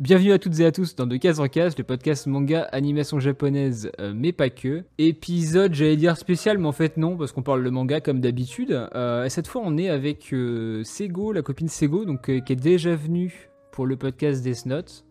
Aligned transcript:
Bienvenue 0.00 0.30
à 0.30 0.38
toutes 0.38 0.60
et 0.60 0.64
à 0.64 0.70
tous 0.70 0.94
dans 0.94 1.08
De 1.08 1.16
Case 1.16 1.40
en 1.40 1.48
Case, 1.48 1.76
le 1.76 1.82
podcast 1.82 2.28
manga 2.28 2.62
animation 2.70 3.18
japonaise, 3.18 3.90
euh, 3.98 4.12
mais 4.14 4.30
pas 4.30 4.48
que. 4.48 4.84
Épisode, 4.98 5.74
j'allais 5.74 5.96
dire 5.96 6.16
spécial, 6.16 6.56
mais 6.58 6.68
en 6.68 6.72
fait 6.72 6.96
non, 6.96 7.16
parce 7.16 7.32
qu'on 7.32 7.42
parle 7.42 7.64
de 7.64 7.70
manga 7.70 8.00
comme 8.00 8.20
d'habitude. 8.20 8.70
Euh, 8.94 9.24
et 9.24 9.28
cette 9.28 9.48
fois, 9.48 9.60
on 9.64 9.76
est 9.76 9.88
avec 9.88 10.32
euh, 10.32 10.84
Sego, 10.84 11.32
la 11.32 11.42
copine 11.42 11.66
Sego, 11.66 12.04
donc, 12.04 12.26
qui 12.26 12.52
est 12.52 12.56
déjà 12.56 12.94
venue 12.94 13.50
pour 13.72 13.86
le 13.86 13.96
podcast 13.96 14.40
Death 14.40 14.66
Note. 14.66 15.04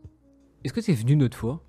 Est-ce 0.64 0.74
que 0.74 0.80
tu 0.80 0.92
es 0.92 0.94
venu 0.96 1.14
une 1.14 1.24
autre 1.24 1.38
fois? 1.38 1.62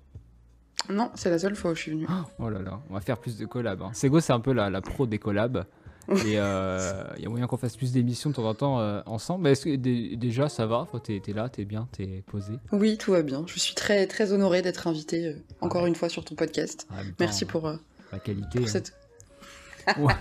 Non, 0.89 1.11
c'est 1.15 1.29
la 1.29 1.39
seule 1.39 1.55
fois 1.57 1.71
où 1.71 1.75
je 1.75 1.81
suis 1.81 1.91
venue. 1.91 2.07
Oh 2.39 2.49
là 2.49 2.61
là, 2.61 2.79
on 2.89 2.93
va 2.93 3.01
faire 3.01 3.17
plus 3.17 3.37
de 3.37 3.45
collabs. 3.45 3.81
hein. 3.81 3.91
Sego, 3.91 4.21
c'est 4.21 4.31
un 4.31 4.39
peu 4.39 4.53
la, 4.53 4.69
la 4.69 4.79
pro 4.79 5.05
des 5.05 5.19
collabs. 5.19 5.65
Et 6.25 6.39
euh, 6.39 7.03
il 7.17 7.23
y 7.23 7.25
a 7.25 7.29
moyen 7.29 7.45
qu'on 7.47 7.57
fasse 7.57 7.77
plus 7.77 7.91
d'émissions 7.91 8.29
de 8.31 8.35
temps 8.35 8.45
en 8.47 8.55
temps 8.55 8.79
euh, 8.79 9.01
ensemble. 9.05 9.43
Mais 9.43 9.51
est-ce 9.51 9.65
que 9.65 9.75
dé- 9.75 10.15
déjà 10.15 10.49
ça 10.49 10.65
va? 10.65 10.87
T'es 11.03 11.19
t'es 11.23 11.33
là, 11.33 11.49
t'es 11.49 11.65
bien, 11.65 11.87
t'es 11.91 12.23
posé? 12.25 12.53
Oui, 12.71 12.97
tout 12.97 13.11
va 13.11 13.21
bien. 13.21 13.43
Je 13.47 13.59
suis 13.59 13.75
très 13.75 14.07
très 14.07 14.33
honorée 14.33 14.61
d'être 14.61 14.87
invitée 14.87 15.27
euh, 15.27 15.33
encore 15.61 15.85
une 15.85 15.95
fois 15.95 16.09
sur 16.09 16.25
ton 16.25 16.35
podcast. 16.35 16.87
Temps, 16.89 16.95
Merci 17.19 17.45
pour, 17.45 17.71
la 18.11 18.19
qualité. 18.19 18.59
pour 18.59 18.67
hein. 18.67 18.71
cette. 18.71 18.93
Ouais. 19.97 20.13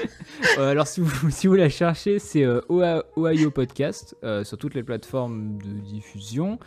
Alors, 0.58 0.86
si 0.86 1.00
vous, 1.00 1.30
si 1.30 1.46
vous 1.46 1.54
la 1.54 1.68
cherchez, 1.68 2.18
c'est 2.18 2.46
Ohio 2.46 3.50
Podcast 3.50 4.16
sur 4.42 4.56
toutes 4.56 4.74
les 4.74 4.82
plateformes 4.82 5.58
de 5.58 5.80
diffusion. 5.80 6.58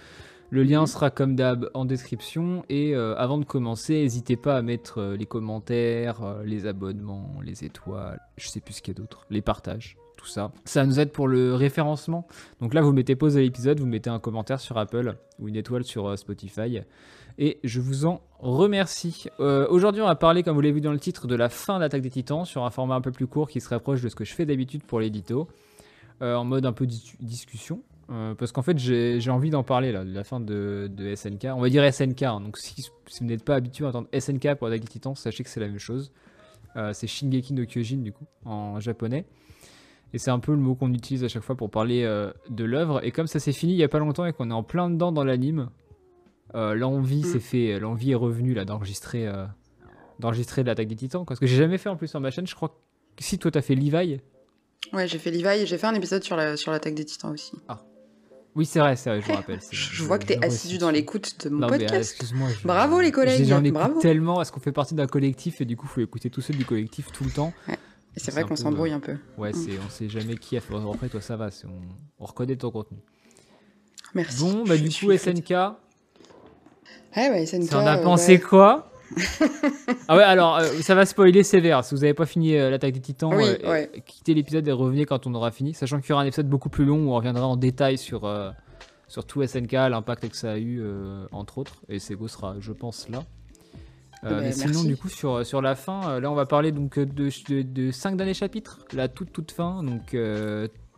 Le 0.56 0.64
lien 0.64 0.86
sera 0.86 1.10
comme 1.10 1.36
d'hab 1.36 1.70
en 1.74 1.84
description. 1.84 2.64
Et 2.70 2.96
euh, 2.96 3.14
avant 3.18 3.38
de 3.38 3.44
commencer, 3.44 3.96
n'hésitez 3.96 4.38
pas 4.38 4.56
à 4.56 4.62
mettre 4.62 5.00
euh, 5.00 5.18
les 5.18 5.26
commentaires, 5.26 6.24
euh, 6.24 6.46
les 6.46 6.66
abonnements, 6.66 7.30
les 7.44 7.66
étoiles, 7.66 8.22
je 8.38 8.48
sais 8.48 8.62
plus 8.62 8.76
ce 8.76 8.82
qu'il 8.82 8.94
y 8.94 8.98
a 8.98 9.02
d'autre, 9.02 9.26
les 9.30 9.42
partages, 9.42 9.98
tout 10.16 10.28
ça. 10.28 10.54
Ça 10.64 10.86
nous 10.86 10.98
aide 10.98 11.12
pour 11.12 11.28
le 11.28 11.54
référencement. 11.56 12.26
Donc 12.62 12.74
là, 12.74 12.82
vous 12.82 12.94
mettez 12.94 13.18
pause 13.18 13.36
à 13.36 13.42
l'épisode, 13.42 13.82
vous 13.82 13.86
mettez 13.86 14.10
un 14.10 14.20
commentaire 14.20 14.62
sur 14.62 14.78
Apple 14.78 15.18
ou 15.40 15.50
une 15.50 15.58
étoile 15.58 15.84
sur 15.84 16.18
Spotify. 16.18 16.80
Et 17.38 17.60
je 17.66 17.82
vous 17.82 18.06
en 18.06 18.22
remercie. 18.40 19.26
Aujourd'hui, 19.40 20.02
on 20.02 20.06
va 20.06 20.16
parler, 20.16 20.42
comme 20.42 20.56
vous 20.56 20.62
l'avez 20.62 20.76
vu 20.76 20.80
dans 20.80 20.94
le 20.94 21.00
titre, 21.00 21.28
de 21.28 21.36
la 21.36 21.50
fin 21.50 21.80
d'Attaque 21.80 22.02
des 22.02 22.12
Titans 22.12 22.46
sur 22.46 22.64
un 22.64 22.70
format 22.70 22.96
un 22.96 23.02
peu 23.02 23.12
plus 23.12 23.28
court 23.28 23.50
qui 23.50 23.60
se 23.60 23.68
rapproche 23.68 24.02
de 24.02 24.08
ce 24.08 24.16
que 24.16 24.24
je 24.24 24.34
fais 24.34 24.46
d'habitude 24.46 24.84
pour 24.84 25.02
l'édito, 25.02 25.50
en 26.22 26.46
mode 26.46 26.66
un 26.66 26.72
peu 26.72 26.86
dis- 26.86 27.18
discussion. 27.20 27.82
Euh, 28.12 28.36
parce 28.36 28.52
qu'en 28.52 28.62
fait, 28.62 28.78
j'ai 28.78 29.30
envie 29.32 29.50
d'en 29.50 29.64
parler 29.64 29.92
là, 29.92 30.06
de 30.06 30.14
la 30.14 30.24
fin 30.24 30.40
de, 30.40 30.88
de 30.94 31.16
SNK. 31.16 31.46
On 31.56 31.62
va 31.62 31.70
dire 31.70 31.92
SNK, 31.92 32.22
hein, 32.24 32.40
donc 32.40 32.58
si, 32.58 32.84
si 33.08 33.20
vous 33.22 33.26
n'êtes 33.26 33.44
pas 33.44 33.56
habitué 33.56 33.86
à 33.86 33.90
entendre 33.90 34.08
SNK 34.18 34.56
pour 34.56 34.68
Attaque 34.68 34.82
des 34.82 34.88
Titans, 34.88 35.16
sachez 35.16 35.44
que 35.44 35.50
c'est 35.50 35.60
la 35.60 35.68
même 35.68 35.80
chose. 35.80 36.12
Euh, 36.76 36.94
c'est 36.94 37.08
Shingeki 37.08 37.54
no 37.54 37.66
Kyojin 37.66 37.98
du 37.98 38.12
coup, 38.12 38.26
en 38.46 38.80
japonais. 38.80 39.26
Et 40.14 40.20
c'est 40.20 40.30
un 40.30 40.40
peu 40.40 40.52
le 40.52 40.60
mot 40.60 40.76
qu'on 40.76 40.94
utilise 40.94 41.24
à 41.24 41.28
chaque 41.30 41.42
fois 41.42 41.56
pour 41.56 41.72
parler 41.72 42.04
euh, 42.04 42.32
de 42.50 42.64
l'œuvre. 42.64 43.04
Et 43.04 43.12
comme 43.12 43.28
ça 43.28 43.40
s'est 43.40 43.52
fini 43.54 43.74
il 43.74 43.78
y 43.78 43.84
a 43.84 43.88
pas 43.90 44.00
longtemps 44.00 44.26
et 44.26 44.34
qu'on 44.34 44.52
est 44.52 44.54
en 44.54 44.64
plein 44.64 44.90
dedans 44.90 45.12
dans 45.12 45.24
l'anime, 45.24 45.70
l'envie 46.54 47.22
Mm. 47.22 47.26
s'est 47.26 47.40
fait, 47.40 47.80
l'envie 47.80 48.12
est 48.12 48.16
revenue 48.16 48.54
là 48.54 48.66
d'enregistrer, 48.66 49.28
d'enregistrer 50.20 50.64
l'attaque 50.64 50.88
des 50.88 50.96
Titans. 50.96 51.26
Parce 51.26 51.40
que 51.40 51.48
j'ai 51.48 51.58
jamais 51.58 51.78
fait 51.78 51.90
en 51.90 51.96
plus 51.98 52.08
sur 52.08 52.20
ma 52.20 52.30
chaîne. 52.30 52.46
Je 52.48 52.56
crois 52.56 52.70
que 53.18 53.24
si 53.24 53.40
toi 53.40 53.52
t'as 53.52 53.62
fait 53.62 53.76
Levi, 53.76 54.20
Ouais, 54.94 55.08
j'ai 55.08 55.18
fait 55.18 55.32
Levi 55.32 55.64
et 55.64 55.66
j'ai 55.66 55.78
fait 55.78 55.88
un 55.88 55.96
épisode 55.96 56.24
sur 56.24 56.36
la 56.36 56.56
sur 56.56 56.72
l'attaque 56.72 56.94
des 56.94 57.06
Titans 57.06 57.32
aussi. 57.32 57.54
Oui 58.56 58.66
c'est 58.66 58.80
vrai, 58.80 58.96
c'est 58.96 59.10
vrai, 59.10 59.22
je 59.22 59.30
me 59.32 59.36
rappelle. 59.36 59.60
Je, 59.72 59.94
je 59.96 60.04
vois 60.04 60.18
que 60.20 60.26
t'es 60.26 60.40
je 60.42 60.48
assidu 60.48 60.78
dans 60.78 60.90
l'écoute 60.92 61.44
de 61.46 61.50
mon 61.50 61.60
Non, 61.60 61.68
mais, 61.70 61.76
euh, 61.76 61.80
podcast. 61.80 62.12
excuse-moi. 62.12 62.50
je- 62.62 62.68
Bravo, 62.68 63.00
les 63.02 63.12
collègues, 63.12 63.46
J'en 63.48 63.64
écoute 63.64 63.74
bravo. 63.80 64.00
tellement. 64.02 64.42
Est-ce 64.42 64.52
qu'on 64.52 64.60
fait 64.60 64.72
partie 64.72 64.96
d'un 64.96 65.08
collectif 65.08 65.62
et 65.62 65.66
du 65.66 65.76
coup 65.78 65.88
faut 65.88 66.02
écouter 66.02 66.30
tous 66.30 66.42
ceux 66.42 66.54
du 66.54 66.66
collectif 66.66 67.12
tout 67.12 67.24
le 67.26 67.32
temps 67.32 67.54
Et 67.68 67.72
c'est 68.16 68.26
c'est 68.26 68.32
vrai 68.32 68.44
qu'on 68.44 68.50
peu, 68.50 68.56
s'embrouille 68.56 68.94
un 68.94 69.00
peu. 69.00 69.18
Ouais, 69.38 69.52
Mm. 69.52 69.54
c'est, 69.56 69.72
on 69.86 69.90
sait 69.90 70.10
jamais 70.10 70.36
qui 70.38 70.56
a 70.58 70.62
fait. 70.62 70.74
Après 70.76 71.10
toi 71.10 71.22
ça 71.22 71.36
va, 71.36 71.52
c'est- 71.52 71.68
on, 71.68 71.82
on 72.20 72.26
reconnaît 72.26 72.56
ton 72.56 72.72
contenu. 72.72 72.98
Merci. 74.14 74.42
Bon, 74.44 74.64
bah 74.64 74.78
Je 74.78 74.84
du 74.84 74.90
coup. 74.90 75.12
SNK, 75.12 75.50
Ouais, 77.18 77.30
ouais, 77.30 77.46
SNK. 77.46 77.64
Ça 77.70 77.80
en 77.80 77.86
a 77.88 77.98
euh, 77.98 78.04
pensé 78.04 78.34
ouais. 78.34 78.40
quoi? 78.40 78.92
Ah 80.08 80.16
ouais, 80.18 80.24
alors 80.24 80.58
euh, 80.58 80.68
ça 80.82 80.96
va 80.96 81.06
spoiler 81.06 81.44
sévère. 81.44 81.84
Si 81.84 81.94
vous 81.96 82.02
n'avez 82.02 82.14
pas 82.14 82.26
fini 82.26 82.56
euh, 82.56 82.70
l'attaque 82.70 82.94
des 82.94 83.00
titans, 83.02 83.34
Oui, 83.34 83.44
euh, 83.64 83.72
ouais. 83.72 83.92
quittez 84.06 84.34
l'épisode 84.34 84.68
et 84.68 84.72
revenez 84.72 85.06
quand 85.06 85.26
on 85.28 85.34
aura 85.34 85.52
fini. 85.52 85.74
Sachant 85.74 86.00
qu'il 86.00 86.10
y 86.10 86.14
aura 86.14 86.22
un 86.24 86.26
épisode 86.26 86.48
beaucoup 86.50 86.70
plus 86.70 86.86
long 86.86 87.06
où 87.08 87.12
on 87.12 87.16
reviendra 87.16 87.48
en 87.48 87.58
détail 87.58 87.98
sur, 87.98 88.30
sur 89.08 89.26
tout 89.26 89.46
SNK, 89.46 89.72
l'impact 89.72 90.30
que 90.30 90.36
ça 90.38 90.52
a 90.54 90.58
eu, 90.58 90.84
entre 91.32 91.58
autres. 91.58 91.82
Et 91.90 92.00
Sego 92.00 92.28
sera, 92.28 92.56
je 92.60 92.72
pense, 92.72 93.10
là. 93.10 93.24
Bah, 94.24 94.38
mais 94.42 94.52
sinon, 94.52 94.68
merci. 94.74 94.88
du 94.88 94.98
coup, 94.98 95.10
sur, 95.10 95.46
sur 95.46 95.62
la 95.62 95.76
fin, 95.76 96.20
là, 96.20 96.32
on 96.32 96.36
va 96.36 96.46
parler 96.48 96.72
donc 96.72 96.98
de, 96.98 97.30
de, 97.50 97.62
de 97.62 97.92
5 97.92 98.18
derniers 98.18 98.34
chapitres, 98.34 98.80
la 98.94 99.08
toute 99.08 99.32
toute 99.32 99.52
fin, 99.52 99.84
donc 99.84 100.16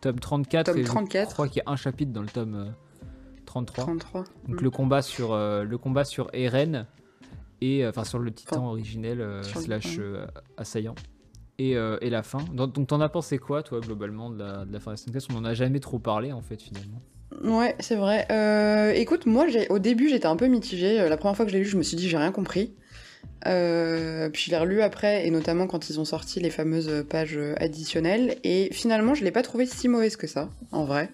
tome 0.00 0.18
34. 0.20 0.66
Tome 0.66 0.78
et 0.78 0.82
je 0.82 0.86
34. 0.86 1.32
crois 1.32 1.48
qu'il 1.48 1.58
y 1.64 1.68
a 1.68 1.70
un 1.70 1.76
chapitre 1.76 2.12
dans 2.12 2.22
le 2.22 2.28
tome 2.28 2.54
euh, 2.54 2.70
33. 3.46 3.84
33. 3.84 4.24
Donc 4.46 4.60
Mm. 4.60 4.64
le 4.64 4.70
combat 4.70 5.02
sur 5.02 5.36
le 5.36 5.76
combat 5.78 6.04
sur 6.04 6.28
Eren 6.32 6.86
et 7.60 7.84
euh, 7.84 7.90
enfin 7.90 8.04
sur 8.04 8.18
le 8.18 8.32
titan 8.32 8.56
Enfin, 8.56 8.66
originel 8.66 9.20
euh, 9.20 9.42
slash 9.42 9.98
euh, 9.98 10.26
assaillant 10.56 10.94
et, 11.58 11.72
et 11.72 12.10
la 12.10 12.22
fin. 12.22 12.44
Donc 12.52 12.86
t'en 12.86 13.00
as 13.00 13.08
pensé 13.08 13.38
quoi 13.38 13.64
toi 13.64 13.80
globalement 13.80 14.30
de 14.30 14.38
la, 14.38 14.64
de 14.64 14.72
la 14.72 14.78
fin 14.78 14.94
de 14.94 15.18
On 15.32 15.38
en 15.38 15.44
a 15.44 15.54
jamais 15.54 15.80
trop 15.80 15.98
parlé 15.98 16.32
en 16.32 16.40
fait 16.40 16.62
finalement. 16.62 17.02
Ouais, 17.42 17.74
c'est 17.80 17.96
vrai. 17.96 18.26
Euh, 18.30 18.92
écoute, 18.92 19.26
moi, 19.26 19.46
au 19.68 19.78
début, 19.78 20.08
j'étais 20.08 20.26
un 20.26 20.36
peu 20.36 20.46
mitigée. 20.46 21.08
La 21.08 21.16
première 21.16 21.36
fois 21.36 21.44
que 21.44 21.50
je 21.52 21.56
l'ai 21.56 21.62
lu, 21.62 21.68
je 21.68 21.76
me 21.76 21.82
suis 21.82 21.96
dit, 21.96 22.08
j'ai 22.08 22.16
rien 22.16 22.32
compris. 22.32 22.72
Euh, 23.46 24.30
puis 24.30 24.44
je 24.46 24.50
l'ai 24.50 24.56
relu 24.56 24.80
après, 24.80 25.26
et 25.26 25.30
notamment 25.30 25.66
quand 25.66 25.90
ils 25.90 26.00
ont 26.00 26.04
sorti 26.04 26.40
les 26.40 26.50
fameuses 26.50 27.04
pages 27.08 27.38
additionnelles. 27.58 28.36
Et 28.44 28.70
finalement, 28.72 29.14
je 29.14 29.24
l'ai 29.24 29.30
pas 29.30 29.42
trouvé 29.42 29.66
si 29.66 29.88
mauvaise 29.88 30.16
que 30.16 30.26
ça, 30.26 30.48
en 30.72 30.84
vrai. 30.84 31.10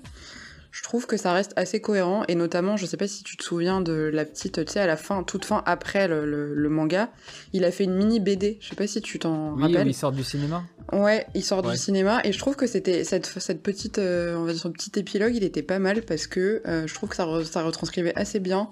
Je 0.76 0.82
trouve 0.82 1.06
que 1.06 1.16
ça 1.16 1.32
reste 1.32 1.52
assez 1.54 1.80
cohérent, 1.80 2.24
et 2.26 2.34
notamment, 2.34 2.76
je 2.76 2.84
sais 2.84 2.96
pas 2.96 3.06
si 3.06 3.22
tu 3.22 3.36
te 3.36 3.44
souviens 3.44 3.80
de 3.80 3.92
la 4.12 4.24
petite, 4.24 4.64
tu 4.64 4.72
sais, 4.72 4.80
à 4.80 4.88
la 4.88 4.96
fin, 4.96 5.22
toute 5.22 5.44
fin 5.44 5.62
après 5.66 6.08
le, 6.08 6.26
le- 6.26 6.52
le 6.52 6.68
manga, 6.68 7.10
il 7.52 7.64
a 7.64 7.70
fait 7.70 7.84
une 7.84 7.94
mini 7.94 8.18
BD. 8.18 8.58
Je 8.60 8.70
sais 8.70 8.74
pas 8.74 8.88
si 8.88 9.00
tu 9.00 9.20
t'en 9.20 9.54
Oui, 9.54 9.62
rappelles. 9.62 9.86
où 9.86 9.90
ils 9.90 9.94
sortent 9.94 10.16
du 10.16 10.24
cinéma. 10.24 10.64
Ouais, 10.92 11.26
il 11.36 11.44
sort 11.44 11.64
Ouais. 11.64 11.70
du 11.70 11.78
cinéma 11.78 12.20
et 12.24 12.32
je 12.32 12.38
trouve 12.40 12.56
que 12.56 12.66
c'était 12.66 13.04
cette, 13.04 13.26
cette 13.26 13.62
petite, 13.62 13.98
euh, 14.00 14.34
on 14.36 14.42
va 14.46 14.52
dire 14.52 14.60
ce 14.62 14.66
petit 14.68 14.90
épilogue, 14.98 15.36
il 15.36 15.44
était 15.44 15.62
pas 15.62 15.78
mal 15.78 16.02
parce 16.02 16.26
que 16.26 16.60
euh, 16.66 16.88
je 16.88 16.94
trouve 16.94 17.08
que 17.08 17.14
ça, 17.16 17.24
re- 17.24 17.44
ça 17.44 17.62
retranscrivait 17.62 18.12
assez 18.16 18.40
bien 18.40 18.68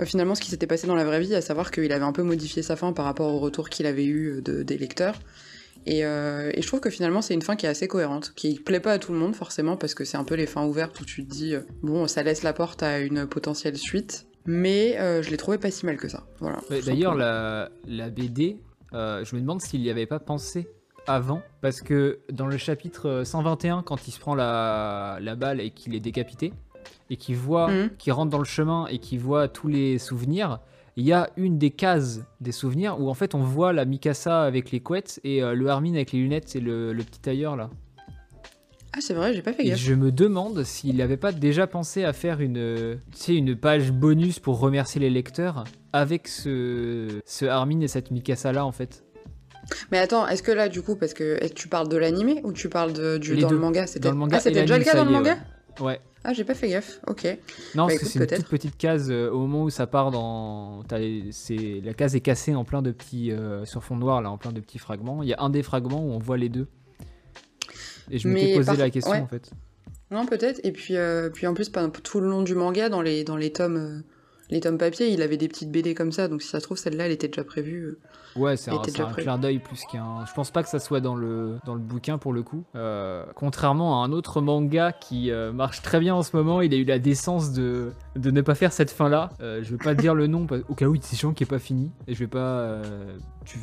euh, 0.00 0.06
finalement 0.06 0.34
ce 0.34 0.40
qui 0.40 0.48
s'était 0.50 0.66
passé 0.66 0.86
dans 0.86 0.94
la 0.96 1.04
vraie 1.04 1.20
vie, 1.20 1.34
à 1.34 1.42
savoir 1.42 1.70
qu'il 1.70 1.92
avait 1.92 2.04
un 2.06 2.12
peu 2.12 2.22
modifié 2.22 2.62
sa 2.62 2.74
fin 2.74 2.92
par 2.94 3.04
rapport 3.04 3.34
au 3.34 3.38
retour 3.38 3.68
qu'il 3.68 3.84
avait 3.84 4.06
eu 4.06 4.40
de, 4.42 4.62
des 4.62 4.78
lecteurs. 4.78 5.20
Et, 5.90 6.04
euh, 6.04 6.50
et 6.52 6.60
je 6.60 6.66
trouve 6.66 6.80
que 6.80 6.90
finalement 6.90 7.22
c'est 7.22 7.32
une 7.32 7.40
fin 7.40 7.56
qui 7.56 7.64
est 7.64 7.68
assez 7.68 7.88
cohérente, 7.88 8.34
qui 8.36 8.60
plaît 8.60 8.78
pas 8.78 8.92
à 8.92 8.98
tout 8.98 9.12
le 9.12 9.18
monde 9.18 9.34
forcément 9.34 9.78
parce 9.78 9.94
que 9.94 10.04
c'est 10.04 10.18
un 10.18 10.24
peu 10.24 10.34
les 10.34 10.46
fins 10.46 10.66
ouvertes 10.66 11.00
où 11.00 11.06
tu 11.06 11.24
te 11.24 11.30
dis 11.30 11.54
euh, 11.54 11.60
bon 11.82 12.06
ça 12.06 12.22
laisse 12.22 12.42
la 12.42 12.52
porte 12.52 12.82
à 12.82 12.98
une 12.98 13.26
potentielle 13.26 13.78
suite, 13.78 14.26
mais 14.44 14.98
euh, 14.98 15.22
je 15.22 15.30
l'ai 15.30 15.38
trouvé 15.38 15.56
pas 15.56 15.70
si 15.70 15.86
mal 15.86 15.96
que 15.96 16.08
ça. 16.08 16.26
Voilà. 16.40 16.60
D'ailleurs 16.84 17.14
la, 17.14 17.70
la 17.86 18.10
BD, 18.10 18.58
je 18.92 19.34
me 19.34 19.40
demande 19.40 19.62
s'il 19.62 19.80
y 19.80 19.88
avait 19.88 20.04
pas 20.04 20.18
pensé 20.18 20.68
avant 21.08 21.42
parce 21.62 21.80
que 21.80 22.20
dans 22.30 22.46
le 22.46 22.58
chapitre 22.58 23.08
euh, 23.08 23.24
121 23.24 23.82
quand 23.82 24.06
il 24.06 24.10
se 24.10 24.20
prend 24.20 24.34
la, 24.34 25.18
la 25.20 25.36
balle 25.36 25.60
et 25.60 25.70
qu'il 25.70 25.94
est 25.94 26.00
décapité 26.00 26.52
et 27.10 27.16
qu'il 27.16 27.36
voit 27.36 27.70
Mhm. 27.70 27.90
qui 27.98 28.10
rentre 28.10 28.30
dans 28.30 28.38
le 28.38 28.44
chemin 28.44 28.86
et 28.88 28.98
qui 28.98 29.16
voit 29.18 29.48
tous 29.48 29.68
les 29.68 29.98
souvenirs, 29.98 30.60
il 30.96 31.04
y 31.04 31.12
a 31.12 31.30
une 31.36 31.58
des 31.58 31.70
cases 31.70 32.20
des 32.40 32.52
souvenirs 32.52 33.00
où 33.00 33.08
en 33.08 33.14
fait 33.14 33.34
on 33.34 33.38
voit 33.42 33.72
la 33.72 33.84
Mikasa 33.84 34.42
avec 34.42 34.70
les 34.72 34.80
couettes 34.80 35.20
et 35.24 35.42
euh, 35.42 35.54
le 35.54 35.68
Armin 35.68 35.94
avec 35.94 36.12
les 36.12 36.18
lunettes 36.18 36.56
et 36.56 36.60
le, 36.60 36.92
le 36.92 37.02
petit 37.04 37.20
tailleur 37.20 37.56
là. 37.56 37.70
Ah 38.94 39.00
c'est 39.00 39.14
vrai, 39.14 39.34
j'ai 39.34 39.42
pas 39.42 39.52
fait 39.52 39.64
Et 39.64 39.68
gaffe. 39.70 39.78
je 39.78 39.94
me 39.94 40.10
demande 40.10 40.64
s'il 40.64 40.96
n'avait 40.96 41.18
pas 41.18 41.30
déjà 41.30 41.66
pensé 41.66 42.04
à 42.04 42.12
faire 42.12 42.40
une, 42.40 42.98
tu 43.12 43.18
sais, 43.18 43.34
une 43.36 43.54
page 43.54 43.92
bonus 43.92 44.38
pour 44.40 44.58
remercier 44.58 45.00
les 45.00 45.10
lecteurs 45.10 45.64
avec 45.92 46.26
ce, 46.26 47.20
ce 47.26 47.44
Armin 47.44 47.80
et 47.80 47.88
cette 47.88 48.10
Mikasa 48.10 48.50
là 48.52 48.64
en 48.64 48.72
fait. 48.72 49.04
Mais 49.92 49.98
attends, 49.98 50.26
est-ce 50.26 50.42
que 50.42 50.50
là, 50.50 50.70
du 50.70 50.80
coup, 50.80 50.96
parce 50.96 51.12
que 51.12 51.36
est-ce 51.42 51.50
que 51.52 51.58
tu 51.58 51.68
parles 51.68 51.88
de 51.88 51.98
l'animé 51.98 52.40
ou 52.42 52.52
tu 52.52 52.70
parles 52.70 52.94
de, 52.94 53.18
du, 53.18 53.36
dans 53.36 53.48
deux. 53.48 53.54
le 53.56 53.60
manga 53.60 53.86
C'était 53.86 54.08
Dans 54.08 54.12
le 54.14 54.18
manga 54.18 54.36
ah, 54.38 54.40
c'était 54.40 54.62
déjà 54.62 54.78
le 54.78 54.84
cas 54.84 54.94
dans 54.96 55.04
le 55.04 55.10
manga 55.10 55.32
Ouais. 55.34 55.38
Ouais. 55.80 56.00
Ah, 56.24 56.32
j'ai 56.32 56.44
pas 56.44 56.54
fait 56.54 56.68
gaffe, 56.68 57.00
ok. 57.06 57.24
Non, 57.24 57.28
parce 57.28 57.38
Bah, 57.74 57.86
que 57.86 57.94
écoute, 57.94 58.08
c'est 58.08 58.18
une 58.18 58.42
toute 58.42 58.48
petite 58.48 58.76
case 58.76 59.10
euh, 59.10 59.30
au 59.30 59.38
moment 59.38 59.62
où 59.64 59.70
ça 59.70 59.86
part 59.86 60.10
dans. 60.10 60.82
t'as 60.88 60.98
les- 60.98 61.30
c'est 61.30 61.80
la 61.84 61.94
case 61.94 62.16
est 62.16 62.20
cassée 62.20 62.54
en 62.54 62.64
plein 62.64 62.82
de 62.82 62.90
petits 62.90 63.30
euh, 63.30 63.64
sur 63.64 63.84
fond 63.84 63.96
noir 63.96 64.20
là, 64.20 64.30
en 64.30 64.36
plein 64.38 64.52
de 64.52 64.60
petits 64.60 64.78
fragments. 64.78 65.22
Il 65.22 65.28
y 65.28 65.34
a 65.34 65.40
un 65.40 65.50
des 65.50 65.62
fragments 65.62 66.04
où 66.04 66.10
on 66.10 66.18
voit 66.18 66.36
les 66.36 66.48
deux. 66.48 66.66
Et 68.10 68.18
je 68.18 68.26
m'étais 68.28 68.46
Mais 68.46 68.54
posé 68.56 68.66
par- 68.66 68.76
la 68.76 68.90
question 68.90 69.12
ouais. 69.12 69.20
en 69.20 69.26
fait. 69.26 69.50
Non, 70.10 70.26
peut-être. 70.26 70.60
Et 70.64 70.72
puis, 70.72 70.96
euh, 70.96 71.28
puis 71.30 71.46
en 71.46 71.54
plus, 71.54 71.68
pendant 71.68 71.90
tout 71.90 72.20
le 72.20 72.28
long 72.28 72.42
du 72.42 72.54
manga, 72.54 72.88
dans 72.88 73.02
les, 73.02 73.24
dans 73.24 73.36
les 73.36 73.52
tomes. 73.52 74.02
Les 74.50 74.60
tomes 74.60 74.78
papier, 74.78 75.08
il 75.08 75.20
avait 75.20 75.36
des 75.36 75.48
petites 75.48 75.70
BD 75.70 75.94
comme 75.94 76.12
ça, 76.12 76.28
donc 76.28 76.42
si 76.42 76.48
ça 76.48 76.60
se 76.60 76.64
trouve, 76.64 76.78
celle-là, 76.78 77.06
elle 77.06 77.12
était 77.12 77.28
déjà 77.28 77.44
prévue. 77.44 77.84
euh. 77.84 77.98
Ouais, 78.36 78.56
c'est 78.56 78.70
un, 78.70 78.78
clin 79.12 79.38
d'œil 79.38 79.58
plus 79.58 79.84
qu'un. 79.90 80.24
Je 80.26 80.32
pense 80.32 80.50
pas 80.50 80.62
que 80.62 80.68
ça 80.68 80.78
soit 80.78 81.00
dans 81.00 81.16
le, 81.16 81.58
dans 81.66 81.74
le 81.74 81.80
bouquin 81.80 82.18
pour 82.18 82.32
le 82.32 82.42
coup. 82.42 82.64
Euh, 82.76 83.24
contrairement 83.34 84.02
à 84.02 84.06
un 84.06 84.12
autre 84.12 84.40
manga 84.40 84.92
qui 84.92 85.30
euh, 85.30 85.52
marche 85.52 85.82
très 85.82 85.98
bien 85.98 86.14
en 86.14 86.22
ce 86.22 86.36
moment, 86.36 86.60
il 86.60 86.72
a 86.72 86.76
eu 86.76 86.84
la 86.84 86.98
décence 86.98 87.52
de, 87.52 87.92
de 88.16 88.30
ne 88.30 88.40
pas 88.40 88.54
faire 88.54 88.72
cette 88.72 88.90
fin-là. 88.90 89.30
Euh, 89.40 89.62
je 89.62 89.70
vais 89.72 89.76
pas 89.82 89.94
dire 89.94 90.14
le 90.14 90.26
nom 90.28 90.46
au 90.68 90.74
cas 90.74 90.86
où 90.86 90.94
il 90.94 91.00
est 91.00 91.14
chiant 91.16 91.32
qui 91.32 91.42
est 91.42 91.46
pas 91.46 91.58
fini. 91.58 91.90
Et 92.06 92.14
je 92.14 92.20
vais 92.20 92.26
pas. 92.28 92.80
tu, 93.44 93.58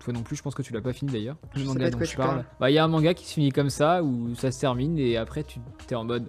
toi 0.00 0.12
non 0.12 0.22
plus, 0.22 0.36
je 0.36 0.42
pense 0.42 0.54
que 0.54 0.62
tu 0.62 0.72
l'as 0.72 0.82
pas 0.82 0.92
fini 0.92 1.10
d'ailleurs. 1.10 1.36
Le 1.56 1.64
manga 1.64 1.90
dont 1.90 1.98
je 2.00 2.16
parle. 2.16 2.44
Bah, 2.60 2.70
il 2.70 2.74
y 2.74 2.78
a 2.78 2.84
un 2.84 2.88
manga 2.88 3.14
qui 3.14 3.26
se 3.26 3.34
finit 3.34 3.50
comme 3.50 3.70
ça 3.70 4.02
où 4.02 4.34
ça 4.34 4.50
se 4.52 4.60
termine 4.60 4.98
et 4.98 5.16
après 5.16 5.42
tu 5.42 5.60
es 5.90 5.94
en 5.94 6.04
mode. 6.04 6.28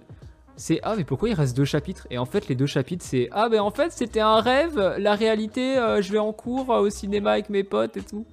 C'est 0.60 0.78
ah 0.82 0.94
mais 0.96 1.04
pourquoi 1.04 1.28
il 1.30 1.34
reste 1.34 1.56
deux 1.56 1.64
chapitres? 1.64 2.06
Et 2.10 2.18
en 2.18 2.26
fait 2.26 2.46
les 2.48 2.54
deux 2.54 2.66
chapitres 2.66 3.04
c'est 3.06 3.28
ah 3.32 3.48
mais 3.50 3.58
en 3.58 3.70
fait 3.70 3.92
c'était 3.92 4.20
un 4.20 4.40
rêve, 4.40 4.78
la 4.98 5.14
réalité 5.14 5.78
euh, 5.78 6.02
je 6.02 6.12
vais 6.12 6.18
en 6.18 6.32
cours 6.32 6.70
euh, 6.70 6.80
au 6.80 6.90
cinéma 6.90 7.32
avec 7.32 7.48
mes 7.50 7.64
potes 7.64 7.96
et 7.96 8.02
tout. 8.02 8.26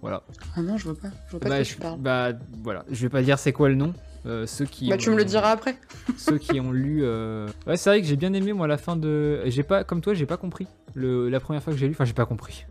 Voilà. 0.00 0.22
Ah 0.56 0.62
non 0.62 0.76
je 0.76 0.84
vois 0.84 0.96
pas, 1.00 1.08
je 1.26 1.30
vois 1.30 1.40
pas 1.40 1.48
bah, 1.48 1.62
je, 1.62 1.74
tu 1.74 1.78
parles. 1.80 1.98
bah 2.00 2.30
voilà, 2.64 2.84
je 2.90 3.00
vais 3.02 3.08
pas 3.08 3.22
dire 3.22 3.38
c'est 3.38 3.52
quoi 3.52 3.68
le 3.68 3.76
nom. 3.76 3.94
Euh, 4.26 4.46
ceux 4.46 4.64
qui 4.66 4.88
Bah 4.88 4.94
ont- 4.94 4.98
tu 4.98 5.10
me 5.10 5.16
le 5.16 5.24
diras 5.24 5.50
après. 5.50 5.76
ceux 6.16 6.38
qui 6.38 6.58
ont 6.60 6.72
lu 6.72 7.04
ouais 7.04 7.76
c'est 7.76 7.90
vrai 7.90 8.00
que 8.00 8.06
j'ai 8.08 8.16
bien 8.16 8.32
aimé 8.32 8.52
moi 8.52 8.66
la 8.66 8.76
fin 8.78 8.96
de 8.96 9.42
j'ai 9.46 9.62
pas 9.62 9.84
comme 9.84 10.00
toi 10.00 10.14
j'ai 10.14 10.26
pas 10.26 10.36
compris 10.36 10.66
le... 10.94 11.28
la 11.28 11.38
première 11.40 11.62
fois 11.62 11.72
que 11.72 11.78
j'ai 11.78 11.86
lu 11.86 11.92
enfin 11.92 12.04
j'ai 12.04 12.12
pas 12.12 12.26
compris 12.26 12.66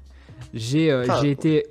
j'ai 0.54 0.94
Enfin, 0.94 1.20
j'ai 1.22 1.32
été 1.32 1.66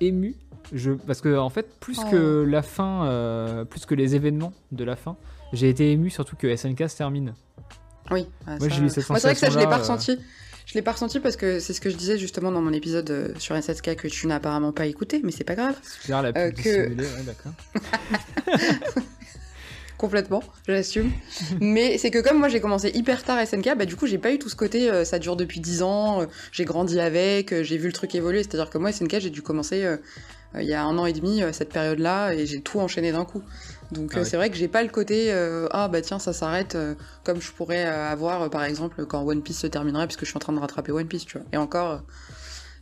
ému 0.00 0.34
je 0.72 0.92
parce 0.92 1.20
que 1.20 1.36
en 1.36 1.50
fait 1.50 1.66
plus 1.80 1.98
Oh. 2.04 2.10
que 2.10 2.44
la 2.48 2.62
fin 2.62 3.64
plus 3.68 3.84
que 3.86 3.94
les 3.94 4.14
événements 4.14 4.52
de 4.72 4.84
la 4.84 4.96
fin 4.96 5.16
j'ai 5.52 5.68
été 5.68 5.90
ému 5.92 6.10
surtout 6.10 6.36
que 6.36 6.54
SNK 6.54 6.88
se 6.88 6.96
termine 6.96 7.34
Oui. 8.10 8.26
ah, 8.46 8.56
Moi, 8.58 8.68
ça- 8.68 8.76
j'ai 8.76 8.82
eu 8.82 8.88
cette 8.88 9.08
Moi, 9.08 9.18
c'est 9.18 9.26
vrai 9.28 9.34
que 9.34 9.40
ça, 9.40 9.50
je 9.50 9.58
l'ai 9.58 9.64
pas 9.66 9.78
sensation-là, 9.78 9.96
ressenti. 10.16 10.18
Je 10.66 10.74
l'ai 10.74 10.82
pas 10.82 10.92
ressenti 10.92 11.18
parce 11.20 11.36
que 11.36 11.58
c'est 11.58 11.72
ce 11.72 11.80
que 11.80 11.90
je 11.90 11.96
disais 11.96 12.16
justement 12.18 12.52
dans 12.52 12.62
mon 12.62 12.72
épisode 12.72 13.10
euh, 13.10 13.28
sur 13.38 13.56
SSK 13.56 13.96
que 13.96 14.06
tu 14.08 14.26
n'as 14.28 14.36
apparemment 14.36 14.72
pas 14.72 14.86
écouté, 14.86 15.20
mais 15.24 15.32
c'est 15.32 15.44
pas 15.44 15.54
grave. 15.56 15.74
Super 15.82 16.22
la 16.22 16.28
Euh, 16.36 16.50
que- 16.52 16.88
ouais, 16.88 17.22
d'accord. 17.26 17.52
Complètement, 19.98 20.42
j'assume. 20.66 21.12
mais 21.60 21.96
c'est 21.96 22.10
que 22.10 22.18
comme 22.18 22.38
moi 22.38 22.48
j'ai 22.48 22.60
commencé 22.60 22.90
hyper 22.92 23.22
tard 23.22 23.38
SNK, 23.46 23.76
bah 23.76 23.84
du 23.86 23.94
coup 23.94 24.08
j'ai 24.08 24.18
pas 24.18 24.32
eu 24.32 24.38
tout 24.40 24.48
ce 24.48 24.56
côté 24.56 24.90
euh, 24.90 25.04
ça 25.04 25.20
dure 25.20 25.36
depuis 25.36 25.60
10 25.60 25.82
ans, 25.82 26.22
euh, 26.22 26.26
j'ai 26.50 26.64
grandi 26.64 26.98
avec, 26.98 27.52
euh, 27.52 27.62
j'ai 27.62 27.76
vu 27.78 27.86
le 27.86 27.92
truc 27.92 28.12
évoluer. 28.16 28.42
C'est-à-dire 28.42 28.68
que 28.68 28.78
moi 28.78 28.90
SNK 28.90 29.20
j'ai 29.20 29.30
dû 29.30 29.42
commencer 29.42 29.84
euh, 29.84 29.92
euh, 29.92 29.96
il 30.60 30.66
y 30.66 30.74
a 30.74 30.84
un 30.84 30.96
an 30.98 31.06
et 31.06 31.12
demi 31.12 31.42
euh, 31.42 31.52
cette 31.52 31.70
période-là 31.72 32.32
et 32.34 32.46
j'ai 32.46 32.60
tout 32.60 32.78
enchaîné 32.80 33.12
d'un 33.12 33.24
coup. 33.24 33.42
Donc 33.90 34.12
Ah 34.14 34.18
euh, 34.18 34.22
oui. 34.22 34.28
c'est 34.28 34.36
vrai 34.36 34.50
que 34.50 34.56
j'ai 34.56 34.68
pas 34.68 34.82
le 34.82 34.88
côté 34.88 35.32
euh, 35.32 35.66
ah 35.70 35.88
bah 35.88 36.00
tiens 36.00 36.18
ça 36.18 36.32
s'arrête 36.32 36.74
euh, 36.74 36.94
comme 37.24 37.40
je 37.42 37.52
pourrais 37.52 37.84
euh, 37.86 38.08
avoir 38.10 38.42
euh, 38.42 38.48
par 38.48 38.64
exemple 38.64 39.04
quand 39.06 39.22
One 39.22 39.42
Piece 39.42 39.58
se 39.60 39.66
terminerait 39.66 40.06
puisque 40.06 40.20
je 40.24 40.26
suis 40.30 40.36
en 40.36 40.40
train 40.40 40.52
de 40.54 40.58
rattraper 40.58 40.92
One 40.92 41.06
Piece 41.06 41.26
tu 41.26 41.36
vois. 41.38 41.46
Et 41.52 41.56
encore 41.58 41.90
euh, 41.90 41.98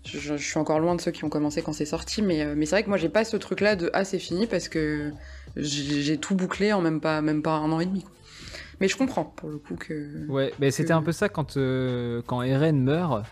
je, 0.04 0.34
suis 0.36 0.58
encore 0.58 0.80
loin 0.80 0.94
de 0.94 1.00
ceux 1.00 1.10
qui 1.10 1.24
ont 1.24 1.28
commencé 1.28 1.60
quand 1.62 1.72
c'est 1.74 1.84
sorti, 1.84 2.22
mais, 2.22 2.42
euh, 2.42 2.54
mais 2.56 2.64
c'est 2.64 2.76
vrai 2.76 2.82
que 2.84 2.88
moi 2.88 2.96
j'ai 2.96 3.08
pas 3.10 3.24
ce 3.24 3.36
truc-là 3.36 3.76
de 3.76 3.90
ah 3.92 4.04
c'est 4.04 4.18
fini 4.18 4.46
parce 4.46 4.68
que 4.68 5.10
j'ai 5.56 6.16
tout 6.18 6.34
bouclé 6.34 6.72
en 6.72 6.80
même 6.80 7.00
pas, 7.00 7.20
même 7.20 7.42
pas 7.42 7.52
un 7.52 7.70
an 7.72 7.80
et 7.80 7.86
demi. 7.86 8.02
quoi. 8.02 8.12
Mais 8.80 8.88
je 8.88 8.96
comprends 8.96 9.24
pour 9.24 9.50
le 9.50 9.58
coup 9.58 9.74
que. 9.76 10.26
Ouais, 10.28 10.54
mais 10.58 10.70
c'était 10.70 10.92
un 10.94 11.02
peu 11.02 11.12
ça 11.12 11.28
quand, 11.28 11.58
euh, 11.58 12.22
quand 12.26 12.40
Eren 12.40 12.82
meurt. 12.82 13.26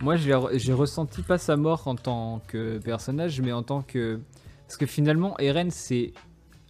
Moi, 0.00 0.16
j'ai 0.16 0.32
re- 0.32 0.58
j'ai 0.58 0.72
ressenti 0.72 1.22
pas 1.22 1.38
sa 1.38 1.56
mort 1.56 1.86
en 1.86 1.94
tant 1.94 2.40
que 2.46 2.78
personnage, 2.78 3.40
mais 3.40 3.52
en 3.52 3.62
tant 3.62 3.82
que. 3.82 4.20
Parce 4.66 4.76
que 4.76 4.86
finalement, 4.86 5.36
Eren, 5.38 5.70
c'est 5.70 6.12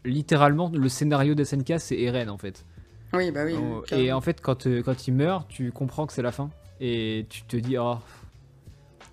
littéralement 0.04 0.70
le 0.74 0.88
scénario 0.88 1.34
de 1.34 1.44
SNK, 1.44 1.74
c'est 1.78 2.00
Eren 2.00 2.28
en 2.30 2.38
fait. 2.38 2.64
Oui, 3.12 3.30
bah 3.30 3.44
oui. 3.44 3.54
Oh, 3.56 3.84
et 3.92 4.12
en 4.12 4.20
fait, 4.20 4.40
quand, 4.40 4.66
euh, 4.66 4.82
quand 4.82 5.06
il 5.06 5.14
meurt, 5.14 5.46
tu 5.48 5.70
comprends 5.72 6.06
que 6.06 6.12
c'est 6.12 6.22
la 6.22 6.32
fin. 6.32 6.50
Et 6.80 7.26
tu 7.28 7.42
te 7.42 7.56
dis, 7.56 7.76
oh, 7.78 7.98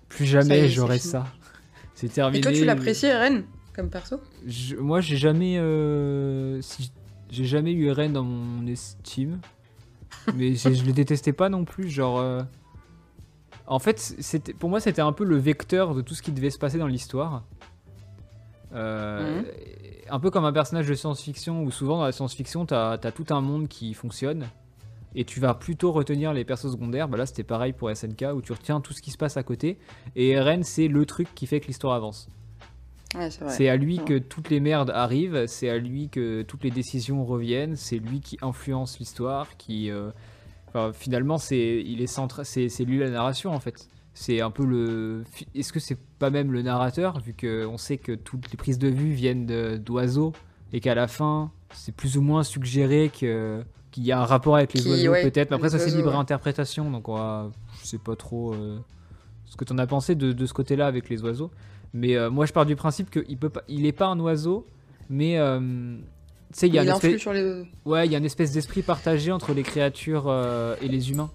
plus 0.08 0.24
jamais 0.24 0.68
j'aurai 0.68 0.98
ça. 0.98 1.26
C'est 1.94 2.08
terminé. 2.12 2.38
Et 2.38 2.42
toi 2.42 2.52
tu 2.52 2.64
l'apprécies 2.64 3.06
Eren 3.06 3.44
comme 3.74 3.90
perso? 3.90 4.20
Je- 4.46 4.76
moi, 4.76 5.00
j'ai 5.00 5.16
jamais, 5.16 5.58
euh, 5.58 6.62
si- 6.62 6.92
j'ai 7.30 7.44
jamais 7.44 7.72
eu 7.72 7.86
Eren 7.88 8.12
dans 8.12 8.22
mon 8.22 8.66
estime, 8.68 9.40
mais 10.34 10.54
je, 10.54 10.72
je 10.72 10.84
le 10.84 10.92
détestais 10.92 11.32
pas 11.32 11.48
non 11.48 11.64
plus. 11.64 11.88
Genre, 11.90 12.18
euh, 12.20 12.42
en 13.68 13.78
fait, 13.78 14.16
pour 14.58 14.70
moi, 14.70 14.80
c'était 14.80 15.02
un 15.02 15.12
peu 15.12 15.24
le 15.24 15.36
vecteur 15.36 15.94
de 15.94 16.00
tout 16.00 16.14
ce 16.14 16.22
qui 16.22 16.32
devait 16.32 16.50
se 16.50 16.58
passer 16.58 16.78
dans 16.78 16.86
l'histoire. 16.86 17.44
Euh, 18.74 19.40
Mhm. 19.42 19.44
Un 20.10 20.20
peu 20.20 20.30
comme 20.30 20.46
un 20.46 20.52
personnage 20.52 20.86
de 20.88 20.94
science-fiction 20.94 21.62
où 21.62 21.70
souvent 21.70 21.98
dans 21.98 22.04
la 22.04 22.12
science-fiction, 22.12 22.64
t'as 22.64 22.92
as 22.92 23.12
tout 23.12 23.26
un 23.28 23.42
monde 23.42 23.68
qui 23.68 23.92
fonctionne 23.92 24.46
et 25.14 25.24
tu 25.24 25.38
vas 25.38 25.52
plutôt 25.52 25.92
retenir 25.92 26.32
les 26.32 26.44
persos 26.44 26.72
secondaires. 26.72 27.08
Bah 27.08 27.18
là, 27.18 27.26
c'était 27.26 27.42
pareil 27.42 27.74
pour 27.74 27.90
SNK 27.94 28.24
où 28.34 28.40
tu 28.40 28.52
retiens 28.52 28.80
tout 28.80 28.94
ce 28.94 29.02
qui 29.02 29.10
se 29.10 29.18
passe 29.18 29.36
à 29.36 29.42
côté 29.42 29.78
et 30.16 30.30
Eren, 30.30 30.62
c'est 30.62 30.88
le 30.88 31.04
truc 31.04 31.28
qui 31.34 31.46
fait 31.46 31.60
que 31.60 31.66
l'histoire 31.66 31.92
avance. 31.94 32.28
Ouais, 33.14 33.28
c'est 33.30 33.68
à 33.68 33.76
lui 33.76 33.98
que 34.04 34.18
toutes 34.18 34.48
les 34.50 34.60
merdes 34.60 34.90
arrivent, 34.90 35.46
c'est 35.46 35.68
à 35.68 35.78
lui 35.78 36.08
que 36.08 36.42
toutes 36.42 36.64
les 36.64 36.70
décisions 36.70 37.24
reviennent, 37.24 37.76
c'est 37.76 37.98
lui 37.98 38.20
qui 38.20 38.38
influence 38.42 38.98
l'histoire, 38.98 39.46
qui 39.58 39.90
euh, 39.90 40.10
enfin, 40.78 40.92
finalement 40.92 41.38
c'est 41.38 41.82
il 41.84 42.00
est 42.00 42.06
centra- 42.12 42.44
c'est 42.44 42.68
c'est 42.68 42.84
lui 42.84 42.98
la 42.98 43.10
narration 43.10 43.52
en 43.52 43.60
fait. 43.60 43.88
C'est 44.14 44.40
un 44.40 44.50
peu 44.50 44.64
le 44.64 45.22
est-ce 45.54 45.72
que 45.72 45.78
c'est 45.80 45.98
pas 46.18 46.30
même 46.30 46.50
le 46.52 46.62
narrateur 46.62 47.20
vu 47.20 47.34
que 47.34 47.66
on 47.66 47.78
sait 47.78 47.98
que 47.98 48.12
toutes 48.12 48.50
les 48.50 48.56
prises 48.56 48.78
de 48.78 48.88
vue 48.88 49.12
viennent 49.12 49.46
d'oiseaux 49.78 50.32
et 50.72 50.80
qu'à 50.80 50.94
la 50.94 51.06
fin 51.06 51.50
c'est 51.72 51.94
plus 51.94 52.16
ou 52.16 52.22
moins 52.22 52.42
suggéré 52.42 53.10
que 53.16 53.62
qu'il 53.90 54.04
y 54.04 54.12
a 54.12 54.20
un 54.20 54.24
rapport 54.24 54.56
avec 54.56 54.74
les 54.74 54.80
Qui- 54.80 54.88
oiseaux 54.90 55.10
ouais, 55.12 55.22
peut-être, 55.22 55.50
mais 55.50 55.56
après 55.56 55.70
ça 55.70 55.78
c'est 55.78 55.94
libre 55.96 56.10
ouais. 56.10 56.16
interprétation 56.16 56.90
donc 56.90 57.08
on 57.08 57.14
va, 57.14 57.50
je 57.80 57.86
sais 57.86 57.98
pas 57.98 58.16
trop 58.16 58.54
euh, 58.54 58.78
ce 59.46 59.56
que 59.56 59.64
t'en 59.64 59.78
as 59.78 59.86
pensé 59.86 60.14
de, 60.14 60.32
de 60.32 60.46
ce 60.46 60.52
côté-là 60.52 60.86
avec 60.86 61.08
les 61.08 61.22
oiseaux. 61.22 61.50
Mais 61.94 62.16
euh, 62.16 62.28
moi, 62.28 62.44
je 62.44 62.52
pars 62.52 62.66
du 62.66 62.76
principe 62.76 63.08
qu'il 63.10 63.38
peut 63.38 63.48
pas, 63.48 63.62
il 63.66 63.86
est 63.86 63.92
pas 63.92 64.08
un 64.08 64.20
oiseau, 64.20 64.66
mais 65.08 65.38
euh, 65.38 65.96
sais, 66.52 66.68
il 66.68 66.74
y 66.74 66.78
a 66.78 66.82
une 66.82 66.88
espèce, 66.90 67.20
sur 67.20 67.32
les. 67.32 67.64
ouais, 67.84 68.06
il 68.06 68.12
y 68.12 68.14
a 68.14 68.18
une 68.18 68.24
espèce 68.24 68.52
d'esprit 68.52 68.82
partagé 68.82 69.32
entre 69.32 69.52
les 69.52 69.62
créatures 69.62 70.24
euh, 70.28 70.74
et 70.82 70.88
les 70.88 71.10
humains, 71.10 71.30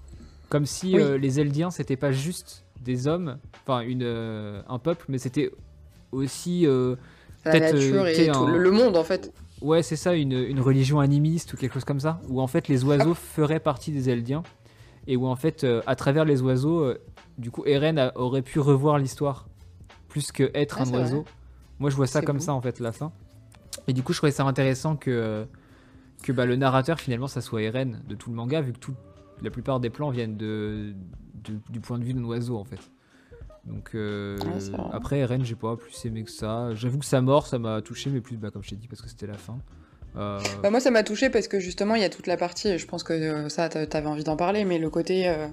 comme 0.50 0.66
si 0.66 0.96
Oui. 0.96 1.02
euh, 1.02 1.18
les 1.18 1.40
Eldiens 1.40 1.72
c'était 1.72 1.96
pas 1.98 2.12
juste 2.12 2.66
des 2.82 3.08
hommes, 3.08 3.38
enfin 3.66 3.82
une, 3.82 4.02
euh, 4.04 4.62
un 4.68 4.80
peuple, 4.80 5.06
mais 5.10 5.18
c'était 5.18 5.52
aussi, 6.12 6.66
La 6.66 7.52
Peut-être, 7.52 7.74
nature 7.76 8.08
et 8.08 8.28
tout, 8.32 8.46
le, 8.48 8.72
monde 8.72 8.96
en 8.98 9.04
fait. 9.04 9.34
ouais, 9.62 9.84
c'est 9.84 9.96
ça, 9.96 10.14
une, 10.16 10.32
une 10.34 10.60
religion 10.62 11.00
animiste 11.00 11.54
ou 11.54 11.58
quelque 11.58 11.74
chose 11.74 11.86
comme 11.86 12.00
ça, 12.00 12.20
où 12.30 12.40
en 12.42 12.48
fait 12.48 12.68
les 12.68 12.84
oiseaux 12.84 13.14
feraient 13.14 13.60
partie 13.60 13.92
des 13.92 14.10
Eldiens 14.10 14.44
et 15.08 15.16
où 15.18 15.28
en 15.28 15.36
fait 15.36 15.66
à 15.86 15.96
travers 15.96 16.24
les 16.26 16.42
oiseaux, 16.42 16.94
du 17.38 17.52
coup, 17.52 17.64
Eren 17.66 17.98
a- 18.00 18.12
aurait 18.18 18.42
pu 18.44 18.60
revoir 18.60 18.98
l'histoire 19.00 19.48
plus 20.08 20.32
que 20.32 20.52
être 20.54 20.78
Ah, 20.80 20.84
un 20.84 20.94
oiseau. 20.94 21.26
Moi, 21.80 21.90
je 21.90 21.96
vois 21.96 22.06
ça 22.08 22.22
comme 22.22 22.38
beau. 22.38 22.44
ça 22.44 22.54
en 22.54 22.62
fait 22.62 22.80
la 22.80 22.92
fin. 22.92 23.12
Et 23.88 23.94
du 23.94 24.04
coup, 24.04 24.14
je 24.14 24.18
trouvais 24.20 24.32
ça 24.32 24.44
intéressant 24.44 24.96
que 24.96 25.46
que 26.22 26.32
bah, 26.32 26.46
le 26.46 26.56
narrateur 26.56 27.02
finalement 27.02 27.28
ça 27.28 27.42
soit 27.42 27.64
Eren 27.64 28.02
de 28.08 28.16
tout 28.16 28.30
le 28.30 28.36
manga, 28.38 28.62
vu 28.62 28.72
que 28.72 28.80
tout, 28.80 28.94
la 29.42 29.50
plupart 29.50 29.82
des 29.82 29.90
plans 29.90 30.10
viennent 30.10 30.38
de, 30.38 30.94
de- 31.44 31.60
du 31.70 31.82
point 31.82 32.00
de 32.00 32.06
vue 32.06 32.14
d'un 32.14 32.24
oiseau 32.24 32.58
en 32.58 32.64
fait. 32.64 32.80
Donc 33.66 33.92
euh, 33.94 34.38
Ouais, 34.38 34.60
vrai. 34.78 34.90
après 34.94 35.20
Eren, 35.20 35.44
j'ai 35.44 35.56
pas 35.56 35.76
plus 35.76 36.06
aimé 36.06 36.24
que 36.24 36.32
ça. 36.32 36.74
J'avoue 36.76 37.00
que 37.00 37.06
sa 37.06 37.20
mort, 37.22 37.48
ça 37.48 37.60
m'a 37.60 37.82
touché, 37.82 38.10
mais 38.10 38.22
plus 38.22 38.38
bah, 38.38 38.52
comme 38.52 38.64
je 38.64 38.70
t'ai 38.70 38.76
dit 38.78 38.88
parce 38.88 39.02
que 39.02 39.10
c'était 39.10 39.28
la 39.28 39.38
fin. 39.38 39.58
Euh, 40.16 40.40
Bah, 40.62 40.70
moi, 40.70 40.80
ça 40.80 40.92
m'a 40.92 41.04
touché 41.04 41.30
parce 41.30 41.48
que 41.50 41.60
justement, 41.60 41.96
il 41.96 42.02
y 42.02 42.06
a 42.06 42.10
toute 42.10 42.28
la 42.28 42.38
partie, 42.38 42.78
je 42.78 42.86
pense 42.86 43.04
que 43.04 43.12
euh, 43.14 43.50
ça, 43.50 43.68
t'a- 43.68 43.86
t'avais 43.88 44.08
envie 44.08 44.24
d'en 44.24 44.38
parler, 44.38 44.64
mais 44.64 44.80
le 44.80 44.90
côté 44.90 45.28
euh, 45.28 45.48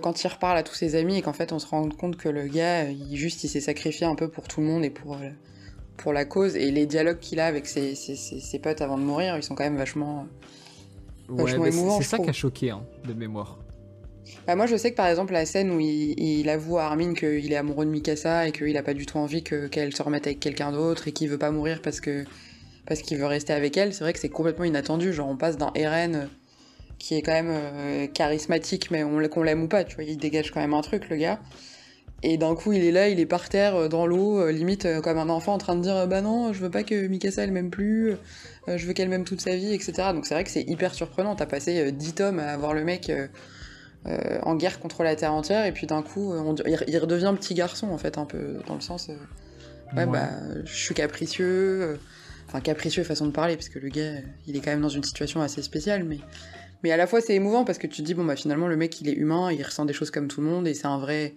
quand 0.00 0.22
il 0.22 0.28
reparle 0.28 0.58
à 0.58 0.62
tous 0.62 0.74
ses 0.74 0.94
amis 0.94 1.16
et 1.16 1.22
qu'en 1.22 1.32
fait, 1.32 1.52
on 1.52 1.58
se 1.58 1.66
rend 1.66 1.88
compte 1.88 2.16
que 2.16 2.28
le 2.28 2.46
gars, 2.46 2.84
il, 2.90 3.16
juste, 3.16 3.42
il 3.44 3.48
s'est 3.48 3.60
sacrifié 3.60 4.06
un 4.06 4.14
peu 4.14 4.28
pour 4.28 4.46
tout 4.46 4.60
le 4.60 4.66
monde 4.66 4.84
et 4.84 4.90
pour, 4.90 5.16
pour 5.96 6.12
la 6.12 6.24
cause. 6.24 6.56
Et 6.56 6.70
les 6.70 6.86
dialogues 6.86 7.18
qu'il 7.18 7.40
a 7.40 7.46
avec 7.46 7.66
ses, 7.66 7.94
ses, 7.94 8.16
ses- 8.16 8.40
ses 8.40 8.58
potes 8.58 8.80
avant 8.80 8.98
de 8.98 9.02
mourir, 9.02 9.36
ils 9.36 9.42
sont 9.42 9.54
quand 9.54 9.64
même 9.64 9.76
vachement. 9.76 10.26
vachement 11.28 11.64
mais 11.64 11.70
c'est 11.98 12.02
ça 12.08 12.18
qui 12.18 12.30
a 12.30 12.32
choqué 12.32 12.70
hein, 12.70 12.82
de 13.06 13.12
mémoire. 13.14 13.58
Bah, 14.46 14.56
moi, 14.56 14.66
je 14.66 14.76
sais 14.76 14.90
que 14.90 14.96
par 14.96 15.06
exemple, 15.06 15.32
la 15.32 15.46
scène 15.46 15.70
où 15.70 15.80
il, 15.80 16.18
il 16.18 16.48
avoue 16.48 16.78
à 16.78 16.84
Armin 16.84 17.14
qu'il 17.14 17.52
est 17.52 17.56
amoureux 17.56 17.84
de 17.86 17.90
Mikasa 17.90 18.48
et 18.48 18.52
qu'il 18.52 18.76
a 18.76 18.82
pas 18.82 18.94
du 18.94 19.06
tout 19.06 19.18
envie 19.18 19.42
que- 19.42 19.66
qu'elle 19.68 19.94
se 19.94 20.02
remette 20.02 20.26
avec 20.26 20.40
quelqu'un 20.40 20.72
d'autre 20.72 21.08
et 21.08 21.12
qu'il 21.12 21.28
veut 21.28 21.38
pas 21.38 21.50
mourir 21.50 21.80
parce 21.82 22.00
que 22.00 22.24
parce 22.86 23.00
qu'il 23.00 23.16
veut 23.16 23.24
rester 23.26 23.54
avec 23.54 23.78
elle, 23.78 23.94
c'est 23.94 24.04
vrai 24.04 24.12
que 24.12 24.18
c'est 24.18 24.28
complètement 24.28 24.64
inattendu. 24.66 25.14
Genre, 25.14 25.26
on 25.28 25.36
passe 25.38 25.56
d'un 25.56 25.70
Eren 25.74 26.28
qui 26.98 27.14
est 27.14 27.22
quand 27.22 27.32
même 27.32 27.48
euh, 27.50 28.06
charismatique, 28.06 28.90
mais 28.90 29.02
on, 29.02 29.26
qu'on 29.28 29.42
l'aime 29.42 29.62
ou 29.62 29.68
pas, 29.68 29.84
tu 29.84 29.94
vois, 29.94 30.04
il 30.04 30.18
dégage 30.18 30.50
quand 30.50 30.60
même 30.60 30.74
un 30.74 30.82
truc, 30.82 31.08
le 31.08 31.16
gars. 31.16 31.40
Et 32.22 32.38
d'un 32.38 32.54
coup, 32.54 32.72
il 32.72 32.82
est 32.84 32.90
là, 32.92 33.08
il 33.08 33.20
est 33.20 33.26
par 33.26 33.48
terre, 33.50 33.76
euh, 33.76 33.88
dans 33.88 34.06
l'eau, 34.06 34.38
euh, 34.40 34.50
limite 34.50 34.86
euh, 34.86 35.00
comme 35.02 35.18
un 35.18 35.28
enfant 35.28 35.52
en 35.54 35.58
train 35.58 35.76
de 35.76 35.82
dire 35.82 36.06
Bah 36.06 36.22
non, 36.22 36.52
je 36.54 36.60
veux 36.60 36.70
pas 36.70 36.82
que 36.82 37.06
Mikasa 37.06 37.44
elle 37.44 37.52
m'aime 37.52 37.70
plus, 37.70 38.14
je 38.66 38.86
veux 38.86 38.94
qu'elle 38.94 39.10
m'aime 39.10 39.24
toute 39.24 39.42
sa 39.42 39.56
vie, 39.56 39.74
etc. 39.74 39.92
Donc 40.14 40.24
c'est 40.24 40.32
vrai 40.34 40.44
que 40.44 40.50
c'est 40.50 40.62
hyper 40.62 40.94
surprenant. 40.94 41.34
T'as 41.36 41.44
passé 41.46 41.78
euh, 41.80 41.90
10 41.90 42.14
tomes 42.14 42.38
à 42.38 42.56
voir 42.56 42.72
le 42.72 42.82
mec 42.84 43.12
en 44.42 44.54
guerre 44.56 44.80
contre 44.80 45.02
la 45.02 45.16
terre 45.16 45.32
entière, 45.32 45.64
et 45.66 45.72
puis 45.72 45.86
d'un 45.86 46.02
coup, 46.02 46.32
on- 46.32 46.54
il, 46.66 46.98
redevient 46.98 47.34
petit 47.38 47.54
garçon, 47.54 47.88
en 47.90 47.96
fait, 47.98 48.18
un 48.18 48.26
peu, 48.26 48.58
dans 48.66 48.74
le 48.74 48.80
sens. 48.82 49.08
ouais, 49.08 50.04
Ouais. 50.04 50.06
bah, 50.06 50.28
je 50.64 50.74
suis 50.74 50.94
capricieux. 50.94 51.98
Enfin, 52.46 52.60
capricieux 52.60 53.02
façon 53.04 53.26
de 53.26 53.30
parler, 53.32 53.56
parce 53.56 53.70
que 53.70 53.78
le 53.78 53.88
gars, 53.88 54.16
il 54.46 54.56
est 54.56 54.60
quand 54.60 54.70
même 54.70 54.82
dans 54.82 54.88
une 54.90 55.04
situation 55.04 55.40
assez 55.40 55.62
spéciale, 55.62 56.04
mais. 56.04 56.18
Mais 56.82 56.90
à 56.92 56.98
la 56.98 57.06
fois, 57.06 57.22
c'est 57.22 57.34
émouvant 57.34 57.64
parce 57.64 57.78
que 57.78 57.86
tu 57.86 58.02
te 58.02 58.06
dis, 58.06 58.12
bon, 58.12 58.24
bah 58.26 58.36
finalement, 58.36 58.68
le 58.68 58.76
mec, 58.76 59.00
il 59.00 59.08
est 59.08 59.14
humain, 59.14 59.50
il 59.50 59.62
ressent 59.62 59.86
des 59.86 59.94
choses 59.94 60.10
comme 60.10 60.28
tout 60.28 60.42
le 60.42 60.46
monde, 60.48 60.68
et 60.68 60.74
c'est 60.74 60.86
un 60.86 60.98
vrai. 60.98 61.34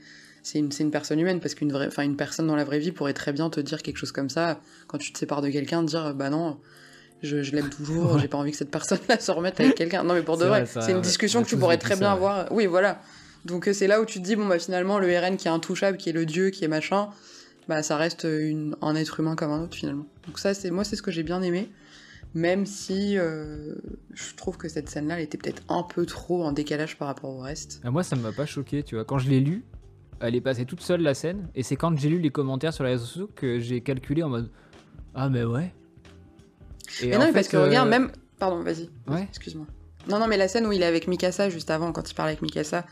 C'est 0.50 0.60
une, 0.60 0.92
personne 0.92 1.20
humaine, 1.20 1.42
parce 1.42 1.56
qu'une 1.56 1.74
vraie, 1.74 1.88
enfin, 1.88 2.04
une 2.04 2.16
personne 2.16 2.48
dans 2.48 2.56
la 2.56 2.64
vraie 2.64 2.80
vie 2.80 2.94
pourrait 2.94 3.14
très 3.14 3.34
bien 3.34 3.50
te 3.50 3.60
dire 3.60 3.82
quelque 3.82 3.98
chose 3.98 4.14
comme 4.14 4.30
ça, 4.30 4.62
quand 4.88 4.98
tu 4.98 5.12
te 5.12 5.18
sépares 5.18 5.42
de 5.42 5.50
quelqu'un, 5.50 5.84
dire, 5.84 6.14
bah 6.16 6.30
non, 6.30 6.58
je, 7.22 7.44
je 7.44 7.54
l'aime 7.54 7.70
toujours, 7.70 8.14
Ouais. 8.14 8.20
j'ai 8.22 8.30
pas 8.30 8.38
envie 8.38 8.52
que 8.52 8.58
cette 8.58 8.72
personne-là 8.72 9.20
se 9.20 9.30
remette 9.32 9.60
avec 9.60 9.76
quelqu'un. 9.76 10.04
Non, 10.04 10.14
mais 10.14 10.22
pour 10.22 10.38
de 10.38 10.46
vrai, 10.46 10.66
c'est 10.66 10.94
une 10.94 11.02
discussion 11.02 11.44
que 11.44 11.50
tu 11.50 11.58
pourrais 11.58 11.78
très 11.78 11.96
ça, 11.96 12.00
bien 12.00 12.10
ouais. 12.12 12.16
avoir. 12.16 12.52
Oui, 12.54 12.66
voilà. 12.66 13.02
Donc 13.44 13.68
euh, 13.68 13.74
c'est 13.74 13.88
là 13.88 14.00
où 14.00 14.06
tu 14.06 14.20
te 14.20 14.24
dis, 14.24 14.38
bon, 14.38 14.48
bah 14.48 14.58
finalement, 14.58 15.00
le 15.00 15.08
RN 15.20 15.36
qui 15.36 15.50
est 15.50 15.52
intouchable, 15.52 15.98
qui 15.98 16.10
est 16.10 16.14
le 16.14 16.26
dieu, 16.26 16.50
qui 16.50 16.64
est 16.64 16.70
machin, 16.70 17.10
bah 17.68 17.84
ça 17.84 17.98
reste 17.98 18.24
une, 18.24 18.78
un 18.82 18.96
être 18.96 19.20
humain 19.20 19.36
comme 19.36 19.52
un 19.52 19.64
autre 19.64 19.76
finalement. 19.76 20.06
Donc 20.28 20.40
ça, 20.40 20.54
c'est 20.54 20.72
moi, 20.72 20.86
c'est 20.86 20.96
ce 20.96 21.02
que 21.02 21.12
j'ai 21.12 21.24
bien 21.24 21.42
aimé. 21.42 21.70
Même 22.36 22.66
si 22.66 23.18
euh, 23.18 23.76
je 24.14 24.34
trouve 24.36 24.58
que 24.58 24.70
cette 24.70 24.90
scène-là, 24.90 25.18
elle 25.18 25.24
était 25.24 25.38
peut-être 25.38 25.64
un 25.68 25.84
peu 25.84 26.06
trop 26.06 26.46
en 26.46 26.54
décalage 26.54 26.98
par 26.98 27.10
rapport 27.10 27.32
au 27.32 27.40
reste. 27.40 27.82
Ah, 27.84 27.92
moi, 27.92 28.04
ça 28.04 28.16
ne 28.16 28.22
m'a 28.22 28.32
pas 28.32 28.46
choqué, 28.46 28.84
tu 28.84 28.96
vois. 28.96 29.04
Quand 29.04 29.18
je 29.18 29.30
l'ai 29.30 29.42
lu, 29.42 29.64
elle 30.20 30.36
est 30.36 30.42
passée 30.42 30.66
toute 30.66 30.82
seule 30.82 31.02
la 31.02 31.14
scène, 31.14 31.48
et 31.56 31.64
c'est 31.64 31.76
quand 31.76 31.98
j'ai 31.98 32.10
lu 32.10 32.20
les 32.20 32.30
commentaires 32.30 32.74
sur 32.74 32.84
les 32.84 32.92
réseaux 32.92 33.06
sociaux 33.06 33.30
que 33.36 33.60
j'ai 33.60 33.82
calculé 33.82 34.24
en 34.24 34.30
mode 34.30 34.50
Ah, 35.16 35.30
mais 35.30 35.44
ouais. 35.44 35.74
Et 37.02 37.08
mais 37.08 37.18
non, 37.18 37.34
parce 37.34 37.48
que 37.48 37.58
regarde, 37.58 37.90
même. 37.90 38.12
Pardon, 38.40 38.62
vas-y. 38.62 38.90
Ouais. 39.08 39.28
Excuse-moi. 39.30 39.66
Non, 40.10 40.20
non, 40.20 40.28
mais 40.28 40.38
la 40.38 40.48
scène 40.48 40.66
où 40.66 40.72
il 40.72 40.82
est 40.82 40.86
avec 40.86 41.08
Mikasa 41.08 41.50
juste 41.50 41.70
avant, 41.70 41.92
quand 41.92 42.10
il 42.10 42.14
parle 42.14 42.30
avec 42.30 42.42
Mikasa, 42.42 42.86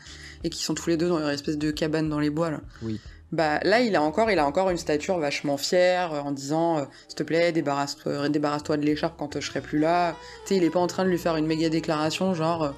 et 0.44 0.50
qu'ils 0.50 0.64
sont 0.64 0.74
tous 0.74 0.90
les 0.90 0.96
deux 0.96 1.08
dans 1.08 1.18
une 1.18 1.28
espèce 1.28 1.56
de 1.56 1.70
cabane 1.70 2.08
dans 2.08 2.20
les 2.20 2.30
bois, 2.30 2.50
là. 2.50 2.60
Oui. 2.82 3.00
Bah 3.32 3.58
là, 3.64 3.80
il 3.80 3.96
a 3.96 4.02
encore, 4.02 4.30
il 4.30 4.38
a 4.38 4.46
encore 4.46 4.70
une 4.70 4.76
stature 4.76 5.18
vachement 5.18 5.56
fière, 5.56 6.12
euh, 6.12 6.20
en 6.20 6.30
disant, 6.30 6.78
euh, 6.78 6.84
s'il 7.08 7.16
te 7.16 7.22
plaît, 7.24 7.50
débarrasse-toi, 7.52 8.12
euh, 8.12 8.28
débarrasse-toi 8.28 8.76
de 8.76 8.84
l'écharpe 8.84 9.16
quand 9.18 9.40
je 9.40 9.46
serai 9.46 9.60
plus 9.60 9.80
là. 9.80 10.14
Tu 10.44 10.48
sais, 10.48 10.56
il 10.56 10.64
est 10.64 10.70
pas 10.70 10.78
en 10.78 10.86
train 10.86 11.04
de 11.04 11.10
lui 11.10 11.18
faire 11.18 11.36
une 11.36 11.46
méga 11.46 11.68
déclaration, 11.68 12.34
genre, 12.34 12.72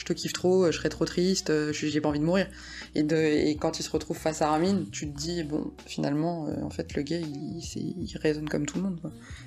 je 0.00 0.04
te 0.04 0.12
kiffe 0.12 0.32
trop, 0.32 0.66
je 0.66 0.76
serai 0.76 0.88
trop 0.88 1.04
triste, 1.04 1.52
j'ai 1.72 2.00
pas 2.00 2.08
envie 2.08 2.18
de 2.18 2.24
mourir. 2.24 2.46
Et, 2.94 3.02
de, 3.02 3.16
et 3.16 3.54
quand 3.56 3.78
il 3.78 3.82
se 3.82 3.90
retrouve 3.90 4.16
face 4.16 4.42
à 4.42 4.48
Ramin, 4.48 4.84
tu 4.90 5.10
te 5.10 5.16
dis, 5.16 5.44
bon, 5.44 5.70
finalement, 5.86 6.48
en 6.62 6.70
fait, 6.70 6.94
le 6.94 7.02
gars, 7.02 7.18
il, 7.18 7.60
il, 7.60 8.18
résonne 8.18 8.48
comme 8.48 8.66
tout 8.66 8.78
le 8.78 8.84
monde. 8.84 9.00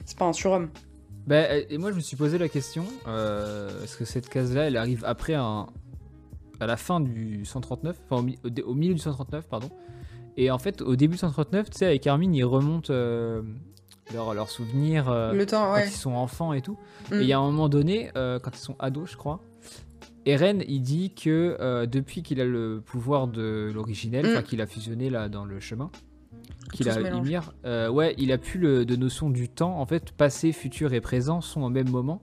C'est 0.06 0.18
pas 0.18 0.26
un 0.26 0.34
surhomme. 0.34 0.70
Bah, 1.28 1.58
et 1.58 1.78
moi, 1.78 1.92
je 1.92 1.96
me 1.96 2.02
suis 2.02 2.18
posé 2.18 2.38
la 2.38 2.50
question, 2.50 2.86
est-ce 3.84 3.98
que 3.98 4.06
cette 4.06 4.30
case-là, 4.30 4.68
elle 4.68 4.78
arrive 4.78 5.04
après 5.06 5.34
un, 5.34 5.68
à 6.60 6.66
la 6.66 6.78
fin 6.78 7.00
du 7.00 7.46
139, 7.46 7.98
enfin 8.10 8.26
au, 8.66 8.74
milieu 8.74 8.94
du 8.94 9.00
139, 9.00 9.48
pardon. 9.48 9.70
Et 10.38 10.50
en 10.50 10.58
fait, 10.58 10.82
au 10.82 10.96
début 10.96 11.14
du 11.14 11.20
139, 11.20 11.70
tu 11.70 11.78
sais, 11.78 11.86
avec 11.86 12.08
Armin, 12.08 12.32
ils 12.34 12.44
remontent 12.44 12.92
euh, 12.92 13.42
leurs 14.14 14.50
souvenirs 14.50 15.10
euh, 15.10 15.34
le 15.34 15.46
temps, 15.46 15.74
quand 15.74 15.82
ils 15.84 15.92
sont 15.92 16.14
enfants 16.14 16.54
et 16.54 16.62
tout. 16.62 16.78
Et 17.12 17.18
il 17.18 17.26
y 17.26 17.34
a 17.34 17.40
un 17.40 17.46
moment 17.46 17.70
donné, 17.70 18.12
euh, 18.16 18.40
quand 18.40 18.52
ils 18.56 18.62
sont 18.62 18.76
ados, 18.80 19.12
je 19.12 19.18
crois, 19.18 19.42
Eren, 20.26 20.64
il 20.68 20.82
dit 20.82 21.14
que 21.14 21.86
depuis 21.86 22.24
qu'il 22.24 22.40
a 22.40 22.46
le 22.46 22.82
pouvoir 22.84 23.28
de 23.28 23.72
l'originel, 23.74 24.26
enfin 24.26 24.42
mm. 24.42 24.44
qu'il 24.44 24.62
a 24.62 24.66
fusionné 24.66 25.10
là 25.10 25.30
dans 25.30 25.46
le 25.46 25.60
chemin, 25.60 25.92
qu'il 26.72 26.90
a 26.90 27.00
Ymir, 27.00 27.54
ouais, 27.64 28.16
il 28.18 28.32
a 28.32 28.38
plus 28.38 28.60
le, 28.60 28.86
de 28.86 28.96
notion 28.96 29.30
du 29.30 29.50
temps. 29.50 29.80
En 29.80 29.86
fait, 29.86 30.12
passé, 30.12 30.52
futur 30.52 30.94
et 30.94 31.02
présent 31.02 31.42
sont 31.42 31.62
au 31.62 31.70
même 31.70 31.90
moment. 31.90 32.22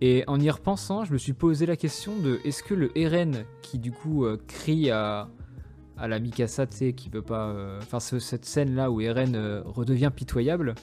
Et 0.00 0.24
en 0.28 0.38
y 0.38 0.48
repensant, 0.48 1.04
je 1.04 1.12
me 1.12 1.18
suis 1.18 1.32
posé 1.32 1.66
la 1.66 1.76
question 1.76 2.16
de 2.16 2.38
est-ce 2.44 2.62
que 2.62 2.74
le 2.74 2.96
Eren 2.96 3.44
qui 3.62 3.78
du 3.78 3.92
coup 3.92 4.26
crie 4.46 4.90
à 4.90 5.28
à 5.98 6.08
la 6.08 6.18
Mikasa, 6.18 6.66
tu 6.66 6.76
sais, 6.76 6.92
qui 6.92 7.10
peut 7.10 7.22
pas. 7.22 7.48
Euh, 7.48 7.80
enfin, 7.82 8.00
cette 8.00 8.44
scène-là 8.44 8.90
où 8.90 9.00
Eren 9.00 9.34
euh, 9.34 9.62
redevient 9.64 10.10
pitoyable. 10.14 10.74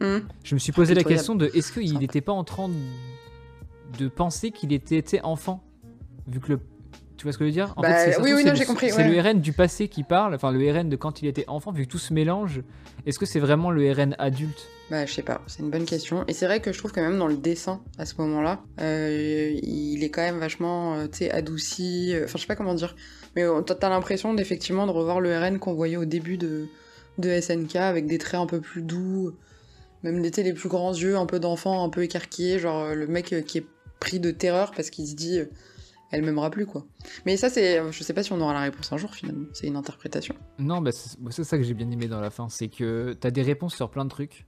Hmm. 0.00 0.18
Je 0.42 0.54
me 0.54 0.58
suis 0.58 0.72
posé 0.72 0.94
la 0.94 1.04
question 1.04 1.34
de 1.36 1.46
est-ce 1.54 1.72
qu'il 1.72 1.98
n'était 1.98 2.20
pas 2.20 2.32
en 2.32 2.44
train 2.44 2.68
de, 3.98 4.08
penser 4.08 4.50
qu'il 4.50 4.72
était 4.72 5.20
enfant? 5.22 5.63
Vu 6.26 6.40
que 6.40 6.52
le. 6.52 6.60
Tu 7.16 7.22
vois 7.22 7.32
ce 7.32 7.38
que 7.38 7.44
je 7.44 7.48
veux 7.48 7.52
dire? 7.52 7.72
En 7.76 7.82
bah, 7.82 7.94
fait, 7.94 8.20
Oui, 8.20 8.32
oui, 8.34 8.44
j'ai 8.54 8.64
compris. 8.64 8.90
C'est 8.90 9.08
le 9.08 9.20
RN 9.20 9.40
du 9.40 9.52
passé 9.52 9.88
qui 9.88 10.02
parle, 10.02 10.34
enfin 10.34 10.50
le 10.50 10.70
RN 10.70 10.88
de 10.88 10.96
quand 10.96 11.22
il 11.22 11.28
était 11.28 11.44
enfant, 11.48 11.70
vu 11.70 11.86
que 11.86 11.90
tout 11.90 11.98
se 11.98 12.12
mélange. 12.12 12.62
Est-ce 13.06 13.18
que 13.18 13.26
c'est 13.26 13.38
vraiment 13.38 13.70
le 13.70 13.90
RN 13.92 14.16
adulte? 14.18 14.68
Bah, 14.90 15.06
je 15.06 15.12
sais 15.12 15.22
pas, 15.22 15.40
c'est 15.46 15.62
une 15.62 15.70
bonne 15.70 15.84
question. 15.84 16.24
Et 16.28 16.32
c'est 16.32 16.46
vrai 16.46 16.60
que 16.60 16.72
je 16.72 16.78
trouve 16.78 16.92
que 16.92 17.00
même 17.00 17.18
dans 17.18 17.28
le 17.28 17.36
dessin, 17.36 17.80
à 17.98 18.04
ce 18.04 18.14
moment-là, 18.18 18.62
euh, 18.80 19.58
il 19.62 20.02
est 20.02 20.10
quand 20.10 20.22
même 20.22 20.38
vachement, 20.38 21.06
tu 21.08 21.18
sais, 21.18 21.30
adouci. 21.30 22.14
Enfin, 22.24 22.32
je 22.34 22.38
sais 22.38 22.46
pas 22.46 22.56
comment 22.56 22.74
dire. 22.74 22.94
Mais 23.36 23.42
euh, 23.42 23.60
t'as 23.62 23.88
l'impression 23.88 24.34
d'effectivement 24.34 24.86
de 24.86 24.92
revoir 24.92 25.20
le 25.20 25.36
RN 25.36 25.58
qu'on 25.58 25.74
voyait 25.74 25.96
au 25.96 26.04
début 26.04 26.36
de, 26.36 26.66
de 27.18 27.40
SNK 27.40 27.76
avec 27.76 28.06
des 28.06 28.18
traits 28.18 28.40
un 28.40 28.46
peu 28.46 28.60
plus 28.60 28.82
doux, 28.82 29.32
même 30.02 30.22
des 30.22 30.42
les 30.42 30.52
plus 30.52 30.68
grands 30.68 30.92
yeux, 30.94 31.16
un 31.16 31.26
peu 31.26 31.40
d'enfant, 31.40 31.84
un 31.84 31.88
peu 31.88 32.02
écarquillés, 32.02 32.58
genre 32.58 32.84
euh, 32.84 32.94
le 32.94 33.06
mec 33.06 33.32
euh, 33.32 33.42
qui 33.42 33.58
est 33.58 33.66
pris 34.00 34.20
de 34.20 34.30
terreur 34.30 34.72
parce 34.72 34.90
qu'il 34.90 35.06
se 35.06 35.14
dit 35.14 35.40
elle 36.10 36.22
m'aimera 36.22 36.50
plus 36.50 36.66
quoi. 36.66 36.86
Mais 37.26 37.36
ça 37.36 37.48
c'est, 37.48 37.80
je 37.90 38.02
sais 38.02 38.12
pas 38.12 38.22
si 38.22 38.32
on 38.32 38.40
aura 38.40 38.52
la 38.52 38.60
réponse 38.60 38.92
un 38.92 38.96
jour 38.96 39.14
finalement, 39.14 39.46
c'est 39.52 39.66
une 39.66 39.76
interprétation. 39.76 40.34
Non, 40.58 40.80
bah 40.80 40.90
c'est 40.92 41.44
ça 41.44 41.56
que 41.56 41.64
j'ai 41.64 41.74
bien 41.74 41.90
aimé 41.90 42.08
dans 42.08 42.20
la 42.20 42.30
fin, 42.30 42.48
c'est 42.48 42.68
que 42.68 43.14
t'as 43.18 43.30
des 43.30 43.42
réponses 43.42 43.74
sur 43.74 43.90
plein 43.90 44.04
de 44.04 44.10
trucs. 44.10 44.46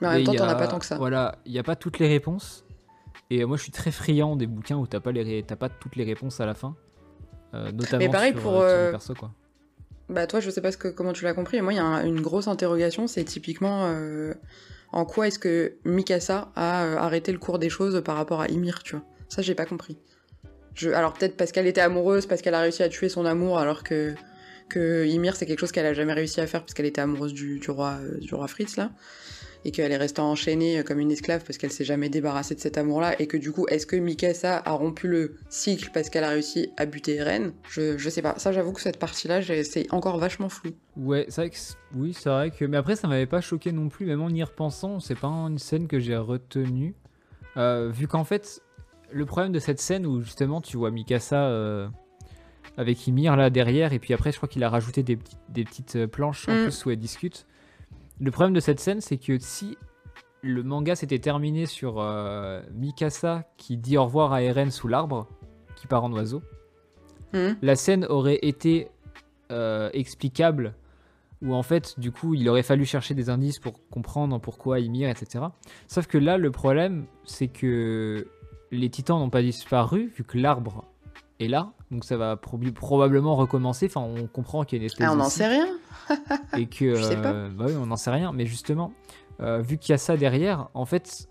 Mais 0.00 0.08
en 0.08 0.12
même 0.12 0.24
temps 0.24 0.34
t'en 0.34 0.48
as 0.48 0.54
pas 0.54 0.68
tant 0.68 0.78
que 0.78 0.86
ça. 0.86 0.96
Voilà, 0.96 1.36
il 1.46 1.52
y 1.52 1.58
a 1.58 1.62
pas 1.62 1.76
toutes 1.76 1.98
les 1.98 2.08
réponses. 2.08 2.64
Et 3.30 3.44
moi 3.44 3.56
je 3.56 3.62
suis 3.62 3.72
très 3.72 3.90
friand 3.90 4.36
des 4.36 4.46
bouquins 4.46 4.76
où 4.76 4.86
t'as 4.86 5.00
pas, 5.00 5.12
les 5.12 5.42
pas 5.42 5.68
toutes 5.68 5.96
les 5.96 6.04
réponses 6.04 6.40
à 6.40 6.46
la 6.46 6.54
fin. 6.54 6.76
Euh, 7.54 7.70
notamment 7.72 8.04
mais 8.04 8.10
pareil 8.10 8.32
pour, 8.32 8.60
euh, 8.60 8.90
perso, 8.90 9.14
quoi. 9.14 9.32
Bah 10.08 10.26
toi, 10.26 10.40
je 10.40 10.50
sais 10.50 10.60
pas 10.60 10.70
ce 10.70 10.76
que, 10.76 10.88
comment 10.88 11.12
tu 11.12 11.24
l'as 11.24 11.34
compris, 11.34 11.56
mais 11.56 11.62
moi, 11.62 11.72
il 11.72 11.76
y 11.76 11.80
a 11.80 12.04
une 12.04 12.20
grosse 12.20 12.46
interrogation, 12.46 13.06
c'est 13.06 13.24
typiquement 13.24 13.86
euh, 13.86 14.34
en 14.92 15.04
quoi 15.04 15.26
est-ce 15.26 15.38
que 15.38 15.76
Mikasa 15.84 16.52
a 16.54 16.82
arrêté 17.02 17.32
le 17.32 17.38
cours 17.38 17.58
des 17.58 17.68
choses 17.68 18.00
par 18.04 18.16
rapport 18.16 18.40
à 18.40 18.48
Ymir, 18.48 18.82
tu 18.82 18.94
vois. 18.94 19.04
Ça, 19.28 19.42
j'ai 19.42 19.54
pas 19.54 19.66
compris. 19.66 19.98
Alors 20.84 21.12
peut-être 21.14 21.36
parce 21.36 21.52
qu'elle 21.52 21.66
était 21.66 21.80
amoureuse, 21.80 22.26
parce 22.26 22.42
qu'elle 22.42 22.54
a 22.54 22.60
réussi 22.60 22.82
à 22.82 22.88
tuer 22.88 23.08
son 23.08 23.24
amour, 23.24 23.58
alors 23.58 23.82
que, 23.82 24.14
que 24.68 25.06
Ymir, 25.06 25.36
c'est 25.36 25.46
quelque 25.46 25.60
chose 25.60 25.72
qu'elle 25.72 25.86
a 25.86 25.94
jamais 25.94 26.12
réussi 26.12 26.40
à 26.40 26.46
faire, 26.46 26.60
parce 26.60 26.74
qu'elle 26.74 26.86
était 26.86 27.00
amoureuse 27.00 27.32
du, 27.32 27.60
roi, 27.68 27.98
du 28.20 28.34
roi 28.34 28.48
Fritz, 28.48 28.76
là 28.76 28.90
et 29.66 29.72
qu'elle 29.72 29.90
est 29.90 29.96
restée 29.96 30.20
enchaînée 30.20 30.78
euh, 30.78 30.82
comme 30.84 31.00
une 31.00 31.10
esclave 31.10 31.42
parce 31.44 31.58
qu'elle 31.58 31.72
s'est 31.72 31.84
jamais 31.84 32.08
débarrassée 32.08 32.54
de 32.54 32.60
cet 32.60 32.78
amour-là, 32.78 33.20
et 33.20 33.26
que 33.26 33.36
du 33.36 33.50
coup, 33.50 33.66
est-ce 33.68 33.84
que 33.84 33.96
Mikasa 33.96 34.62
a 34.64 34.70
rompu 34.72 35.08
le 35.08 35.34
cycle 35.48 35.90
parce 35.92 36.08
qu'elle 36.08 36.22
a 36.22 36.28
réussi 36.28 36.70
à 36.76 36.86
buter 36.86 37.16
Eren? 37.16 37.52
Je, 37.68 37.98
je 37.98 38.08
sais 38.08 38.22
pas. 38.22 38.38
Ça, 38.38 38.52
j'avoue 38.52 38.72
que 38.72 38.80
cette 38.80 38.98
partie-là, 38.98 39.40
c'est 39.64 39.92
encore 39.92 40.18
vachement 40.18 40.48
flou. 40.48 40.70
Ouais, 40.96 41.26
c'est 41.28 41.42
vrai 41.42 41.50
oui, 41.96 42.14
c'est 42.14 42.28
vrai 42.28 42.52
que. 42.52 42.64
Mais 42.64 42.76
après, 42.76 42.94
ça 42.94 43.08
m'avait 43.08 43.26
pas 43.26 43.40
choqué 43.40 43.72
non 43.72 43.88
plus, 43.88 44.06
même 44.06 44.22
en 44.22 44.28
y 44.28 44.42
repensant, 44.42 45.00
c'est 45.00 45.18
pas 45.18 45.26
une 45.26 45.58
scène 45.58 45.88
que 45.88 45.98
j'ai 45.98 46.16
retenue. 46.16 46.94
Euh, 47.56 47.90
vu 47.92 48.06
qu'en 48.06 48.24
fait, 48.24 48.62
le 49.10 49.26
problème 49.26 49.52
de 49.52 49.58
cette 49.58 49.80
scène 49.80 50.06
où 50.06 50.20
justement 50.20 50.60
tu 50.60 50.76
vois 50.76 50.90
Mikasa 50.90 51.44
euh, 51.44 51.88
avec 52.76 53.06
Ymir 53.06 53.36
là 53.36 53.50
derrière, 53.50 53.92
et 53.92 53.98
puis 53.98 54.14
après, 54.14 54.32
je 54.32 54.36
crois 54.36 54.48
qu'il 54.48 54.62
a 54.64 54.70
rajouté 54.70 55.02
des, 55.02 55.18
des 55.48 55.64
petites 55.64 56.06
planches 56.06 56.48
en 56.48 56.54
mm. 56.54 56.62
plus 56.64 56.84
où 56.84 56.90
elle 56.90 56.98
discute. 56.98 57.46
Le 58.20 58.30
problème 58.30 58.54
de 58.54 58.60
cette 58.60 58.80
scène, 58.80 59.00
c'est 59.00 59.18
que 59.18 59.38
si 59.38 59.76
le 60.42 60.62
manga 60.62 60.94
s'était 60.94 61.18
terminé 61.18 61.66
sur 61.66 62.00
euh, 62.00 62.62
Mikasa 62.74 63.44
qui 63.56 63.76
dit 63.76 63.98
au 63.98 64.04
revoir 64.04 64.32
à 64.32 64.42
Eren 64.42 64.70
sous 64.70 64.88
l'arbre, 64.88 65.26
qui 65.74 65.86
part 65.86 66.04
en 66.04 66.12
oiseau, 66.12 66.42
hmm. 67.32 67.52
la 67.62 67.76
scène 67.76 68.04
aurait 68.06 68.38
été 68.42 68.88
euh, 69.50 69.90
explicable, 69.92 70.74
où 71.42 71.54
en 71.54 71.62
fait, 71.62 71.98
du 72.00 72.12
coup, 72.12 72.34
il 72.34 72.48
aurait 72.48 72.62
fallu 72.62 72.84
chercher 72.84 73.14
des 73.14 73.28
indices 73.28 73.58
pour 73.58 73.86
comprendre 73.88 74.40
pourquoi 74.40 74.80
Ymir, 74.80 75.10
etc. 75.10 75.44
Sauf 75.86 76.06
que 76.06 76.16
là, 76.16 76.38
le 76.38 76.50
problème, 76.50 77.06
c'est 77.24 77.48
que 77.48 78.26
les 78.70 78.90
titans 78.90 79.18
n'ont 79.18 79.30
pas 79.30 79.42
disparu, 79.42 80.12
vu 80.16 80.24
que 80.24 80.38
l'arbre 80.38 80.84
est 81.40 81.48
là, 81.48 81.72
donc 81.90 82.04
ça 82.04 82.16
va 82.16 82.36
probablement 82.36 83.36
recommencer. 83.36 83.86
Enfin, 83.86 84.00
on 84.00 84.26
comprend 84.26 84.64
qu'il 84.64 84.78
y 84.78 84.80
a 84.80 84.82
une 84.82 84.86
espèce. 84.86 85.06
Ah, 85.06 85.12
on 85.12 85.16
n'en 85.16 85.28
sait 85.28 85.46
rien. 85.46 85.66
et 86.56 86.66
que. 86.66 86.94
Je 86.94 87.02
sais 87.02 87.20
pas. 87.20 87.32
Euh, 87.32 87.48
bah 87.50 87.66
oui, 87.68 87.74
on 87.80 87.86
n'en 87.86 87.96
sait 87.96 88.10
rien. 88.10 88.32
Mais 88.32 88.46
justement, 88.46 88.92
euh, 89.40 89.60
vu 89.60 89.78
qu'il 89.78 89.92
y 89.92 89.94
a 89.94 89.98
ça 89.98 90.16
derrière, 90.16 90.68
en 90.74 90.84
fait, 90.84 91.28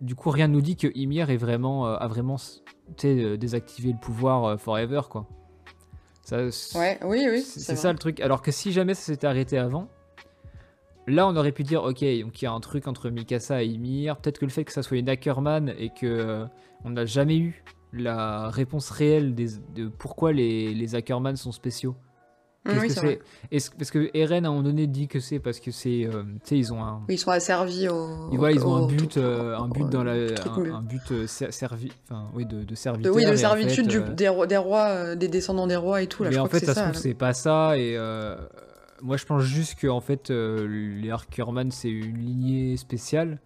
du 0.00 0.14
coup, 0.14 0.30
rien 0.30 0.48
ne 0.48 0.54
nous 0.54 0.60
dit 0.60 0.76
que 0.76 0.88
Ymir 0.94 1.30
est 1.30 1.36
vraiment, 1.36 1.86
euh, 1.86 1.96
a 1.96 2.06
vraiment 2.08 2.36
désactivé 3.02 3.92
le 3.92 3.98
pouvoir 3.98 4.58
forever, 4.60 5.02
quoi. 5.10 5.26
Ça, 6.22 6.44
ouais, 6.78 6.98
oui, 7.04 7.26
oui. 7.30 7.40
C'est 7.40 7.76
ça 7.76 7.90
le 7.90 7.98
truc. 7.98 8.20
Alors 8.20 8.42
que 8.42 8.50
si 8.50 8.70
jamais 8.72 8.92
ça 8.92 9.00
s'était 9.00 9.26
arrêté 9.26 9.56
avant, 9.56 9.88
là 11.08 11.26
on 11.26 11.36
aurait 11.36 11.52
pu 11.52 11.62
dire 11.62 11.82
ok 11.82 12.04
donc 12.22 12.40
il 12.40 12.44
y 12.44 12.46
a 12.46 12.52
un 12.52 12.60
truc 12.60 12.86
entre 12.86 13.10
Mikasa 13.10 13.62
et 13.62 13.66
Ymir 13.66 14.16
peut-être 14.16 14.38
que 14.38 14.44
le 14.44 14.50
fait 14.50 14.64
que 14.64 14.72
ça 14.72 14.82
soit 14.82 14.98
une 14.98 15.08
Ackerman 15.08 15.72
et 15.78 15.90
que 15.90 16.44
on 16.84 16.90
n'a 16.90 17.04
jamais 17.04 17.36
eu 17.38 17.64
la 17.92 18.50
réponse 18.50 18.90
réelle 18.90 19.34
de 19.34 19.88
pourquoi 19.88 20.32
les, 20.32 20.74
les 20.74 20.94
Ackerman 20.94 21.36
sont 21.36 21.52
spéciaux. 21.52 21.96
Oui, 22.66 22.90
c'est 22.90 23.70
Parce 23.78 23.90
que 23.90 24.10
Eren 24.12 24.44
à 24.44 24.48
un 24.48 24.50
moment 24.50 24.62
donné 24.62 24.86
dit 24.86 25.08
que 25.08 25.20
c'est 25.20 25.38
parce 25.38 25.58
que 25.58 25.70
c'est, 25.70 26.04
euh, 26.04 26.22
tu 26.22 26.40
sais, 26.44 26.58
ils 26.58 26.72
ont 26.72 26.84
un. 26.84 27.02
ils 27.08 27.18
sont 27.18 27.30
asservis 27.30 27.88
au. 27.88 28.28
Voilà, 28.32 28.54
ils 28.54 28.66
ont 28.66 28.76
un 28.76 28.86
but, 28.86 29.16
euh, 29.16 29.56
un 29.56 29.68
but 29.68 29.88
dans 29.88 30.04
la, 30.04 30.12
un, 30.12 30.82
but 30.82 31.12
euh, 31.12 31.26
servi, 31.26 31.90
enfin, 32.04 32.26
oui, 32.34 32.44
de, 32.44 32.64
de 32.64 32.74
serviteur. 32.74 33.14
oui, 33.14 33.24
de 33.24 33.36
servitude 33.36 34.14
des, 34.14 34.28
rois, 34.28 34.46
des 34.46 34.56
rois, 34.58 35.16
des 35.16 35.28
descendants 35.28 35.66
des 35.66 35.76
rois 35.76 36.02
et 36.02 36.08
tout. 36.08 36.24
Là, 36.24 36.30
mais 36.30 36.38
en 36.38 36.46
fait, 36.46 36.64
ça 36.64 36.74
se 36.74 36.80
trouve, 36.80 36.94
c'est 36.94 37.14
pas 37.14 37.32
ça 37.32 37.78
et. 37.78 37.96
Moi, 39.02 39.16
je 39.16 39.24
pense 39.24 39.42
juste 39.42 39.76
que 39.76 39.86
en 39.86 40.00
fait, 40.00 40.30
les 40.30 41.10
Arkerman, 41.10 41.70
c'est 41.70 41.90
une 41.90 42.18
lignée 42.18 42.76
spéciale 42.76 43.38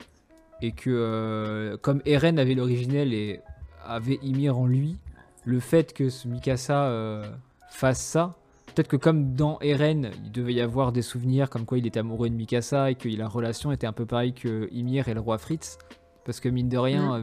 et 0.61 0.73
que 0.73 1.79
comme 1.83 2.01
Eren 2.07 2.39
avait 2.39 2.55
l'originel 2.55 3.13
et 3.13 3.41
avait 3.85 4.19
Ymir 4.23 4.57
en 4.59 4.67
lui, 4.67 4.97
le 5.45 5.61
fait 5.61 5.93
que 5.93 6.09
ce 6.09 6.29
Mikasa 6.29 7.23
fasse 7.69 8.01
ça, 8.01 8.37
Peut-être 8.75 8.89
que 8.89 8.97
comme 8.97 9.35
dans 9.35 9.59
Eren, 9.61 10.11
il 10.25 10.33
devait 10.33 10.55
y 10.55 10.61
avoir 10.61 10.93
des 10.93 11.03
souvenirs 11.03 11.51
comme 11.51 11.67
quoi 11.67 11.77
il 11.77 11.87
était 11.87 12.01
amoureux 12.01 12.31
de 12.31 12.35
Mikasa 12.35 12.91
et 12.91 12.95
que 12.95 13.09
la 13.09 13.29
relation 13.29 13.71
était 13.71 13.87
un 13.87 13.93
peu 13.93 14.07
pareille 14.07 14.33
que 14.33 14.69
Ymir 14.73 15.09
et 15.09 15.15
le 15.15 15.21
roi 15.21 15.37
Fritz. 15.37 15.77
Parce 16.25 16.41
que 16.41 16.49
mine 16.49 16.71
de 16.71 16.79
rien, 16.79 17.17
euh, 17.17 17.23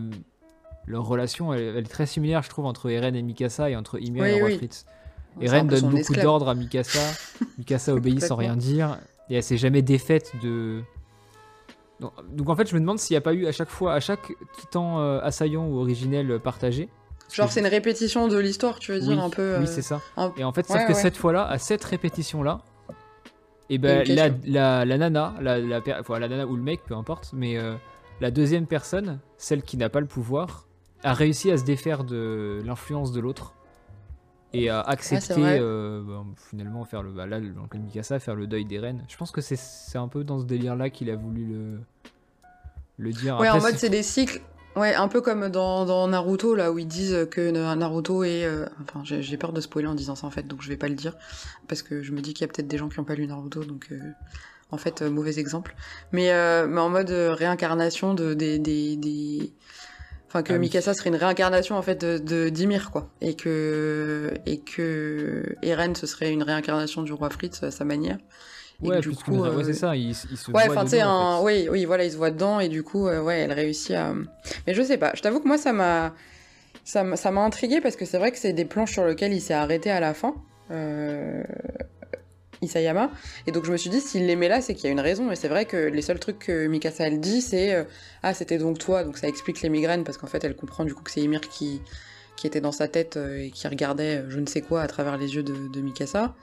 leur 0.86 1.08
relation, 1.08 1.52
elle, 1.52 1.78
est 1.78 1.84
très 1.90 2.06
similaire, 2.06 2.44
je 2.44 2.50
trouve, 2.50 2.66
entre 2.66 2.90
Eren 2.90 3.16
et 3.16 3.24
Mikasa 3.24 3.72
et 3.72 3.76
entre 3.76 4.00
Ymir 4.00 4.26
et 4.26 4.38
le 4.38 4.46
roi 4.46 4.58
Fritz. 4.58 4.86
Eren 5.42 5.68
donne 5.68 5.90
beaucoup 5.90 6.14
d'ordres 6.16 6.50
à 6.50 6.56
Mikasa. 6.56 7.00
Mikasa 7.58 7.94
obéit 7.94 8.22
sans 8.24 8.36
rien 8.36 8.56
dire. 8.56 8.98
Et 9.30 9.36
elle 9.36 9.44
s'est 9.44 9.58
jamais 9.58 9.82
défaite 9.82 10.32
de, 10.42 10.82
Donc, 12.00 12.12
donc 12.34 12.50
en 12.50 12.56
fait, 12.56 12.68
je 12.68 12.74
me 12.76 12.80
demande 12.80 12.98
s'il 13.00 13.14
n'y 13.14 13.18
a 13.20 13.22
pas 13.22 13.34
eu 13.34 13.46
à 13.48 13.52
chaque 13.52 13.70
fois, 13.70 13.94
à 13.94 14.00
chaque 14.00 14.32
titan 14.58 15.00
euh, 15.00 15.20
assaillant 15.22 15.66
ou 15.68 15.78
originel 15.80 16.40
partagé. 16.40 16.90
Genre, 17.32 17.52
c'est 17.52 17.60
une 17.60 17.68
répétition 17.68 18.28
de 18.28 18.38
l'histoire, 18.40 18.80
tu 18.80 18.92
veux 18.92 19.00
dire, 19.00 19.10
Oui, 19.10 19.20
un 19.20 19.30
peu. 19.30 19.58
Oui, 19.60 19.64
euh, 19.64 19.68
c'est 19.68 19.84
ça. 19.84 20.02
un- 20.18 20.34
Et 20.36 20.44
en 20.44 20.52
fait, 20.52 20.66
sauf 20.66 20.78
Ouais, 20.78 20.86
que 20.88 20.94
cette 20.96 21.16
fois-là, 21.16 21.46
à 21.46 21.60
cette 21.60 21.84
répétition-là, 21.84 22.62
et 23.70 23.76
Il 23.76 23.86
y 23.86 23.88
a 23.88 24.04
ben 24.04 24.16
la, 24.48 24.82
la, 24.82 24.86
la 24.86 24.98
nana, 24.98 25.36
la, 25.40 25.60
la, 25.60 25.80
per- 25.80 25.98
enfin, 26.00 26.18
la 26.18 26.28
nana 26.28 26.48
ou 26.48 26.56
le 26.56 26.62
mec, 26.64 26.82
peu 26.88 26.96
importe, 26.96 27.30
mais 27.34 27.56
euh, 27.58 27.76
la 28.20 28.32
deuxième 28.32 28.66
personne, 28.66 29.20
celle 29.38 29.62
qui 29.62 29.78
n'a 29.78 29.90
pas 29.90 30.00
le 30.00 30.08
pouvoir, 30.08 30.66
a 31.04 31.14
réussi 31.14 31.52
à 31.52 31.58
se 31.58 31.66
défaire 31.66 32.04
de 32.04 32.62
l'influence 32.66 33.12
de 33.12 33.20
l'autre 33.20 33.54
et 34.54 34.70
à 34.70 34.82
accepter 34.82 35.36
euh, 35.38 36.02
ben, 36.06 36.26
finalement 36.50 36.84
faire 36.86 37.04
le 37.04 37.12
bah, 37.12 37.28
là 37.28 37.40
dans 37.40 37.62
le 37.64 37.68
cas 37.68 37.78
de 37.78 37.84
Mikasa 37.84 38.20
faire 38.20 38.36
le 38.36 38.48
deuil 38.48 38.66
des 38.66 38.80
reines. 38.80 39.04
Je 39.08 39.16
pense 39.18 39.32
que 39.32 39.42
c'est 39.42 39.98
un 39.98 40.08
peu 40.08 40.24
dans 40.24 40.40
ce 40.40 40.46
délire 40.46 40.76
là 40.76 40.90
qu'il 40.90 41.10
a 41.10 41.16
voulu 41.16 41.46
le 41.46 41.80
le 42.98 43.12
dire. 43.12 43.38
Ouais, 43.40 43.50
en 43.50 43.62
mode, 43.62 43.76
c'est- 43.78 43.90
des 43.90 44.04
cycles. 44.04 44.42
Ouais, 44.76 44.94
un 44.94 45.08
peu 45.08 45.20
comme 45.22 45.50
dans, 45.50 45.84
dans 45.86 46.08
Naruto, 46.08 46.54
là, 46.56 46.72
où 46.72 46.78
ils 46.80 46.88
disent 46.88 47.28
que 47.32 47.50
Naruto 47.76 48.24
est. 48.24 48.46
euh, 48.46 48.66
Enfin, 48.84 49.02
j'ai 49.04 49.38
peur 49.38 49.52
de 49.52 49.62
spoiler 49.62 49.88
en 49.88 49.96
disant 49.96 50.16
ça, 50.16 50.28
en 50.28 50.32
fait, 50.32 50.48
donc 50.48 50.62
je 50.62 50.70
vais 50.70 50.78
pas 50.78 50.88
le 50.88 50.96
dire. 50.96 51.16
Parce 51.68 51.82
que 51.82 52.02
je 52.04 52.12
me 52.12 52.22
dis 52.22 52.34
qu'il 52.34 52.46
y 52.46 52.50
a 52.50 52.54
peut-être 52.54 52.68
des 52.68 52.78
gens 52.78 52.88
qui 52.90 53.00
ont 53.00 53.04
pas 53.04 53.16
lu 53.16 53.26
Naruto, 53.28 53.64
donc. 53.64 53.88
euh, 53.92 54.00
En 54.72 54.78
fait, 54.78 55.02
mauvais 55.02 55.40
exemple. 55.40 55.76
Mais, 56.12 56.30
mais 56.68 56.80
en 56.80 56.90
mode 56.90 57.10
réincarnation 57.10 58.14
de, 58.14 58.36
des, 58.36 58.60
des, 58.60 58.96
des- 58.98 59.52
Enfin, 60.30 60.44
que 60.44 60.54
Ah 60.54 60.56
oui. 60.56 60.62
Mikasa 60.62 60.94
serait 60.94 61.10
une 61.10 61.16
réincarnation, 61.16 61.76
en 61.76 61.82
fait, 61.82 62.00
de, 62.00 62.18
de 62.20 62.50
d'Ymir, 62.50 62.92
quoi. 62.92 63.10
Et 63.20 63.36
que. 63.36 64.32
Et 64.46 64.60
que. 64.60 65.56
Eren, 65.64 65.96
ce 65.96 66.06
serait 66.08 66.32
une 66.32 66.44
réincarnation 66.44 67.02
du 67.02 67.12
roi 67.14 67.30
Fritz 67.30 67.62
à 67.64 67.72
sa 67.72 67.84
manière. 67.84 68.18
Et 68.84 68.88
ouais, 68.88 69.02
du 69.02 69.10
coup, 69.10 69.40
ouais, 69.40 69.50
euh, 69.50 69.64
c'est 69.66 69.74
ça, 69.74 69.96
il, 69.96 70.12
il 70.12 70.16
se 70.16 70.52
Ouais, 70.52 70.66
voit 70.68 70.74
enfin, 70.76 70.84
tu 70.86 70.92
sais, 70.92 71.00
dedans, 71.00 71.10
en 71.12 71.34
un... 71.34 71.38
fait. 71.40 71.44
oui, 71.46 71.68
oui, 71.70 71.86
voilà, 71.86 72.06
il 72.06 72.12
se 72.12 72.16
voit 72.18 72.32
dedans 72.32 72.62
et 72.62 72.70
du 72.70 72.82
coup, 72.84 73.08
euh, 73.08 73.22
ouais, 73.22 73.40
elle 73.42 73.52
réussit 73.52 73.92
à. 73.96 74.14
Mais 74.68 74.74
je 74.74 74.82
sais 74.84 74.98
pas, 74.98 75.12
je 75.16 75.22
t'avoue 75.22 75.40
que 75.42 75.48
moi, 75.48 75.58
ça 75.58 75.74
m'a. 75.74 76.14
Ça 76.86 77.04
m'a 77.04 77.18
ça 77.18 77.30
m'a 77.32 77.42
intrigué 77.42 77.82
parce 77.82 77.96
que 77.98 78.06
c'est 78.06 78.18
vrai 78.18 78.32
que 78.32 78.38
c'est 78.38 78.54
des 78.54 78.66
planches 78.66 78.94
sur 78.94 79.06
lesquelles 79.06 79.34
il 79.34 79.42
s'est 79.42 79.54
arrêté 79.54 79.92
à 79.92 80.00
la 80.00 80.14
fin. 80.14 80.34
Euh... 80.72 81.44
Isayama. 82.62 83.12
Et 83.48 83.52
donc 83.52 83.66
je 83.66 83.72
me 83.72 83.78
suis 83.78 83.90
dit, 83.90 84.02
s'il 84.02 84.26
les 84.26 84.36
met 84.36 84.48
là, 84.48 84.62
c'est 84.62 84.76
qu'il 84.76 84.86
y 84.86 84.88
a 84.88 84.92
une 84.92 85.00
raison. 85.00 85.32
Et 85.32 85.36
c'est 85.36 85.48
vrai 85.48 85.66
que 85.66 85.78
les 85.78 86.02
seuls 86.02 86.20
trucs 86.20 86.40
que 86.40 86.68
Mikasa 86.68 87.08
elle 87.08 87.20
dit, 87.20 87.42
c'est 87.42 87.74
euh, 87.74 87.84
Ah, 88.24 88.34
c'était 88.34 88.58
donc 88.58 88.80
toi. 88.80 89.04
Donc 89.04 89.18
ça 89.18 89.28
explique 89.28 89.62
les 89.62 89.70
migraines 89.70 90.04
parce 90.04 90.18
qu'en 90.18 90.28
fait, 90.28 90.44
elle 90.44 90.56
comprend 90.56 90.86
du 90.86 90.94
coup 90.94 91.04
que 91.04 91.12
c'est 91.12 91.22
Ymir 91.22 91.42
qui, 91.42 91.82
qui 92.36 92.48
était 92.48 92.62
dans 92.62 92.72
sa 92.72 92.88
tête 92.88 93.18
euh, 93.18 93.46
et 93.46 93.52
qui 93.52 93.68
regardait 93.68 94.18
euh, 94.18 94.30
je 94.30 94.40
ne 94.40 94.46
sais 94.46 94.62
quoi 94.62 94.82
à 94.82 94.88
travers 94.88 95.18
les 95.18 95.36
yeux 95.36 95.44
de, 95.44 95.82
Mikasa. 95.82 96.36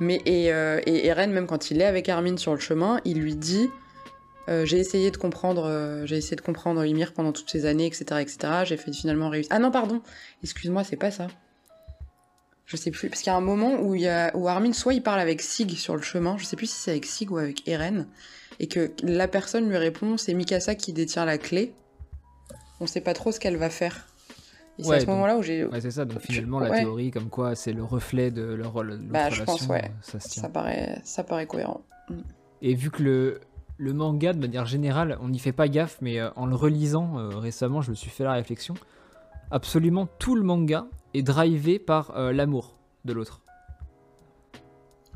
Mais 0.00 0.20
et, 0.26 0.46
et 0.46 1.06
Eren, 1.06 1.30
même 1.30 1.46
quand 1.46 1.70
il 1.70 1.80
est 1.80 1.84
avec 1.84 2.08
Armin 2.08 2.36
sur 2.36 2.54
le 2.54 2.58
chemin, 2.58 3.00
il 3.04 3.20
lui 3.20 3.36
dit 3.36 3.70
j'ai 4.48 4.78
essayé 4.78 5.12
de 5.12 5.16
comprendre, 5.16 6.02
j'ai 6.06 6.16
essayé 6.16 6.34
de 6.34 6.40
comprendre 6.40 6.84
Ymir 6.84 7.12
pendant 7.12 7.30
toutes 7.30 7.48
ces 7.50 7.66
années, 7.66 7.86
etc., 7.86 8.20
etc. 8.20 8.64
J'ai 8.64 8.76
finalement 8.76 9.28
réussir. 9.28 9.52
Ah 9.54 9.60
non, 9.60 9.70
pardon. 9.70 10.02
Excuse-moi, 10.42 10.82
c'est 10.82 10.96
pas 10.96 11.12
ça. 11.12 11.28
Je 12.72 12.78
sais 12.78 12.90
plus, 12.90 13.10
parce 13.10 13.20
qu'il 13.20 13.30
y 13.30 13.34
a 13.34 13.36
un 13.36 13.42
moment 13.42 13.74
où, 13.82 13.94
il 13.94 14.00
y 14.00 14.08
a, 14.08 14.34
où 14.34 14.48
Armin, 14.48 14.72
soit 14.72 14.94
il 14.94 15.02
parle 15.02 15.20
avec 15.20 15.42
Sig 15.42 15.72
sur 15.72 15.94
le 15.94 16.00
chemin, 16.00 16.38
je 16.38 16.46
sais 16.46 16.56
plus 16.56 16.70
si 16.70 16.76
c'est 16.80 16.90
avec 16.92 17.04
Sig 17.04 17.30
ou 17.30 17.36
avec 17.36 17.68
Eren, 17.68 18.06
et 18.60 18.66
que 18.66 18.92
la 19.02 19.28
personne 19.28 19.68
lui 19.68 19.76
répond 19.76 20.16
c'est 20.16 20.32
Mikasa 20.32 20.74
qui 20.74 20.94
détient 20.94 21.26
la 21.26 21.36
clé. 21.36 21.74
On 22.80 22.86
sait 22.86 23.02
pas 23.02 23.12
trop 23.12 23.30
ce 23.30 23.38
qu'elle 23.38 23.58
va 23.58 23.68
faire. 23.68 24.06
Et 24.78 24.84
c'est 24.84 24.94
à 24.94 25.00
ce 25.00 25.06
moment-là 25.06 25.36
où 25.36 25.42
j'ai. 25.42 25.66
Ouais, 25.66 25.82
c'est 25.82 25.90
ça. 25.90 26.06
Donc 26.06 26.18
Je- 26.22 26.26
finalement, 26.32 26.60
la 26.60 26.70
ouais. 26.70 26.80
théorie 26.80 27.10
comme 27.10 27.28
quoi 27.28 27.54
c'est 27.54 27.74
le 27.74 27.84
reflet 27.84 28.30
de 28.30 28.42
leur, 28.42 28.82
leur 28.82 28.96
Bah, 29.02 29.28
je 29.28 29.42
relation, 29.42 29.44
pense, 29.44 29.66
ouais. 29.68 29.84
euh, 29.84 29.88
ça 30.00 30.18
se 30.18 30.28
tient. 30.30 30.42
Ça 30.44 30.48
paraît, 30.48 30.98
ça 31.04 31.24
paraît 31.24 31.46
cohérent. 31.46 31.82
Et 32.62 32.74
vu 32.74 32.90
que 32.90 33.02
le, 33.02 33.40
le 33.76 33.92
manga, 33.92 34.32
de 34.32 34.38
manière 34.40 34.64
générale, 34.64 35.18
on 35.20 35.28
n'y 35.28 35.38
fait 35.40 35.52
pas 35.52 35.68
gaffe, 35.68 35.98
mais 36.00 36.18
euh, 36.20 36.30
en 36.36 36.46
le 36.46 36.54
relisant 36.56 37.18
euh, 37.18 37.28
récemment, 37.36 37.82
je 37.82 37.90
me 37.90 37.94
suis 37.94 38.10
fait 38.10 38.24
la 38.24 38.32
réflexion. 38.32 38.74
Absolument 39.50 40.06
tout 40.18 40.34
le 40.34 40.42
manga 40.42 40.86
est 41.14 41.22
drivé 41.22 41.78
par 41.78 42.16
euh, 42.16 42.32
l'amour 42.32 42.76
de 43.04 43.12
l'autre. 43.12 43.40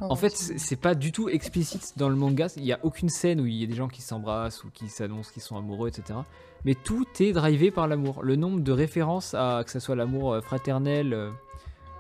Oh, 0.01 0.07
En 0.11 0.17
fait, 0.17 0.37
c'est 0.37 0.77
pas 0.77 0.95
du 0.95 1.11
tout 1.11 1.31
explicite 1.31 1.95
dans 1.97 2.11
le 2.11 2.17
manga. 2.17 2.49
Il 2.57 2.65
y 2.65 2.73
a 2.73 2.79
aucune 2.83 3.09
scène 3.09 3.41
où 3.41 3.47
il 3.47 3.55
y 3.55 3.65
a 3.65 3.67
des 3.67 3.75
gens 3.75 3.89
qui 3.89 4.03
s'embrassent 4.03 4.63
ou 4.65 4.71
qui 4.71 4.89
s'annoncent 4.89 5.33
qu'ils 5.33 5.41
sont 5.43 5.57
amoureux, 5.57 5.89
etc. 5.89 6.19
Mais 6.67 6.75
tout 6.75 7.07
est 7.21 7.33
drivé 7.33 7.71
par 7.71 7.89
l'amour. 7.89 8.23
Le 8.23 8.37
nombre 8.37 8.61
de 8.61 8.73
références 8.73 9.33
à 9.33 9.63
que 9.65 9.71
ce 9.71 9.81
soit 9.81 9.97
l'amour 9.97 10.35
euh, 10.35 10.41
fraternel, 10.43 11.33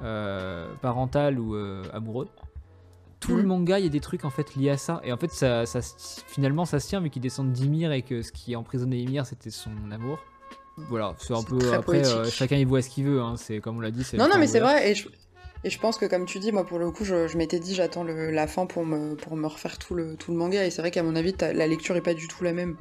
euh, 0.02 0.66
parental 0.82 1.38
ou 1.38 1.54
euh, 1.54 1.82
amoureux. 1.94 2.28
Tout 3.18 3.34
le 3.36 3.42
Mhm. 3.42 3.48
manga, 3.48 3.78
il 3.78 3.84
y 3.84 3.88
a 3.88 3.90
des 3.90 4.00
trucs 4.00 4.26
en 4.26 4.30
fait 4.30 4.54
liés 4.56 4.68
à 4.70 4.76
ça. 4.76 5.00
Et 5.02 5.10
en 5.10 5.16
fait, 5.16 5.32
ça, 5.32 5.64
finalement, 6.26 6.66
ça 6.66 6.80
se 6.80 6.88
tient 6.88 7.00
vu 7.00 7.08
qu'ils 7.08 7.22
descendent 7.22 7.52
d'Ymir 7.52 7.92
et 7.92 8.02
que 8.02 8.20
ce 8.20 8.30
qui 8.30 8.54
emprisonnait 8.56 8.98
Ymir, 9.00 9.24
c'était 9.24 9.48
son 9.50 9.70
amour. 9.90 10.18
Voilà, 10.76 11.14
c'est 11.18 11.34
un 11.34 11.42
peu. 11.42 11.72
Après, 11.72 12.04
euh, 12.06 12.30
chacun 12.30 12.56
y 12.56 12.64
voit 12.64 12.82
ce 12.82 12.90
qu'il 12.90 13.04
veut. 13.04 13.20
hein. 13.20 13.34
C'est 13.36 13.60
comme 13.60 13.78
on 13.78 13.80
l'a 13.80 13.90
dit. 13.90 14.06
Non, 14.14 14.28
non, 14.28 14.38
mais 14.38 14.46
c'est 14.46 14.60
vrai, 14.60 14.90
et 14.90 14.94
je, 14.94 15.08
et 15.64 15.70
je 15.70 15.78
pense 15.78 15.96
que 15.98 16.04
comme 16.06 16.26
tu 16.26 16.38
dis, 16.38 16.52
moi 16.52 16.64
pour 16.66 16.78
le 16.78 16.90
coup, 16.90 17.04
je, 17.04 17.28
je 17.28 17.36
m'étais 17.38 17.58
dit 17.58 17.74
j'attends 17.74 18.04
la 18.04 18.46
fin 18.46 18.66
pour 18.66 18.84
me, 18.84 19.14
pour 19.14 19.36
me 19.36 19.46
refaire 19.46 19.78
tout 19.78 19.94
le, 19.94 20.16
tout 20.16 20.32
le 20.32 20.36
manga, 20.38 20.64
et 20.64 20.70
c'est 20.70 20.82
vrai 20.82 20.90
qu'à 20.90 21.02
mon 21.02 21.16
avis, 21.16 21.34
la 21.40 21.66
lecture 21.66 21.96
est 21.96 22.02
pas 22.02 22.14
du 22.14 22.28
tout 22.28 22.44
la 22.44 22.52
même. 22.52 22.76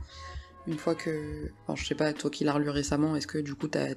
Une 0.68 0.78
fois 0.78 0.96
que. 0.96 1.50
Enfin, 1.68 1.76
je 1.82 1.86
sais 1.88 1.96
pas, 1.96 2.12
toi 2.14 2.30
qui 2.30 2.44
l'as 2.44 2.54
relu 2.54 2.70
récemment, 2.70 3.16
est-ce 3.16 3.28
que 3.28 3.38
du 3.38 3.56
coup 3.56 3.68
t'as 3.68 3.90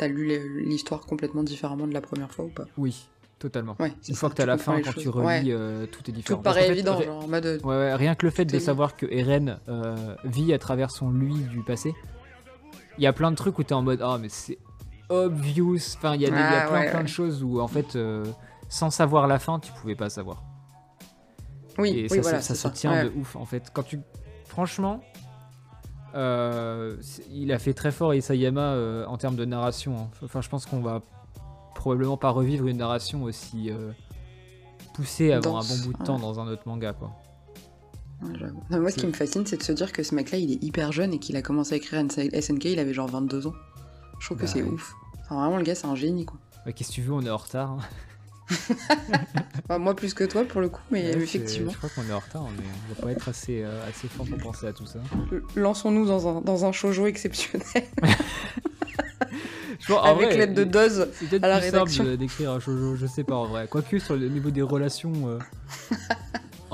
as, 0.00 0.06
lu 0.08 0.26
les- 0.26 0.48
l'histoire 0.64 1.00
complètement 1.06 1.42
différemment 1.44 1.86
de 1.86 1.94
la 1.94 2.00
première 2.02 2.30
fois 2.32 2.44
ou 2.44 2.50
pas? 2.50 2.64
Oui, 2.76 3.06
totalement. 3.38 3.76
Ouais, 3.78 3.92
Une 4.08 4.14
fois 4.16 4.28
ça, 4.28 4.32
que 4.34 4.38
t'as 4.38 4.46
la 4.46 4.58
fin, 4.58 4.80
quand 4.82 4.90
choses. 4.90 5.02
tu 5.04 5.08
Ouais. 5.08 5.38
relis, 5.38 5.52
euh, 5.52 5.86
tout 5.86 6.02
est 6.08 6.12
différent. 6.12 6.38
Tout 6.38 6.42
paraît 6.42 6.66
fait, 6.66 6.72
évident, 6.72 7.00
genre 7.00 7.24
en 7.24 7.28
mode. 7.28 7.60
Ouais, 7.62 7.74
ouais, 7.76 7.94
rien 7.94 8.14
que 8.16 8.26
le 8.26 8.30
fait 8.32 8.44
de 8.44 8.58
savoir 8.58 8.96
que 8.96 9.06
Eren 9.06 9.60
euh, 9.68 10.14
vit 10.24 10.52
à 10.52 10.58
travers 10.58 10.90
son 10.90 11.10
lui 11.10 11.32
du 11.32 11.60
passé, 11.62 11.94
il 12.98 13.04
y 13.04 13.06
a 13.06 13.12
plein 13.12 13.30
de 13.30 13.36
trucs 13.36 13.58
où 13.58 13.62
t'es 13.64 13.74
en 13.74 13.82
mode 13.82 14.00
ah 14.02 14.18
mais 14.20 14.28
c'est 14.28 14.58
obvious. 15.08 15.76
Enfin, 15.96 16.14
il 16.14 16.22
y 16.22 16.26
a, 16.26 16.30
des- 16.30 16.36
il 16.36 16.40
y 16.40 16.42
a 16.42 16.62
Ah, 16.64 16.68
plein, 16.68 16.80
ouais, 16.80 16.88
plein 16.90 16.98
ouais. 16.98 17.02
de 17.04 17.08
choses 17.08 17.42
où 17.42 17.60
en 17.60 17.68
fait, 17.68 17.96
euh, 17.96 18.24
sans 18.68 18.90
savoir 18.90 19.26
la 19.26 19.38
fin, 19.38 19.58
tu 19.60 19.70
pouvais 19.72 19.94
pas 19.96 20.08
savoir. 20.10 20.42
Oui, 21.78 21.90
Et 21.90 22.02
oui, 22.04 22.08
ça, 22.08 22.14
se- 22.16 22.20
voilà, 22.22 22.40
ça 22.40 22.54
c'est 22.54 22.68
se 22.68 22.72
tient 22.74 22.92
Ouais. 22.92 23.04
de 23.04 23.12
ouf 23.18 23.36
en 23.36 23.44
fait. 23.44 23.70
Quand 23.72 23.82
tu, 23.82 24.00
franchement, 24.46 25.00
euh, 26.14 26.96
il 27.32 27.52
a 27.52 27.58
fait 27.58 27.74
très 27.74 27.90
fort 27.90 28.14
Isayama 28.14 28.60
euh, 28.60 29.04
en 29.06 29.16
termes 29.18 29.36
de 29.36 29.44
narration. 29.44 29.96
hein. 29.98 30.08
Enfin, 30.24 30.40
je 30.40 30.48
pense 30.48 30.64
qu'on 30.66 30.80
va 30.80 31.02
probablement 31.74 32.16
pas 32.16 32.30
revivre 32.30 32.66
une 32.68 32.76
narration 32.78 33.24
aussi 33.24 33.70
euh, 33.70 33.90
poussée 34.94 35.32
avant 35.32 35.56
un 35.58 35.64
bon 35.64 35.76
bout 35.84 35.92
de 35.92 36.04
temps 36.04 36.18
dans 36.18 36.38
un 36.38 36.46
autre 36.46 36.62
manga 36.66 36.92
quoi. 36.92 37.10
Ouais, 38.22 38.32
j'avoue. 38.38 38.62
Non, 38.70 38.80
Moi, 38.80 38.90
ce 38.90 38.94
qui 38.96 39.00
C'est- 39.02 39.06
me 39.08 39.12
fascine, 39.12 39.46
c'est 39.46 39.56
de 39.56 39.62
se 39.62 39.72
dire 39.72 39.92
que 39.92 40.02
ce 40.02 40.14
mec-là, 40.14 40.38
il 40.38 40.52
est 40.52 40.62
hyper 40.62 40.92
jeune 40.92 41.12
et 41.14 41.18
qu'il 41.18 41.36
a 41.36 41.42
commencé 41.42 41.74
à 41.74 41.76
écrire 41.76 42.00
SNK, 42.00 42.64
il 42.66 42.78
avait 42.78 42.94
genre 42.94 43.08
22 43.08 43.46
ans. 43.46 43.54
Je 44.20 44.26
trouve 44.26 44.38
Bah 44.38 44.44
que 44.44 44.50
c'est 44.50 44.62
ouais. 44.62 44.68
ouf. 44.70 44.94
Enfin, 45.24 45.36
vraiment, 45.40 45.56
le 45.58 45.62
gars, 45.64 45.74
c'est 45.74 45.86
un 45.86 45.94
génie, 45.96 46.24
quoi. 46.24 46.38
Bah, 46.64 46.72
Qu'est-ce 46.72 46.88
que 46.90 46.94
tu 46.94 47.02
veux, 47.02 47.12
on 47.12 47.22
est 47.22 47.30
en 47.30 47.36
retard. 47.36 47.70
hein. 47.72 47.78
Enfin, 49.66 49.78
moi, 49.78 49.96
plus 49.96 50.12
que 50.12 50.24
toi, 50.24 50.44
pour 50.44 50.60
le 50.60 50.68
coup, 50.68 50.82
mais 50.90 51.02
Ouais, 51.06 51.12
c'est- 51.12 51.18
effectivement. 51.22 51.72
Je 51.72 51.78
crois 51.78 51.88
qu'on 51.88 52.06
est 52.08 52.12
en 52.12 52.18
retard, 52.18 52.42
on, 52.42 52.48
est- 52.48 52.66
on 52.90 52.94
va 52.94 53.02
pas 53.02 53.10
être 53.12 53.28
assez, 53.30 53.62
euh, 53.62 53.88
assez 53.88 54.08
fort 54.08 54.26
pour 54.26 54.36
penser 54.38 54.66
à 54.66 54.72
tout 54.74 54.84
ça. 54.86 54.98
Lançons-nous 55.56 56.06
dans 56.06 56.28
un, 56.28 56.40
dans 56.42 56.64
un 56.66 56.72
shoujo 56.72 57.06
exceptionnel 57.06 57.66
Je 59.80 59.92
avec 59.92 60.34
l'aide 60.36 60.54
de 60.54 60.64
Doz. 60.64 61.08
C'est 61.14 61.28
peut-être 61.28 61.44
à 61.44 61.48
la 61.48 61.58
plus 61.58 61.64
rédaction. 61.66 62.14
d'écrire 62.16 62.52
un 62.52 62.60
shoujo, 62.60 62.94
je 62.96 63.06
sais 63.06 63.24
pas 63.24 63.34
en 63.34 63.46
vrai. 63.46 63.66
Quoique 63.68 63.98
sur 63.98 64.16
le 64.16 64.28
niveau 64.28 64.50
des 64.50 64.62
relations 64.62 65.12
euh, 65.28 65.38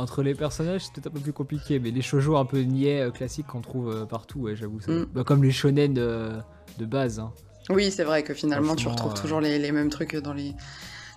entre 0.00 0.22
les 0.22 0.34
personnages, 0.34 0.82
c'est 0.84 0.92
peut-être 0.94 1.08
un 1.08 1.10
peu 1.10 1.20
plus 1.20 1.32
compliqué. 1.32 1.78
Mais 1.78 1.90
les 1.90 2.02
shoujo 2.02 2.36
un 2.36 2.44
peu 2.44 2.60
niais 2.60 3.00
euh, 3.00 3.10
classiques 3.10 3.46
qu'on 3.46 3.60
trouve 3.60 3.90
euh, 3.90 4.04
partout, 4.06 4.40
ouais, 4.40 4.56
j'avoue. 4.56 4.80
ça. 4.80 4.90
Mm. 4.92 5.06
Bah, 5.14 5.24
comme 5.24 5.42
les 5.44 5.52
shonen 5.52 5.96
euh, 5.98 6.38
de 6.78 6.86
base. 6.86 7.18
hein. 7.20 7.32
Oui, 7.68 7.90
c'est 7.90 8.04
vrai 8.04 8.22
que 8.22 8.34
finalement, 8.34 8.74
tu 8.74 8.88
retrouves 8.88 9.14
toujours 9.14 9.40
les, 9.40 9.58
les 9.58 9.70
mêmes 9.72 9.90
trucs 9.90 10.16
dans 10.16 10.32
les. 10.32 10.54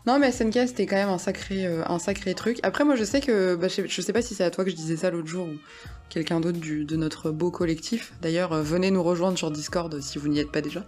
Non, 0.06 0.20
mais 0.20 0.32
SNK, 0.34 0.68
c'était 0.68 0.86
quand 0.86 0.98
même 0.98 1.08
un 1.10 1.18
sacré, 1.18 1.66
euh, 1.66 1.82
un 1.88 1.98
sacré 1.98 2.34
truc. 2.34 2.60
Après, 2.62 2.84
moi, 2.84 2.96
je 2.96 3.06
sais 3.06 3.22
que. 3.22 3.56
bah, 3.56 3.70
je, 3.70 3.74
sais, 3.76 3.88
je 3.88 4.02
sais 4.02 4.14
pas 4.14 4.22
si 4.22 4.36
c'est 4.36 4.44
à 4.44 4.52
toi 4.52 4.64
que 4.66 4.70
je 4.70 4.76
disais 4.76 4.98
ça 4.98 5.10
l'autre 5.10 5.28
jour 5.28 5.48
ou 5.48 5.54
quelqu'un 6.10 6.42
d'autre 6.42 6.60
de 6.62 6.96
notre 6.98 7.32
beau 7.32 7.50
collectif. 7.52 8.14
D'ailleurs, 8.22 8.52
euh, 8.54 8.62
venez 8.62 8.92
nous 8.92 9.02
rejoindre 9.02 9.38
sur 9.38 9.50
Discord 9.50 10.00
si 10.02 10.18
vous 10.20 10.28
n'y 10.28 10.40
êtes 10.40 10.52
pas 10.52 10.62
déjà. 10.62 10.84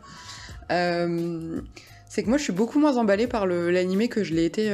Euh, 0.71 1.61
c'est 2.09 2.23
que 2.23 2.29
moi, 2.29 2.37
je 2.37 2.43
suis 2.43 2.53
beaucoup 2.53 2.77
moins 2.79 2.97
emballée 2.97 3.27
par 3.27 3.47
l'animé 3.47 4.09
que 4.09 4.23
je 4.23 4.33
l'ai 4.35 4.45
été 4.45 4.71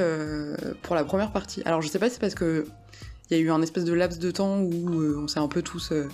pour 0.82 0.96
la 0.96 1.04
première 1.04 1.32
partie. 1.32 1.62
Alors, 1.66 1.82
je 1.82 1.88
sais 1.88 2.00
pas 2.00 2.08
si 2.10 2.16
c'est 2.16 2.22
parce 2.22 2.36
que. 2.36 2.66
Il 3.32 3.38
y 3.38 3.40
a 3.40 3.44
eu 3.44 3.50
un 3.52 3.62
espèce 3.62 3.86
de 3.86 3.94
laps 3.94 4.20
de 4.20 4.30
temps 4.30 4.60
où 4.60 5.00
euh, 5.02 5.18
on 5.24 5.28
s'est 5.28 5.40
un 5.40 5.48
peu 5.48 5.62
tous. 5.62 5.92
euh, 5.94 6.08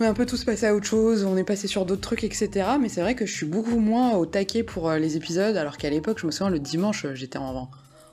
on 0.00 0.04
est 0.04 0.08
un 0.08 0.14
peu 0.14 0.26
tous 0.26 0.44
passés 0.44 0.66
à 0.66 0.74
autre 0.74 0.86
chose, 0.86 1.24
on 1.24 1.36
est 1.36 1.44
passé 1.44 1.66
sur 1.68 1.86
d'autres 1.86 2.00
trucs, 2.02 2.24
etc. 2.24 2.50
Mais 2.80 2.88
c'est 2.88 3.00
vrai 3.00 3.14
que 3.14 3.24
je 3.24 3.32
suis 3.32 3.46
beaucoup 3.46 3.78
moins 3.78 4.12
au 4.16 4.26
taquet 4.26 4.62
pour 4.62 4.88
euh, 4.90 4.98
les 4.98 5.16
épisodes, 5.16 5.56
alors 5.56 5.76
qu'à 5.78 5.90
l'époque, 5.90 6.18
je 6.20 6.26
me 6.26 6.30
souviens, 6.32 6.50
le 6.50 6.58
dimanche, 6.58 7.06
j'étais 7.14 7.38
en, 7.38 7.70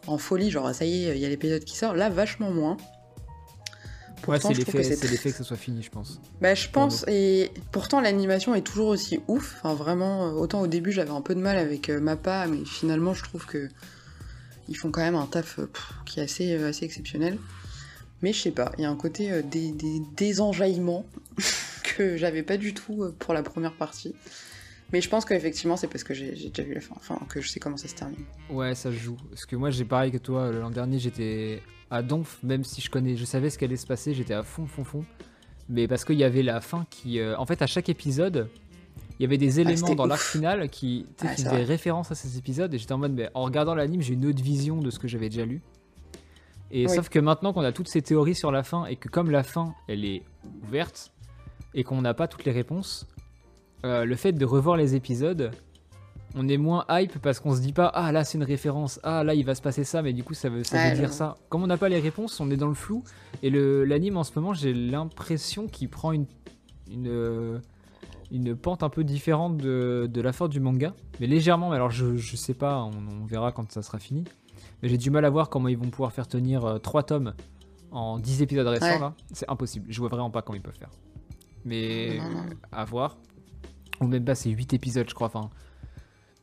en 0.08 0.18
folie, 0.18 0.52
genre 0.52 0.74
ça 0.74 0.86
y 0.86 1.06
est, 1.06 1.16
il 1.16 1.22
y 1.22 1.26
a 1.26 1.30
l'épisode 1.30 1.64
qui 1.66 1.76
sort. 1.76 1.96
Là, 1.96 2.10
vachement 2.10 2.52
moins. 2.52 2.78
Ouais, 4.28 4.38
Pourtant, 4.38 4.50
c'est 4.50 4.58
l'effet 4.60 4.96
que 4.96 5.18
très- 5.18 5.32
ça 5.32 5.44
soit 5.44 5.58
fini, 5.58 5.82
je 5.82 5.90
pense. 5.90 6.20
Bah, 6.42 6.54
je 6.54 6.68
pense, 6.70 7.04
et 7.08 7.52
pourtant 7.72 8.00
l'animation 8.02 8.54
est 8.54 8.62
toujours 8.62 8.90
aussi 8.90 9.20
ouf. 9.28 9.56
Enfin, 9.64 9.74
vraiment, 9.74 10.34
autant 10.34 10.62
au 10.62 10.68
début 10.68 10.92
j'avais 10.92 11.12
un 11.12 11.22
peu 11.22 11.34
de 11.36 11.40
mal 11.40 11.58
avec 11.58 11.90
euh, 11.90 12.00
Mappa, 12.00 12.46
mais 12.48 12.64
finalement 12.66 13.14
je 13.14 13.24
trouve 13.24 13.46
que 13.46 13.70
ils 14.70 14.78
font 14.78 14.92
quand 14.92 15.02
même 15.02 15.16
un 15.16 15.26
taf 15.26 15.60
euh, 15.60 15.70
qui 16.06 16.20
est 16.20 16.24
assez, 16.24 16.54
euh, 16.54 16.70
assez 16.70 16.86
exceptionnel. 16.86 17.38
Mais 18.22 18.34
je 18.34 18.40
sais 18.40 18.52
pas, 18.52 18.72
il 18.78 18.84
y 18.84 18.86
a 18.86 18.90
un 18.90 18.96
côté 18.96 19.32
euh, 19.32 19.42
des, 19.42 19.72
des 19.72 20.02
que 21.84 22.18
j'avais 22.18 22.44
pas 22.44 22.58
du 22.58 22.74
tout 22.74 23.12
pour 23.20 23.34
la 23.34 23.44
première 23.44 23.74
partie. 23.74 24.16
Mais 24.92 25.02
je 25.02 25.10
pense 25.10 25.26
qu'effectivement, 25.26 25.78
c'est 25.78 25.88
parce 25.88 26.04
que 26.04 26.14
j'ai 26.14 26.32
déjà 26.32 26.64
vu 26.64 26.74
la 26.74 26.82
fin, 26.82 26.96
enfin, 26.96 27.20
que 27.30 27.42
je 27.42 27.50
sais 27.50 27.60
comment 27.60 27.78
ça 27.78 27.88
se 27.88 27.96
termine. 27.96 28.26
Ouais, 28.50 28.74
ça 28.74 28.92
joue. 28.92 29.18
Parce 29.30 29.46
que 29.46 29.56
moi, 29.56 29.70
j'ai 29.70 29.86
pareil 29.86 30.12
que 30.12 30.18
toi, 30.18 30.52
l'an 30.52 30.72
dernier, 30.72 30.98
j'étais 30.98 31.62
à 31.92 32.02
Donf, 32.02 32.40
même 32.42 32.64
si 32.64 32.82
je 32.82 32.90
connais, 32.90 33.16
je 33.16 33.26
savais 33.26 33.52
ce 33.52 33.60
qu'allait 33.60 33.78
se 33.78 33.86
passer, 33.86 34.16
j'étais 34.16 34.34
à 34.34 34.42
fond, 34.42 34.66
fond, 34.66 34.84
fond. 34.84 35.06
Mais 35.68 35.88
parce 35.88 36.06
qu'il 36.06 36.18
y 36.18 36.24
avait 36.24 36.42
la 36.42 36.60
fin 36.60 36.88
qui. 36.90 37.22
en 37.24 37.46
fait, 37.46 37.62
à 37.62 37.68
chaque 37.68 37.90
épisode, 37.90 38.50
il 39.20 39.24
y 39.24 39.26
avait 39.26 39.38
des 39.38 39.60
éléments 39.60 39.76
c'était 39.76 39.96
dans 39.96 40.06
l'arc 40.06 40.22
final 40.22 40.70
qui, 40.70 41.06
c'est 41.18 41.28
faisaient 41.28 41.64
référence 41.64 42.10
à 42.10 42.16
ces 42.16 42.38
épisodes. 42.38 42.74
Et 42.74 42.78
j'étais 42.78 42.94
en 42.94 42.98
mode, 42.98 43.12
mais 43.12 43.30
en 43.34 43.44
regardant 43.44 43.76
l'anime, 43.76 44.02
j'ai 44.02 44.14
une 44.14 44.26
autre 44.26 44.42
vision 44.42 44.78
de 44.78 44.90
ce 44.90 44.98
que 44.98 45.10
j'avais 45.10 45.28
déjà 45.28 45.46
lu. 45.46 45.62
Et 46.72 46.88
Oui. 46.88 46.96
sauf 46.96 47.10
que 47.10 47.20
maintenant 47.20 47.52
qu'on 47.52 47.64
a 47.64 47.74
toutes 47.74 47.90
ces 47.90 48.02
théories 48.02 48.36
sur 48.36 48.52
la 48.52 48.64
fin, 48.64 48.86
et 48.86 48.96
que 48.96 49.10
comme 49.10 49.30
la 49.30 49.44
fin, 49.44 49.74
elle 49.90 50.06
est 50.06 50.24
ouverte, 50.64 51.12
et 51.74 51.84
qu'on 51.84 52.02
n'a 52.02 52.14
pas 52.14 52.28
toutes 52.30 52.46
les 52.46 52.52
réponses, 52.54 53.08
euh, 53.86 54.06
le 54.06 54.16
fait 54.16 54.32
de 54.32 54.46
revoir 54.46 54.78
les 54.78 54.96
épisodes, 54.96 55.52
on 56.36 56.48
est 56.48 56.58
moins 56.58 56.86
hype 56.90 57.18
parce 57.20 57.40
qu'on 57.40 57.56
se 57.56 57.60
dit 57.62 57.74
pas 57.74 57.88
ah 57.88 58.12
là 58.12 58.24
c'est 58.24 58.38
une 58.38 58.44
référence 58.44 59.00
ah 59.02 59.24
là 59.24 59.34
il 59.34 59.44
va 59.44 59.56
se 59.56 59.64
passer 59.64 59.84
ça 59.84 60.04
mais 60.04 60.14
du 60.14 60.24
coup 60.24 60.36
ça 60.36 60.48
veut, 60.48 60.64
ça 60.64 60.92
dire 60.92 61.12
ça 61.12 61.36
comme 61.50 61.64
on 61.64 61.68
n'a 61.68 61.78
pas 61.78 61.90
les 61.90 62.00
réponses 62.00 62.40
on 62.40 62.52
est 62.52 62.56
dans 62.56 62.68
le 62.68 62.76
flou 62.76 63.04
et 63.42 63.50
l'anime 63.50 64.16
en 64.16 64.24
ce 64.24 64.38
moment 64.38 64.54
j'ai 64.54 64.72
l'impression 64.72 65.68
qu'il 65.68 65.90
prend 65.90 66.12
une 66.12 66.28
une 66.92 67.08
euh, 67.08 67.58
une 68.32 68.56
pente 68.56 68.84
un 68.84 68.90
peu 68.90 69.04
différente 69.04 69.58
de, 69.58 70.10
de 70.12 70.22
la 70.22 70.32
fin 70.34 70.48
du 70.48 70.60
manga 70.60 70.94
mais 71.20 71.28
légèrement 71.28 71.70
mais 71.70 71.76
alors 71.76 71.90
je, 71.92 72.16
je 72.18 72.36
sais 72.36 72.54
pas 72.54 72.84
on, 72.84 72.92
on 73.22 73.26
verra 73.26 73.52
quand 73.52 73.72
ça 73.72 73.82
sera 73.82 73.98
fini 74.00 74.24
mais 74.82 74.90
j'ai 74.90 74.98
du 74.98 75.10
mal 75.10 75.26
à 75.26 75.30
voir 75.30 75.50
comment 75.50 75.68
ils 75.68 75.78
vont 75.78 75.90
pouvoir 75.90 76.12
faire 76.14 76.28
tenir 76.28 76.80
3 76.82 77.04
tomes 77.04 77.34
en 77.92 78.20
10 78.20 78.42
épisodes 78.44 78.68
récents 78.68 78.86
Ouais. 78.86 79.00
là 79.00 79.14
c'est 79.34 79.50
impossible 79.50 79.88
je 79.90 80.00
vois 80.00 80.10
vraiment 80.10 80.30
pas 80.30 80.42
comment 80.42 80.56
ils 80.58 80.62
peuvent 80.62 80.78
faire 80.78 80.92
mais 81.66 82.18
Non, 82.20 82.30
non. 82.30 82.44
à 82.72 82.86
voir 82.86 83.18
ou 84.02 84.06
même 84.08 84.24
pas 84.24 84.36
c'est 84.36 84.50
8 84.50 84.74
épisodes 84.74 85.10
je 85.10 85.16
crois 85.16 85.28
enfin 85.28 85.50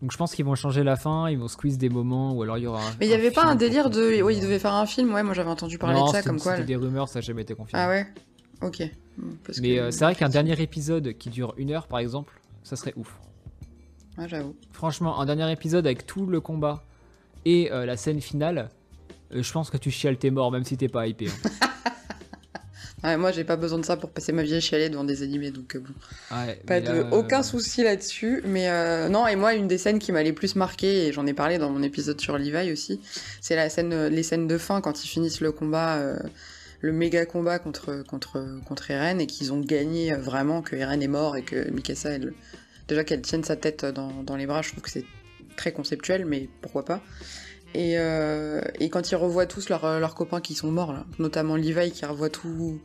donc 0.03 0.13
je 0.13 0.19
pense 0.19 0.35
qu'ils 0.35 0.45
vont 0.45 0.55
changer 0.55 0.85
la 0.85 0.97
fin, 0.97 1.31
ils 1.31 1.39
vont 1.39 1.49
squeeze 1.49 1.79
des 1.79 1.89
moments, 1.89 2.35
ou 2.35 2.43
alors 2.43 2.59
il 2.59 2.65
y 2.65 2.67
aura. 2.67 2.83
Mais 3.01 3.07
il 3.07 3.11
y 3.11 3.15
avait 3.15 3.31
pas 3.31 3.45
un 3.47 3.55
délire 3.55 3.89
de. 3.89 3.99
compléter, 3.99 4.23
Oui, 4.23 4.35
il 4.37 4.41
euh, 4.41 4.43
devait 4.43 4.59
faire 4.59 4.75
un 4.75 4.85
film, 4.85 5.15
ouais, 5.15 5.23
moi 5.23 5.33
j'avais 5.33 5.49
entendu 5.49 5.79
parler 5.79 5.99
non, 5.99 6.05
de 6.05 6.11
ça 6.11 6.23
comme 6.23 6.39
quoi. 6.39 6.53
C'était 6.53 6.67
des 6.67 6.77
rumeurs, 6.77 7.09
ça 7.09 7.21
n'a 7.21 7.23
jamais 7.23 7.41
été 7.41 7.55
confirmé. 7.55 7.83
Ah 7.83 7.89
ouais? 7.89 8.07
Ok. 8.61 8.83
Parce 9.45 9.59
Mais 9.61 9.77
que- 9.77 9.81
euh, 9.81 9.91
c'est 9.91 10.05
vrai 10.05 10.15
qu'un 10.15 10.29
dernier 10.29 10.61
épisode 10.61 11.13
qui 11.19 11.31
dure 11.31 11.55
une 11.57 11.71
heure 11.73 11.87
par 11.87 11.99
exemple, 11.99 12.41
ça 12.63 12.77
serait 12.77 12.93
ouf. 12.97 13.19
Ouais, 14.19 14.29
j'avoue. 14.29 14.57
Franchement, 14.73 15.21
un 15.21 15.27
dernier 15.27 15.51
épisode 15.53 15.87
avec 15.87 16.07
tout 16.07 16.27
le 16.27 16.41
combat 16.41 16.83
et 17.45 17.71
euh, 17.73 17.87
la 17.87 17.97
scène 17.97 18.21
finale, 18.21 18.71
euh, 19.35 19.43
je 19.43 19.53
pense 19.53 19.71
que 19.71 19.77
tu 19.77 19.91
chiales 19.91 20.17
tes 20.17 20.31
morts 20.31 20.51
même 20.51 20.65
si 20.65 20.77
t'es 20.77 20.89
pas 20.89 21.07
hypé. 21.07 21.29
hein. 21.29 21.51
Ouais, 23.05 23.17
moi 23.19 23.31
j'ai 23.31 23.45
pas 23.45 23.57
besoin 23.57 23.79
de 23.79 23.85
ça 23.85 23.97
pour 23.97 24.11
passer 24.11 24.33
ma 24.33 24.43
vie 24.43 24.55
à 24.55 24.61
chialer 24.61 24.89
devant 24.89 25.05
des 25.05 25.23
animés, 25.23 25.51
donc 25.51 25.77
bon. 25.77 25.93
Ouais, 26.35 26.61
Pas 26.67 26.81
de 26.81 26.87
là, 26.91 27.09
aucun 27.13 27.43
souci 27.43 27.85
là-dessus, 27.85 28.43
mais 28.47 28.69
non. 29.11 29.27
Et 29.29 29.37
moi, 29.37 29.55
une 29.55 29.69
des 29.69 29.79
scènes 29.79 29.99
qui 30.01 30.11
m'a 30.13 30.23
les 30.23 30.33
plus 30.33 30.57
marqué, 30.57 31.07
et 31.07 31.13
j'en 31.13 31.25
ai 31.27 31.35
parlé 31.35 31.59
dans 31.59 31.71
mon 31.71 31.83
épisode 31.83 32.21
sur 32.21 32.37
Levi 32.39 32.73
aussi, 32.73 33.01
c'est 33.41 33.55
la 33.55 33.69
scène, 33.69 34.07
les 34.07 34.23
scènes 34.25 34.49
de 34.49 34.59
fin 34.59 34.81
quand 34.81 35.05
ils 35.05 35.09
finissent 35.09 35.41
le 35.43 35.53
combat, 35.53 36.01
le 36.81 36.93
méga 36.93 37.27
combat 37.27 37.59
contre 37.59 38.03
contre 38.07 38.45
contre 38.67 38.91
Eren 38.91 39.21
et 39.21 39.27
qu'ils 39.27 39.53
ont 39.53 39.61
gagné 39.61 40.13
euh, 40.13 40.17
vraiment, 40.19 40.63
que 40.63 40.77
Eren 40.77 41.03
est 41.03 41.09
mort 41.09 41.37
et 41.37 41.43
que 41.43 41.71
Mikasa, 41.71 42.11
elle, 42.11 42.33
déjà 42.89 43.05
qu'elle 43.05 43.23
tienne 43.23 43.45
sa 43.45 43.57
tête 43.57 43.85
dans, 43.85 44.23
dans 44.23 44.37
les 44.37 44.47
bras, 44.47 44.63
je 44.63 44.71
trouve 44.71 44.83
que 44.83 44.91
c'est 44.91 45.07
très 45.57 45.73
conceptuel, 45.73 46.25
mais 46.27 46.49
pourquoi 46.61 46.85
pas. 46.85 47.03
Et, 47.75 47.99
euh, 47.99 48.61
et 48.81 48.89
quand 48.91 49.11
ils 49.11 49.17
revoient 49.17 49.47
tous 49.47 49.69
leurs, 49.69 49.99
leurs 50.01 50.15
copains 50.15 50.41
qui 50.41 50.55
sont 50.55 50.71
morts, 50.71 50.93
là, 50.93 51.05
notamment 51.19 51.57
Levi 51.57 51.91
qui 51.91 52.05
revoit 52.07 52.31
tout, 52.31 52.81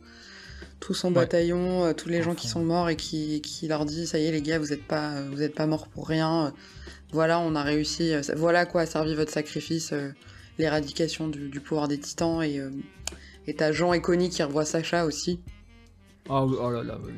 tout 0.80 0.92
son 0.94 1.08
Ouais. 1.08 1.14
bataillon, 1.14 1.84
euh, 1.84 1.92
tous 1.92 2.08
les 2.08 2.22
gens 2.22 2.34
qui 2.34 2.48
sont 2.48 2.62
morts 2.64 2.88
et 2.90 2.96
qui, 2.96 3.40
qui 3.42 3.68
leur 3.68 3.84
dit 3.84 4.06
ça 4.06 4.18
y 4.18 4.24
est 4.26 4.32
les 4.32 4.42
gars, 4.42 4.58
vous 4.58 4.68
n'êtes 4.68 4.84
pas, 4.86 5.22
vous 5.30 5.40
êtes 5.42 5.54
pas 5.54 5.66
morts 5.66 5.86
pour 5.88 6.08
rien. 6.08 6.46
euh, 6.46 6.50
Voilà, 7.12 7.38
on 7.40 7.54
a 7.54 7.62
réussi. 7.62 8.12
euh, 8.12 8.20
Voilà 8.36 8.66
quoi 8.66 8.82
a 8.82 8.86
servi 8.86 9.14
votre 9.14 9.30
sacrifice, 9.32 9.92
euh, 9.92 10.10
l'éradication 10.58 11.28
du, 11.28 11.48
du 11.48 11.60
pouvoir 11.60 11.88
des 11.88 11.98
titans. 11.98 12.42
Et 12.42 12.58
euh, 12.58 12.70
et 13.46 13.54
t'as 13.54 13.72
Jean 13.72 13.92
et 13.92 14.00
Connie 14.00 14.30
qui 14.30 14.42
revoient 14.42 14.64
Sacha 14.64 15.04
aussi. 15.04 15.40
Ah 16.28 16.44
oui, 16.44 16.56
oh 16.60 16.70
là 16.70 16.82
là, 16.82 16.98
oui. 17.04 17.12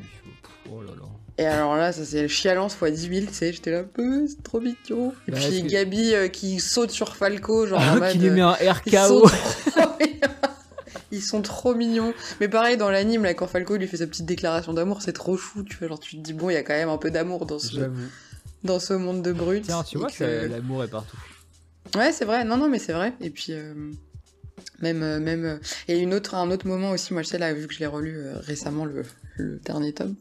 Oh 0.71 0.81
là 0.81 0.91
là. 0.91 1.03
Et 1.37 1.45
alors 1.45 1.75
là, 1.75 1.91
ça 1.91 2.05
c'est 2.05 2.21
le 2.21 2.27
chialance 2.29 2.75
fois 2.75 2.89
10 2.89 3.09
000, 3.13 3.25
tu 3.27 3.33
sais, 3.33 3.51
j'étais 3.51 3.71
là, 3.71 3.83
Euh, 3.99 4.25
c'est 4.27 4.41
trop 4.41 4.61
mignon. 4.61 5.13
Et 5.27 5.31
Bah, 5.31 5.37
puis 5.41 5.63
Gabi 5.63 6.13
euh, 6.13 6.27
qui 6.29 6.59
saute 6.61 6.91
sur 6.91 7.15
Falco, 7.17 7.67
genre 7.67 7.79
en 7.81 8.01
Ah, 8.01 8.11
qui 8.11 8.19
lui 8.19 8.29
met 8.29 8.41
euh, 8.41 8.47
un 8.49 8.55
ils 8.61 8.69
RKO. 8.97 9.27
Ils 11.11 11.21
sont 11.21 11.41
trop 11.41 11.75
mignons. 11.75 12.13
Mais 12.39 12.47
pareil, 12.49 12.77
dans 12.77 12.89
l'anime, 12.89 13.23
là, 13.23 13.33
quand 13.33 13.47
Falco 13.47 13.77
lui 13.77 13.87
fait 13.87 13.97
sa 13.97 14.07
petite 14.07 14.25
déclaration 14.25 14.73
d'amour, 14.73 15.01
c'est 15.01 15.13
trop 15.13 15.37
chou. 15.37 15.63
Tu 15.63 15.77
vois, 15.77 15.87
genre, 15.87 15.99
tu 15.99 16.17
te 16.17 16.21
dis, 16.21 16.33
bon, 16.33 16.49
il 16.49 16.53
y 16.53 16.57
a 16.57 16.63
quand 16.63 16.73
même 16.73 16.89
un 16.89 16.97
peu 16.97 17.11
d'amour 17.11 17.45
dans 17.45 17.59
ce, 17.59 17.89
dans 18.63 18.79
ce 18.79 18.93
monde 18.93 19.21
de 19.21 19.31
brutes. 19.31 19.65
Tiens, 19.65 19.83
tu 19.83 19.97
vois 19.97 20.09
que- 20.09 20.17
que 20.17 20.45
l'amour 20.47 20.83
est 20.83 20.87
partout. 20.89 21.17
Ouais, 21.95 22.11
c'est 22.11 22.25
vrai. 22.25 22.43
Non, 22.43 22.57
non, 22.57 22.67
mais 22.67 22.79
c'est 22.79 22.91
vrai. 22.93 23.13
Et 23.21 23.29
puis, 23.29 23.47
euh, 23.51 23.73
même. 24.81 25.03
euh, 25.03 25.19
même 25.19 25.45
euh, 25.45 25.57
Et 25.87 25.97
une 25.99 26.13
autre, 26.13 26.35
un 26.35 26.49
autre 26.51 26.67
moment 26.67 26.91
aussi, 26.91 27.13
moi, 27.13 27.21
je 27.23 27.27
sais, 27.27 27.37
là, 27.37 27.53
vu 27.53 27.67
que 27.67 27.73
je 27.73 27.79
l'ai 27.79 27.85
relu 27.85 28.15
euh, 28.17 28.37
récemment, 28.39 28.85
le, 28.85 29.03
le 29.37 29.57
dernier 29.59 29.93
tome, 29.93 30.15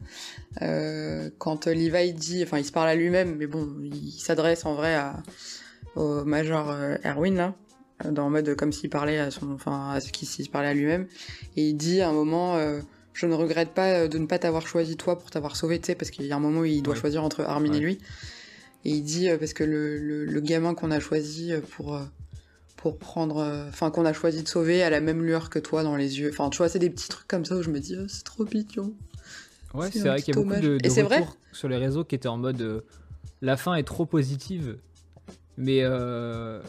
euh, 0.62 1.30
quand 1.38 1.66
Levi 1.66 2.12
dit. 2.12 2.42
Enfin, 2.42 2.58
il 2.58 2.64
se 2.64 2.72
parle 2.72 2.88
à 2.88 2.94
lui-même, 2.94 3.36
mais 3.36 3.46
bon, 3.46 3.68
il 3.82 4.12
s'adresse 4.12 4.64
en 4.64 4.74
vrai 4.74 4.94
à, 4.94 5.22
au 5.96 6.24
Major 6.24 6.74
Erwin, 7.04 7.34
là. 7.36 7.54
Dans 8.10 8.24
le 8.26 8.32
mode 8.32 8.56
comme 8.56 8.72
s'il 8.72 8.90
parlait 8.90 9.18
à 9.18 9.30
son. 9.30 9.52
Enfin, 9.52 9.90
à 9.92 10.00
ce 10.00 10.10
qu'il 10.10 10.26
se 10.26 10.48
parlait 10.50 10.68
à 10.68 10.74
lui-même. 10.74 11.06
Et 11.56 11.68
il 11.68 11.74
dit 11.74 12.00
à 12.00 12.08
un 12.08 12.12
moment. 12.12 12.56
euh, 12.56 12.80
je 13.16 13.26
ne 13.26 13.34
regrette 13.34 13.70
pas 13.70 14.08
de 14.08 14.18
ne 14.18 14.26
pas 14.26 14.40
t'avoir 14.40 14.66
choisi 14.66 14.96
toi 14.96 15.16
pour 15.16 15.30
t'avoir 15.30 15.54
sauvé, 15.54 15.78
tu 15.78 15.86
sais, 15.86 15.94
parce 15.94 16.10
qu'il 16.10 16.26
y 16.26 16.32
a 16.32 16.36
un 16.36 16.40
moment 16.40 16.62
où 16.62 16.64
il 16.64 16.82
doit 16.82 16.94
Ouais. 16.94 17.00
choisir 17.00 17.22
entre 17.22 17.42
Armin 17.42 17.72
et 17.72 17.78
lui. 17.78 17.98
Et 18.84 18.90
il 18.90 19.02
dit, 19.04 19.30
euh, 19.30 19.38
parce 19.38 19.52
que 19.52 19.62
le, 19.62 19.98
le, 19.98 20.24
le 20.24 20.40
gamin 20.40 20.74
qu'on 20.74 20.90
a 20.90 20.98
choisi 20.98 21.52
pour, 21.76 21.94
euh, 21.94 22.02
pour 22.84 22.98
prendre. 22.98 23.38
euh, 23.38 23.66
Enfin, 23.70 23.90
qu'on 23.90 24.04
a 24.04 24.12
choisi 24.12 24.42
de 24.42 24.48
sauver 24.48 24.82
à 24.82 24.90
la 24.90 25.00
même 25.00 25.22
lueur 25.24 25.48
que 25.48 25.58
toi 25.58 25.82
dans 25.82 25.96
les 25.96 26.20
yeux. 26.20 26.28
Enfin, 26.30 26.50
tu 26.50 26.58
vois, 26.58 26.68
c'est 26.68 26.78
des 26.78 26.90
petits 26.90 27.08
trucs 27.08 27.26
comme 27.26 27.46
ça 27.46 27.56
où 27.56 27.62
je 27.62 27.70
me 27.70 27.80
dis, 27.80 27.96
oh, 27.98 28.04
c'est 28.08 28.24
trop 28.24 28.44
mignon. 28.44 28.92
Ouais, 29.72 29.88
C'est 29.90 30.00
vrai 30.00 30.20
qu'il 30.20 30.36
y 30.36 30.38
a 30.38 30.42
beaucoup 30.42 30.54
de, 30.60 30.76
de 30.76 31.02
vrai 31.02 31.18
retours 31.20 31.36
sur 31.52 31.68
les 31.68 31.78
réseaux 31.78 32.04
qui 32.04 32.14
étaient 32.14 32.28
en 32.28 32.36
mode 32.36 32.60
euh, 32.60 32.80
la 33.40 33.56
fin 33.56 33.74
est 33.74 33.84
trop 33.84 34.04
positive. 34.04 34.76
Mais 35.56 35.78
euh, 35.82 36.60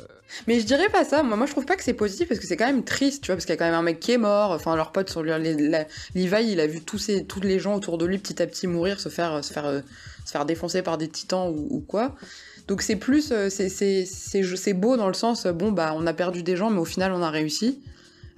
Mais 0.48 0.60
je 0.60 0.66
dirais 0.66 0.90
pas 0.90 1.04
ça. 1.04 1.22
Moi, 1.22 1.36
moi 1.36 1.48
je 1.48 1.52
trouve 1.52 1.66
pas 1.66 1.76
que 1.76 1.84
c'est 1.84 1.94
positif 1.94 2.28
parce 2.30 2.40
que 2.40 2.48
c'est 2.48 2.56
quand 2.56 2.68
même 2.68 2.84
triste, 2.86 3.24
tu 3.24 3.28
vois, 3.28 3.36
parce 3.36 3.46
qu'il 3.46 3.54
y 3.54 3.58
a 3.58 3.58
quand 3.58 3.66
même 3.66 3.74
un 3.74 3.82
mec 3.82 4.00
qui 4.00 4.12
est 4.14 4.18
mort. 4.18 4.52
Enfin, 4.52 4.76
leurs 4.76 4.92
potes 4.92 5.10
sur 5.10 5.22
Levi, 5.22 5.56
il 6.16 6.60
a 6.60 6.68
vu 6.68 6.82
tous, 6.82 6.98
ces, 7.00 7.26
tous 7.26 7.42
les 7.42 7.60
gens 7.60 7.76
autour 7.76 7.98
de 7.98 8.06
lui 8.06 8.18
petit 8.20 8.42
à 8.42 8.48
petit 8.48 8.68
mourir, 8.68 9.00
se 9.00 9.10
faire, 9.10 9.44
se 9.44 9.52
faire, 9.52 9.82
se 10.26 10.32
faire 10.32 10.46
défoncer 10.46 10.82
par 10.82 10.98
des 10.98 11.10
titans 11.10 11.50
ou, 11.50 11.68
ou 11.70 11.80
quoi. 11.82 12.16
Donc 12.68 12.82
c'est 12.82 12.96
plus, 12.96 13.32
euh, 13.32 13.50
c'est- 13.50 13.70
c'est 13.70 14.06
c'est- 14.06 14.56
c'est 14.56 14.74
beau 14.74 14.98
dans 14.98 15.08
le 15.08 15.14
sens, 15.14 15.46
euh, 15.46 15.54
bon, 15.54 15.72
bah, 15.72 15.94
on 15.96 16.08
a 16.08 16.14
perdu 16.14 16.42
des 16.44 16.56
gens, 16.56 16.70
mais 16.72 16.80
au 16.80 16.86
final, 16.86 17.12
on 17.14 17.22
a 17.22 17.30
réussi. 17.30 17.82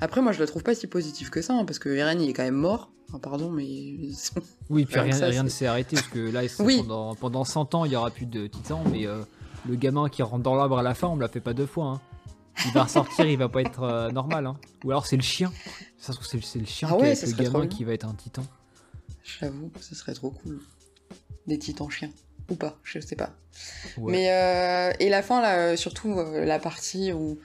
Après, 0.02 0.22
moi, 0.22 0.32
je 0.32 0.40
le 0.40 0.46
trouve 0.48 0.64
pas 0.64 0.76
si 0.76 0.86
positif 0.88 1.30
que 1.30 1.42
ça, 1.42 1.54
hein, 1.54 1.66
parce 1.66 1.80
que 1.80 1.90
Eren, 1.90 2.22
il 2.22 2.30
est 2.30 2.34
quand 2.34 2.44
même 2.44 2.54
mort. 2.56 2.92
Enfin, 3.10 3.20
pardon, 3.20 3.50
mais. 3.50 3.66
oui, 4.70 4.86
puis 4.86 4.96
Rien 4.96 5.04
rien, 5.04 5.12
que 5.12 5.18
ça, 5.18 5.28
rien 5.28 5.44
ne 5.44 5.50
s'est 5.50 5.66
arrêté 5.66 5.96
parce 5.96 6.10
que 6.10 6.20
là, 6.20 6.42
Oui. 6.60 6.78
pendant, 6.80 7.16
pendant 7.16 7.44
100 7.46 7.74
ans, 7.74 7.86
il 7.86 7.94
y 7.94 7.96
aura 7.96 8.12
plus 8.12 8.26
de 8.26 8.48
titans. 8.48 8.84
Mais 8.92 9.08
euh, 9.08 9.22
le 9.68 9.76
gamin 9.76 10.10
qui 10.10 10.22
rentre 10.24 10.44
dans 10.44 10.56
l'arbre 10.56 10.78
à 10.78 10.84
la 10.84 10.94
fin, 10.94 11.08
on 11.08 11.16
me 11.16 11.22
l'a 11.22 11.30
fait 11.30 11.40
pas 11.40 11.54
deux 11.54 11.66
fois. 11.66 11.86
hein. 11.86 12.02
Il 12.66 12.72
va 12.74 12.84
ressortir, 12.84 13.26
il 13.28 13.38
va 13.38 13.48
pas 13.50 13.62
être 13.62 13.84
euh, 13.84 14.12
normal. 14.12 14.46
hein. 14.48 14.58
Ou 14.84 14.90
alors 14.92 15.06
c'est 15.06 15.16
le 15.16 15.22
chien. 15.24 15.54
Ça 15.98 16.12
se 16.12 16.18
trouve, 16.20 16.28
c'est 16.44 16.60
le 16.60 16.66
chien 16.66 16.90
Ah 16.92 16.96
qui 16.96 17.02
ouais, 17.04 17.12
avec 17.24 17.38
le 17.38 17.44
gamin 17.44 17.68
qui 17.68 17.84
va 17.86 17.94
être 17.94 18.06
un 18.08 18.14
titan. 18.14 18.44
J'avoue, 19.24 19.72
ce 19.80 19.96
serait 19.96 20.14
trop 20.14 20.32
cool. 20.32 20.60
Des 21.48 21.58
titans 21.60 21.90
chiens. 21.90 22.10
Ou 22.50 22.56
pas, 22.56 22.78
je 22.84 23.00
sais 23.00 23.16
pas. 23.16 23.32
Ouais. 23.98 24.12
Mais 24.12 24.32
euh, 24.32 24.94
et 25.00 25.10
la 25.10 25.22
fin 25.22 25.42
là, 25.42 25.58
euh, 25.60 25.76
surtout 25.76 26.12
euh, 26.18 26.46
la 26.46 26.60
partie 26.60 27.12
où 27.12 27.38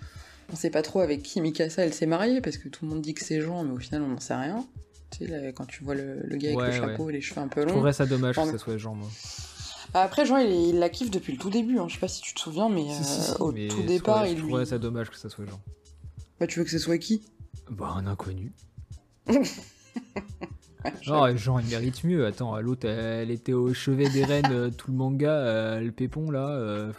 on 0.52 0.56
sait 0.56 0.70
pas 0.70 0.82
trop 0.82 1.00
avec 1.00 1.22
qui 1.22 1.40
Mikasa 1.40 1.84
elle 1.84 1.94
s'est 1.94 2.06
mariée 2.06 2.40
parce 2.40 2.56
que 2.58 2.68
tout 2.68 2.84
le 2.84 2.90
monde 2.90 3.02
dit 3.02 3.14
que 3.14 3.24
c'est 3.24 3.40
Jean, 3.40 3.64
mais 3.64 3.72
au 3.72 3.78
final 3.78 4.02
on 4.02 4.08
n'en 4.08 4.20
sait 4.20 4.34
rien. 4.34 4.64
Tu 5.10 5.18
sais, 5.18 5.26
là, 5.26 5.52
quand 5.52 5.66
tu 5.66 5.82
vois 5.84 5.94
le, 5.94 6.20
le 6.24 6.36
gars 6.36 6.50
avec 6.58 6.74
le 6.74 6.80
chapeau 6.80 7.10
et 7.10 7.12
les 7.14 7.20
cheveux 7.20 7.40
un 7.40 7.48
peu 7.48 7.60
Je 7.62 7.66
longs. 7.66 7.72
trouverais 7.72 7.92
ça 7.92 8.06
dommage 8.06 8.36
que 8.36 8.44
ça 8.46 8.58
soit 8.58 8.78
Jean, 8.78 8.94
moi. 8.94 9.08
Après 9.94 10.24
Jean 10.24 10.36
il, 10.38 10.50
il 10.50 10.78
la 10.78 10.88
kiffe 10.88 11.10
depuis 11.10 11.32
le 11.32 11.38
tout 11.38 11.50
début. 11.50 11.78
Hein. 11.78 11.86
Je 11.88 11.94
sais 11.94 12.00
pas 12.00 12.08
si 12.08 12.22
tu 12.22 12.32
te 12.34 12.40
souviens, 12.40 12.68
mais, 12.68 12.84
Si, 12.94 13.04
si, 13.04 13.20
si, 13.22 13.32
au 13.40 13.50
mais 13.52 13.68
tout 13.68 13.82
je 13.82 13.86
départ 13.86 14.26
il 14.26 14.30
Je 14.30 14.34
lui. 14.36 14.42
trouverais 14.42 14.66
ça 14.66 14.78
dommage 14.78 15.10
que 15.10 15.16
ça 15.16 15.28
soit 15.28 15.44
Jean. 15.46 15.60
Bah 16.40 16.46
tu 16.46 16.58
veux 16.60 16.64
que 16.64 16.70
ce 16.70 16.78
soit 16.78 16.98
qui? 16.98 17.22
Bah, 17.70 17.92
un 17.96 18.06
inconnu. 18.06 18.52
Non, 21.06 21.36
Jean, 21.36 21.58
il 21.58 21.66
mérite 21.66 22.04
mieux. 22.04 22.26
Attends, 22.26 22.58
l'autre, 22.60 22.88
elle 22.88 23.30
était 23.30 23.52
au 23.52 23.72
chevet 23.74 24.08
des 24.08 24.24
reines 24.24 24.44
euh, 24.50 24.70
tout 24.70 24.90
le 24.90 24.96
manga, 24.96 25.30
euh, 25.30 25.80
le 25.80 25.92
pépon 25.92 26.30
là. 26.30 26.48
euh. 26.48 26.92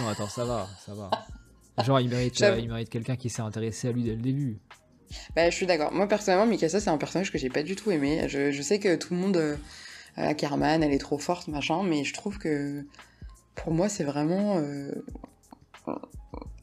Non, 0.00 0.08
attends, 0.08 0.28
ça 0.28 0.44
va, 0.44 0.66
ça 0.84 0.92
va. 0.94 1.10
Genre, 1.84 2.00
il 2.00 2.08
mérite, 2.08 2.40
euh, 2.42 2.58
il 2.58 2.68
mérite 2.68 2.88
quelqu'un 2.88 3.16
qui 3.16 3.28
s'est 3.30 3.42
intéressé 3.42 3.88
à 3.88 3.92
lui 3.92 4.02
dès 4.02 4.14
le 4.14 4.22
début. 4.22 4.58
Bah, 5.36 5.48
je 5.50 5.54
suis 5.54 5.66
d'accord. 5.66 5.92
Moi, 5.92 6.08
personnellement, 6.08 6.46
Mikasa, 6.46 6.80
c'est 6.80 6.90
un 6.90 6.98
personnage 6.98 7.30
que 7.30 7.38
j'ai 7.38 7.50
pas 7.50 7.62
du 7.62 7.76
tout 7.76 7.90
aimé. 7.90 8.26
Je, 8.28 8.50
je 8.50 8.62
sais 8.62 8.78
que 8.78 8.96
tout 8.96 9.14
le 9.14 9.20
monde. 9.20 9.36
Euh, 9.36 9.56
euh, 10.18 10.32
Carman, 10.34 10.82
elle 10.82 10.92
est 10.92 10.98
trop 10.98 11.18
forte, 11.18 11.48
machin, 11.48 11.82
mais 11.84 12.02
je 12.04 12.12
trouve 12.14 12.38
que. 12.38 12.84
Pour 13.54 13.72
moi, 13.72 13.88
c'est 13.88 14.04
vraiment. 14.04 14.56
euh, 14.58 14.90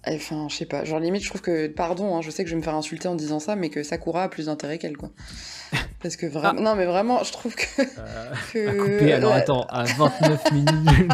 Enfin, 0.06 0.48
je 0.50 0.56
sais 0.56 0.66
pas. 0.66 0.84
Genre, 0.84 1.00
limite, 1.00 1.24
je 1.24 1.30
trouve 1.30 1.42
que, 1.42 1.68
pardon, 1.68 2.16
hein, 2.18 2.22
je 2.22 2.30
sais 2.30 2.44
que 2.44 2.50
je 2.50 2.56
vais 2.56 2.60
me 2.60 2.64
faire 2.64 2.76
insulter 2.76 3.08
en 3.08 3.16
disant 3.16 3.40
ça, 3.40 3.56
mais 3.56 3.70
que 3.70 3.84
Sakura 3.84 4.24
a 4.24 4.30
plus 4.30 4.48
d'intérêt 4.48 4.78
qu'elle, 4.78 4.98
quoi. 4.98 5.12
Parce 6.02 6.18
que 6.18 6.26
vraiment. 6.26 6.60
Non, 6.62 6.76
mais 6.76 6.86
vraiment, 6.86 7.24
je 7.24 7.32
trouve 7.32 7.56
que. 7.56 7.64
Euh, 7.82 8.34
que- 8.54 8.68
à 8.68 8.74
couper, 9.00 9.14
alors 9.14 9.32
attends, 9.34 9.64
à 9.70 9.86
29 9.86 10.52
minutes. 10.52 11.12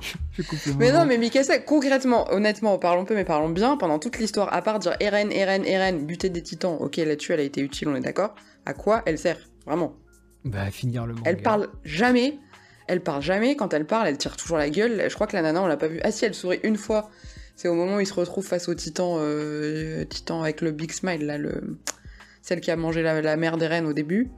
je, 0.00 0.14
je 0.32 0.42
coupe 0.42 0.58
le 0.66 0.74
Mais 0.74 0.86
moment. 0.88 1.00
non, 1.00 1.06
mais 1.06 1.18
Mikasa, 1.18 1.58
concrètement, 1.58 2.26
honnêtement, 2.32 2.78
parlons 2.78 3.04
peu, 3.04 3.14
mais 3.14 3.24
parlons 3.24 3.48
bien, 3.50 3.76
pendant 3.76 3.98
toute 3.98 4.18
l'histoire, 4.18 4.52
à 4.52 4.60
part 4.62 4.78
dire 4.78 4.96
Eren, 5.00 5.30
Eren, 5.32 5.64
Eren, 5.64 6.04
buter 6.04 6.28
des 6.28 6.42
titans, 6.42 6.76
ok, 6.80 6.96
là-dessus, 6.96 7.32
elle 7.32 7.40
a 7.40 7.44
été 7.44 7.60
utile, 7.60 7.88
on 7.88 7.94
est 7.94 8.00
d'accord. 8.00 8.34
À 8.66 8.74
quoi 8.74 9.02
elle 9.06 9.18
sert 9.18 9.38
Vraiment? 9.66 9.94
Bah, 10.44 10.70
finir 10.72 11.06
le 11.06 11.14
manga. 11.14 11.30
Elle 11.30 11.40
parle 11.40 11.68
jamais. 11.84 12.38
Elle 12.86 13.02
parle 13.02 13.22
jamais. 13.22 13.56
Quand 13.56 13.72
elle 13.74 13.86
parle, 13.86 14.08
elle 14.08 14.18
tire 14.18 14.36
toujours 14.36 14.58
la 14.58 14.70
gueule. 14.70 15.04
Je 15.08 15.14
crois 15.14 15.26
que 15.26 15.36
la 15.36 15.42
nana, 15.42 15.62
on 15.62 15.66
l'a 15.66 15.76
pas 15.76 15.88
vue. 15.88 16.00
Ah 16.02 16.10
si, 16.10 16.24
elle 16.24 16.34
sourit 16.34 16.60
une 16.62 16.76
fois. 16.76 17.10
C'est 17.54 17.68
au 17.68 17.74
moment 17.74 17.96
où 17.96 18.00
il 18.00 18.06
se 18.06 18.14
retrouve 18.14 18.44
face 18.46 18.68
au 18.68 18.74
titan, 18.74 19.16
euh, 19.18 20.04
titan 20.04 20.42
avec 20.42 20.62
le 20.62 20.72
big 20.72 20.90
smile, 20.90 21.26
là, 21.26 21.38
le... 21.38 21.78
celle 22.40 22.60
qui 22.60 22.70
a 22.70 22.76
mangé 22.76 23.02
la, 23.02 23.20
la 23.20 23.36
mère 23.36 23.58
d'Eren 23.58 23.86
au 23.86 23.92
début. 23.92 24.30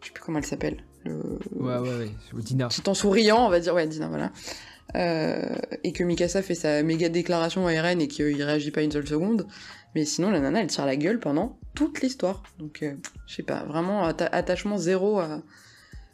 Je 0.00 0.06
sais 0.06 0.12
plus 0.12 0.22
comment 0.22 0.38
elle 0.38 0.46
s'appelle. 0.46 0.84
Le... 1.04 1.16
Ouais, 1.56 1.78
ouais, 1.78 1.98
ouais. 1.98 2.42
Dina. 2.42 2.68
Titan 2.68 2.94
souriant, 2.94 3.46
on 3.46 3.50
va 3.50 3.60
dire. 3.60 3.74
Ouais, 3.74 3.86
Dina, 3.86 4.08
voilà. 4.08 4.30
Euh, 4.94 5.56
et 5.84 5.92
que 5.92 6.04
Mikasa 6.04 6.42
fait 6.42 6.54
sa 6.54 6.82
méga 6.82 7.08
déclaration 7.08 7.66
à 7.66 7.72
Eren 7.72 8.00
et 8.00 8.08
qu'il 8.08 8.42
réagit 8.42 8.70
pas 8.70 8.82
une 8.82 8.92
seule 8.92 9.06
seconde. 9.06 9.46
Mais 9.94 10.04
sinon, 10.04 10.30
la 10.30 10.40
nana, 10.40 10.60
elle 10.60 10.68
tire 10.68 10.86
la 10.86 10.96
gueule 10.96 11.18
pendant 11.18 11.58
toute 11.74 12.00
l'histoire. 12.00 12.42
Donc, 12.58 12.82
euh, 12.82 12.94
je 13.26 13.34
sais 13.34 13.42
pas, 13.42 13.64
vraiment 13.64 14.08
atta- 14.08 14.28
attachement 14.32 14.78
zéro 14.78 15.18
à, 15.18 15.42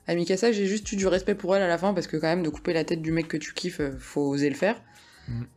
à 0.09 0.15
Mikasa. 0.17 0.51
J'ai 0.51 0.67
juste 0.67 0.91
eu 0.91 0.97
du 0.97 1.07
respect 1.07 1.37
pour 1.37 1.55
elle 1.55 1.63
à 1.63 1.69
la 1.69 1.79
fin 1.79 1.95
parce 1.95 2.07
que, 2.09 2.17
quand 2.17 2.27
même, 2.27 2.43
de 2.43 2.49
couper 2.49 2.73
la 2.73 2.83
tête 2.85 3.01
du 3.03 3.13
mec 3.13 3.29
que 3.29 3.37
tu 3.37 3.55
kiffes, 3.55 3.79
euh, 3.81 3.97
faut 3.99 4.23
oser 4.29 4.49
le 4.51 4.57
faire. 4.57 4.83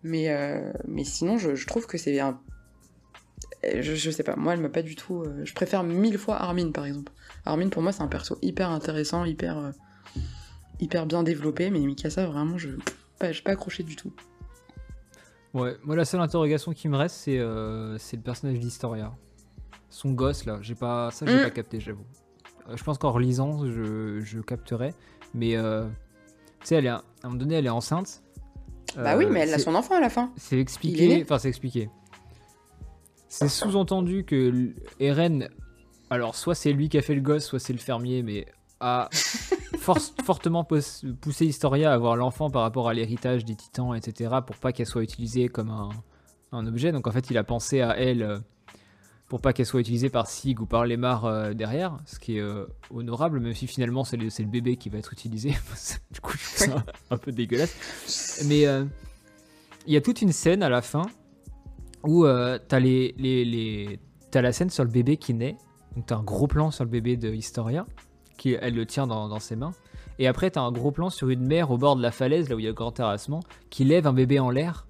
Mais, 0.03 0.29
euh, 0.29 0.71
mais 0.87 1.03
sinon, 1.05 1.37
je, 1.37 1.55
je 1.55 1.65
trouve 1.65 1.87
que 1.87 1.97
c'est 1.97 2.19
un. 2.19 2.39
euh, 3.65 3.81
Je, 3.81 3.95
je 3.95 4.11
sais 4.11 4.23
pas, 4.23 4.35
moi, 4.35 4.53
elle 4.53 4.59
m'a 4.61 4.69
pas 4.69 4.81
du 4.83 4.95
tout. 4.95 5.23
euh, 5.23 5.41
Je 5.45 5.53
préfère 5.53 5.83
mille 5.83 6.17
fois 6.19 6.35
Armin, 6.41 6.71
par 6.71 6.85
exemple. 6.85 7.11
Armin, 7.45 7.69
pour 7.69 7.81
moi, 7.81 7.91
c'est 7.91 8.01
un 8.03 8.07
perso 8.07 8.37
hyper 8.43 8.69
intéressant, 8.69 9.25
hyper. 9.25 9.57
euh, 9.57 9.71
hyper 10.79 11.05
bien 11.05 11.23
développé, 11.23 11.69
mais 11.69 11.79
Mikasa, 11.79 12.25
vraiment, 12.27 12.57
je. 12.57 12.69
Pas, 13.19 13.29
pas 13.45 13.51
accroché 13.51 13.83
du 13.83 13.95
tout. 13.95 14.11
Ouais, 15.53 15.75
moi 15.83 15.95
la 15.97 16.05
seule 16.05 16.21
interrogation 16.21 16.71
qui 16.73 16.87
me 16.87 16.95
reste, 16.97 17.15
c'est 17.17 17.39
c'est 17.99 18.17
le 18.17 18.23
personnage 18.23 18.57
d'Historia. 18.59 19.13
Son 19.89 20.11
gosse 20.13 20.45
là, 20.45 20.59
j'ai 20.61 20.75
pas 20.75 21.11
ça 21.11 21.25
j'ai 21.25 21.37
Mm. 21.37 21.41
pas 21.41 21.49
capté, 21.51 21.79
j'avoue. 21.81 22.05
Euh, 22.69 22.75
je 22.77 22.83
pense 22.83 22.97
qu'en 22.97 23.11
relisant, 23.11 23.65
je, 23.65 24.19
je 24.21 24.39
capterai. 24.39 24.93
Mais 25.33 25.55
euh, 25.55 25.85
tu 26.61 26.67
sais, 26.67 26.75
elle 26.75 26.85
est 26.85 26.89
à 26.89 27.03
un 27.23 27.27
moment 27.29 27.37
donné, 27.39 27.55
elle 27.55 27.65
est 27.65 27.69
enceinte. 27.69 28.21
Bah 28.95 29.15
oui, 29.17 29.25
Euh, 29.25 29.29
mais 29.31 29.41
elle 29.41 29.53
a 29.53 29.57
c'est- 29.57 29.63
son 29.63 29.75
enfant 29.75 29.95
à 29.95 29.99
la 30.01 30.09
fin. 30.09 30.31
C'est 30.35 30.59
expliqué, 30.59 31.21
enfin 31.23 31.37
c'est 31.39 31.47
expliqué. 31.49 31.89
C'est 33.29 33.47
sous-entendu 33.47 34.25
que 34.25 34.73
Eren, 34.99 35.47
alors 36.09 36.35
soit 36.35 36.55
c'est 36.55 36.73
lui 36.73 36.89
qui 36.89 36.97
a 36.97 37.01
fait 37.01 37.15
le 37.15 37.21
gosse, 37.21 37.45
soit 37.45 37.59
c'est 37.59 37.71
le 37.71 37.79
fermier, 37.79 38.23
mais 38.23 38.45
a 38.81 39.07
fortement 40.25 40.65
poussé 40.65 41.45
Historia 41.45 41.91
à 41.91 41.93
avoir 41.93 42.17
l'enfant 42.17 42.49
par 42.49 42.63
rapport 42.63 42.89
à 42.89 42.93
l'héritage 42.93 43.45
des 43.45 43.55
titans, 43.55 43.95
etc., 43.95 44.35
pour 44.45 44.57
pas 44.57 44.73
qu'elle 44.73 44.85
soit 44.85 45.03
utilisée 45.03 45.47
comme 45.47 45.69
un, 45.69 45.89
un 46.51 46.67
objet. 46.67 46.91
Donc 46.91 47.07
en 47.07 47.11
fait, 47.11 47.29
il 47.29 47.37
a 47.37 47.43
pensé 47.45 47.79
à 47.79 47.97
elle 47.97 48.23
euh, 48.23 48.39
pour 49.31 49.39
pas 49.39 49.53
qu'elle 49.53 49.65
soit 49.65 49.79
utilisée 49.79 50.09
par 50.09 50.27
Sig 50.27 50.59
ou 50.59 50.65
par 50.65 50.85
Lemar 50.85 51.23
euh, 51.23 51.53
derrière, 51.53 51.97
ce 52.05 52.19
qui 52.19 52.35
est 52.35 52.41
euh, 52.41 52.65
honorable, 52.93 53.39
même 53.39 53.53
si 53.53 53.65
finalement 53.65 54.03
c'est 54.03 54.17
le, 54.17 54.27
bébé 54.45 54.75
qui 54.75 54.89
va 54.89 54.97
être 54.97 55.13
utilisé. 55.13 55.51
du 56.11 56.19
coup, 56.19 56.33
je 56.33 56.65
trouve 56.65 56.75
ça 56.75 56.85
un 57.09 57.15
peu 57.17 57.31
dégueulasse. 57.31 58.43
Mais 58.49 58.67
euh, 58.67 58.83
il 59.87 59.93
y 59.93 59.95
a 59.95 60.01
toute 60.01 60.21
une 60.21 60.33
scène 60.33 60.61
à 60.63 60.67
la 60.67 60.81
fin 60.81 61.03
où 62.03 62.25
t'as 62.25 62.79
les, 62.81 63.15
les, 63.17 63.45
les- 63.45 63.99
t'as 64.31 64.41
la 64.41 64.51
scène 64.51 64.69
sur 64.69 64.83
le 64.83 64.89
bébé 64.89 65.15
qui 65.15 65.33
naît. 65.33 65.55
Donc 65.95 66.07
t'as 66.07 66.17
un 66.17 66.23
gros 66.23 66.47
plan 66.47 66.69
sur 66.69 66.83
le 66.83 66.89
bébé 66.89 67.15
de 67.15 67.33
Historia, 67.33 67.85
qui 68.37 68.57
elle 68.59 68.75
le 68.75 68.85
tient 68.85 69.07
dans, 69.07 69.29
dans 69.29 69.39
ses 69.39 69.55
mains. 69.55 69.71
Et 70.19 70.27
après 70.27 70.51
t'as 70.51 70.61
un 70.61 70.73
gros 70.73 70.91
plan 70.91 71.09
sur 71.09 71.29
une 71.29 71.47
mère 71.47 71.71
au 71.71 71.77
bord 71.77 71.95
de 71.95 72.01
la 72.01 72.11
falaise, 72.11 72.49
là 72.49 72.57
où 72.57 72.59
il 72.59 72.63
y 72.63 72.67
a 72.67 72.71
le 72.71 72.75
grand 72.75 72.91
terrassement, 72.91 73.39
qui 73.69 73.85
lève 73.85 74.07
un 74.07 74.13
bébé 74.13 74.39
en 74.41 74.49
l'air. 74.49 74.87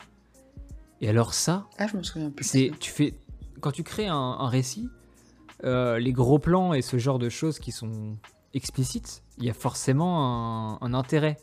Et 0.99 1.09
alors 1.09 1.35
ça, 1.35 1.67
Ah, 1.77 1.85
je 1.85 1.95
me 1.95 2.01
souviens 2.01 2.31
plus. 2.31 2.43
c'est 2.43 2.71
tu 2.79 2.89
fais 2.89 3.13
quand 3.61 3.71
tu 3.71 3.83
crées 3.83 4.07
un, 4.07 4.47
récit, 4.47 4.89
euh, 5.63 5.99
les 5.99 6.11
gros 6.11 6.39
plans 6.39 6.73
et 6.73 6.81
ce 6.81 6.97
genre 6.97 7.19
de 7.19 7.29
choses 7.29 7.59
qui 7.59 7.71
sont 7.71 8.17
explicites, 8.53 9.23
il 9.37 9.45
y 9.45 9.49
a 9.49 9.53
forcément 9.53 10.75
un, 10.75 10.79
un 10.81 10.93
intérêt. 10.93 11.37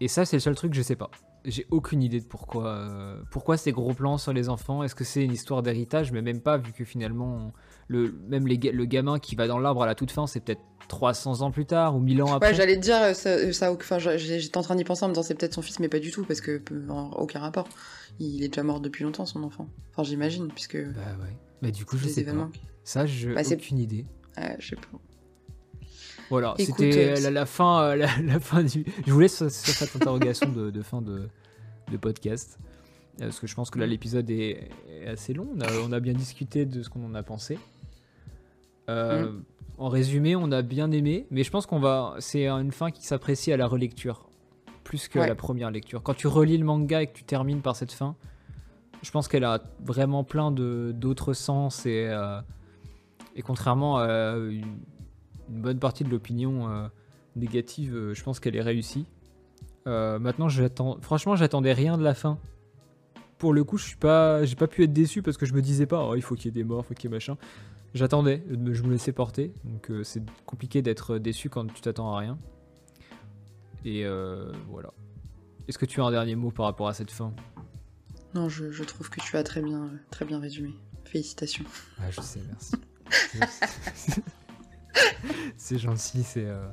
Et 0.00 0.08
ça, 0.08 0.24
c'est 0.24 0.36
le 0.36 0.40
seul 0.40 0.54
truc 0.54 0.72
que 0.72 0.76
je 0.76 0.82
sais 0.82 0.96
pas. 0.96 1.10
J'ai 1.44 1.66
aucune 1.70 2.02
idée 2.02 2.20
de 2.20 2.26
pourquoi. 2.26 2.66
euh, 2.66 3.22
pourquoi 3.30 3.56
ces 3.56 3.72
gros 3.72 3.94
plans 3.94 4.18
sur 4.18 4.32
les 4.32 4.48
enfants 4.48 4.82
Est-ce 4.82 4.94
que 4.94 5.04
c'est 5.04 5.22
une 5.24 5.32
histoire 5.32 5.62
d'héritage? 5.62 6.12
Mais 6.12 6.22
même 6.22 6.40
pas, 6.40 6.56
vu 6.58 6.72
que 6.72 6.84
finalement, 6.84 7.52
le, 7.86 8.12
même 8.28 8.46
les, 8.46 8.56
le 8.56 8.84
gamin 8.84 9.18
qui 9.18 9.34
va 9.36 9.46
dans 9.46 9.58
l'arbre 9.58 9.82
à 9.82 9.86
la 9.86 9.94
toute 9.94 10.10
fin, 10.10 10.26
c'est 10.26 10.40
peut-être 10.40 10.60
300 10.88 11.42
ans 11.42 11.50
plus 11.50 11.66
tard 11.66 11.96
ou 11.96 12.00
1000 12.00 12.22
ans 12.22 12.32
après. 12.32 12.48
Ouais, 12.50 12.54
j'allais 12.54 12.76
te 12.76 12.80
dire, 12.82 13.00
euh, 13.00 13.14
ça, 13.14 13.30
euh, 13.30 13.52
ça 13.52 13.72
enfin, 13.72 13.98
j'étais 13.98 14.56
en 14.58 14.62
train 14.62 14.74
d'y 14.74 14.84
penser 14.84 15.04
en 15.04 15.08
me 15.08 15.12
disant 15.14 15.22
c'est 15.22 15.34
peut-être 15.34 15.54
son 15.54 15.62
fils, 15.62 15.80
mais 15.80 15.88
pas 15.88 15.98
du 16.00 16.10
tout, 16.10 16.24
parce 16.24 16.40
que 16.40 16.62
aucun 17.16 17.40
rapport. 17.40 17.68
Il 18.18 18.42
est 18.42 18.48
déjà 18.48 18.62
mort 18.62 18.80
depuis 18.80 19.04
longtemps, 19.04 19.26
son 19.26 19.42
enfant. 19.44 19.68
Enfin, 19.92 20.02
j'imagine, 20.02 20.48
puisque 20.48 20.76
Bah 20.76 21.00
ouais. 21.22 21.36
Bah 21.62 21.70
du 21.70 21.84
coup, 21.84 21.96
je 21.96 22.08
sais 22.08 22.24
pas. 22.24 22.48
Ça, 22.84 23.06
je 23.06 23.30
Bah, 23.32 23.42
aucune 23.44 23.78
idée. 23.78 24.06
Ouais, 24.36 24.56
je 24.58 24.70
sais 24.70 24.76
pas. 24.76 24.98
Voilà, 26.30 26.54
c'était 26.58 27.16
euh, 27.16 27.20
la, 27.20 27.30
la 27.30 27.46
fin, 27.46 27.82
euh, 27.82 27.96
la, 27.96 28.08
la 28.22 28.40
fin 28.40 28.62
du. 28.62 28.84
Je 29.06 29.12
vous 29.12 29.20
laisse 29.20 29.36
sur, 29.36 29.50
sur 29.50 29.72
cette 29.74 29.96
interrogation 29.96 30.50
de, 30.50 30.70
de 30.70 30.82
fin 30.82 31.00
de, 31.02 31.28
de 31.90 31.96
podcast. 31.96 32.58
Euh, 33.20 33.24
Parce 33.24 33.40
que 33.40 33.46
je 33.46 33.54
pense 33.54 33.70
que 33.70 33.78
là, 33.78 33.86
l'épisode 33.86 34.28
est, 34.30 34.68
est 34.90 35.06
assez 35.08 35.32
long. 35.34 35.48
On 35.56 35.60
a, 35.60 35.66
on 35.88 35.92
a 35.92 36.00
bien 36.00 36.12
discuté 36.12 36.66
de 36.66 36.82
ce 36.82 36.88
qu'on 36.90 37.04
en 37.04 37.14
a 37.14 37.22
pensé. 37.22 37.58
Euh, 38.88 39.32
En 39.78 39.88
résumé, 39.88 40.34
on 40.36 40.50
a 40.52 40.62
bien 40.62 40.90
aimé, 40.90 41.26
mais 41.30 41.44
je 41.44 41.50
pense 41.50 41.66
qu'on 41.66 41.78
va. 41.80 42.14
C'est 42.20 42.48
une 42.48 42.72
fin 42.72 42.90
qui 42.90 43.06
s'apprécie 43.06 43.52
à 43.52 43.56
la 43.56 43.66
relecture, 43.66 44.28
plus 44.84 45.08
que 45.08 45.18
Ouais. 45.18 45.28
la 45.28 45.34
première 45.34 45.70
lecture. 45.70 46.02
Quand 46.02 46.14
tu 46.14 46.26
relis 46.26 46.58
le 46.58 46.64
manga 46.64 47.02
et 47.02 47.06
que 47.06 47.14
tu 47.16 47.24
termines 47.24 47.60
par 47.60 47.76
cette 47.76 47.92
fin, 47.92 48.16
je 49.02 49.10
pense 49.10 49.28
qu'elle 49.28 49.44
a 49.44 49.60
vraiment 49.84 50.24
plein 50.24 50.50
de 50.50 50.92
d'autres 50.94 51.32
sens 51.32 51.86
et, 51.86 52.06
euh, 52.10 52.40
et 53.36 53.42
contrairement 53.42 53.98
à 53.98 54.34
une 55.48 55.60
bonne 55.60 55.78
partie 55.78 56.04
de 56.04 56.10
l'opinion 56.10 56.70
euh, 56.70 56.88
négative, 57.36 57.94
euh, 57.94 58.14
je 58.14 58.22
pense 58.22 58.40
qu'elle 58.40 58.56
est 58.56 58.62
réussie. 58.62 59.06
Euh, 59.86 60.18
maintenant, 60.18 60.48
j'attends. 60.48 60.98
Franchement, 61.00 61.36
j'attendais 61.36 61.72
rien 61.72 61.96
de 61.96 62.04
la 62.04 62.14
fin. 62.14 62.38
Pour 63.38 63.52
le 63.52 63.64
coup, 63.64 63.78
je 63.78 63.84
suis 63.84 63.96
pas, 63.96 64.44
j'ai 64.44 64.56
pas 64.56 64.66
pu 64.66 64.82
être 64.82 64.92
déçu 64.92 65.22
parce 65.22 65.36
que 65.36 65.46
je 65.46 65.54
me 65.54 65.62
disais 65.62 65.86
pas, 65.86 66.04
oh, 66.04 66.14
il 66.16 66.22
faut 66.22 66.34
qu'il 66.34 66.46
y 66.46 66.48
ait 66.48 66.62
des 66.62 66.64
morts, 66.64 66.84
il 66.84 66.88
faut 66.88 66.94
qu'il 66.94 67.08
y 67.08 67.12
ait 67.12 67.16
machin. 67.16 67.36
J'attendais, 67.94 68.42
je 68.50 68.82
me 68.82 68.90
laissais 68.90 69.12
porter, 69.12 69.52
donc 69.64 69.90
c'est 70.04 70.22
compliqué 70.44 70.82
d'être 70.82 71.16
déçu 71.16 71.48
quand 71.48 71.66
tu 71.72 71.80
t'attends 71.80 72.14
à 72.14 72.18
rien. 72.18 72.38
Et 73.84 74.04
voilà. 74.68 74.92
Est-ce 75.68 75.78
que 75.78 75.86
tu 75.86 76.00
as 76.00 76.04
un 76.04 76.10
dernier 76.10 76.34
mot 76.34 76.50
par 76.50 76.66
rapport 76.66 76.88
à 76.88 76.94
cette 76.94 77.10
fin? 77.10 77.32
Non, 78.34 78.48
je, 78.48 78.70
je 78.70 78.84
trouve 78.84 79.08
que 79.08 79.20
tu 79.20 79.36
as 79.36 79.42
très 79.42 79.62
bien, 79.62 79.90
très 80.10 80.24
bien 80.24 80.38
résumé. 80.38 80.74
Félicitations. 81.04 81.64
Ah, 81.98 82.10
je 82.10 82.20
sais, 82.20 82.40
merci. 82.46 82.74
c'est 85.56 85.78
gentil, 85.78 86.22
c'est. 86.22 86.44
euh, 86.46 86.66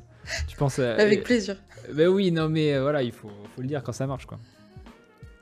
Tu 0.48 0.56
penses 0.58 0.80
à. 0.80 0.96
Avec 0.96 1.24
plaisir. 1.24 1.58
Ben 1.94 2.08
oui, 2.08 2.32
non, 2.32 2.50
mais 2.50 2.74
euh, 2.74 2.82
voilà, 2.82 3.02
il 3.04 3.12
faut, 3.12 3.30
faut 3.56 3.62
le 3.62 3.68
dire 3.68 3.84
quand 3.84 3.92
ça 3.94 4.08
marche, 4.08 4.26
quoi. 4.26 4.40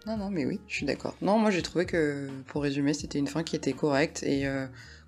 Non, 0.06 0.18
non, 0.18 0.30
mais 0.30 0.46
oui, 0.46 0.60
je 0.68 0.76
suis 0.76 0.86
d'accord. 0.86 1.16
Non, 1.22 1.38
moi 1.40 1.50
j'ai 1.50 1.62
trouvé 1.62 1.86
que, 1.86 2.28
pour 2.48 2.64
résumer, 2.64 2.94
c'était 2.94 3.20
une 3.20 3.28
fin 3.28 3.42
qui 3.44 3.56
était 3.56 3.72
correcte 3.72 4.22
et 4.24 4.46
euh, 4.46 4.66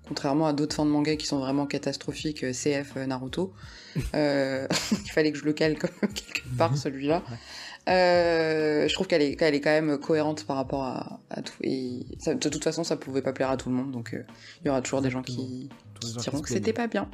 contrairement 0.08 0.46
à 0.46 0.54
d'autres 0.54 0.74
fins 0.74 0.86
de 0.86 0.90
manga 0.90 1.16
qui 1.16 1.26
sont 1.26 1.38
vraiment 1.38 1.66
catastrophiques, 1.66 2.44
euh, 2.44 2.52
CF 2.52 2.96
Naruto, 2.96 3.52
euh, 4.14 4.66
il 4.92 5.10
fallait 5.10 5.32
que 5.32 5.38
je 5.38 5.44
le 5.44 5.52
cale 5.52 5.76
quand 5.78 5.90
même 6.00 6.10
quelque 6.14 6.42
part 6.56 6.74
celui-là. 6.78 7.22
Euh, 7.90 8.88
je 8.88 8.94
trouve 8.94 9.06
qu'elle 9.06 9.22
est, 9.22 9.36
quand 9.36 9.70
même 9.70 9.98
cohérente 9.98 10.44
par 10.46 10.56
rapport 10.56 10.82
à, 10.84 11.20
à 11.30 11.42
tout. 11.42 11.52
Et 11.62 12.06
ça- 12.18 12.34
de 12.34 12.48
toute 12.48 12.64
façon, 12.64 12.82
ça 12.82 12.96
pouvait 12.96 13.22
pas 13.22 13.32
plaire 13.34 13.50
à 13.50 13.56
tout 13.58 13.68
le 13.68 13.74
monde, 13.76 13.92
donc 13.92 14.14
euh, 14.14 14.22
il 14.62 14.68
y 14.68 14.70
aura 14.70 14.80
toujours 14.80 15.02
des 15.02 15.10
gens 15.10 15.22
qui, 15.22 15.68
qui 16.00 16.12
diront 16.14 16.40
que 16.40 16.48
c'était 16.48 16.72
pas 16.72 16.86
bien. 16.86 17.08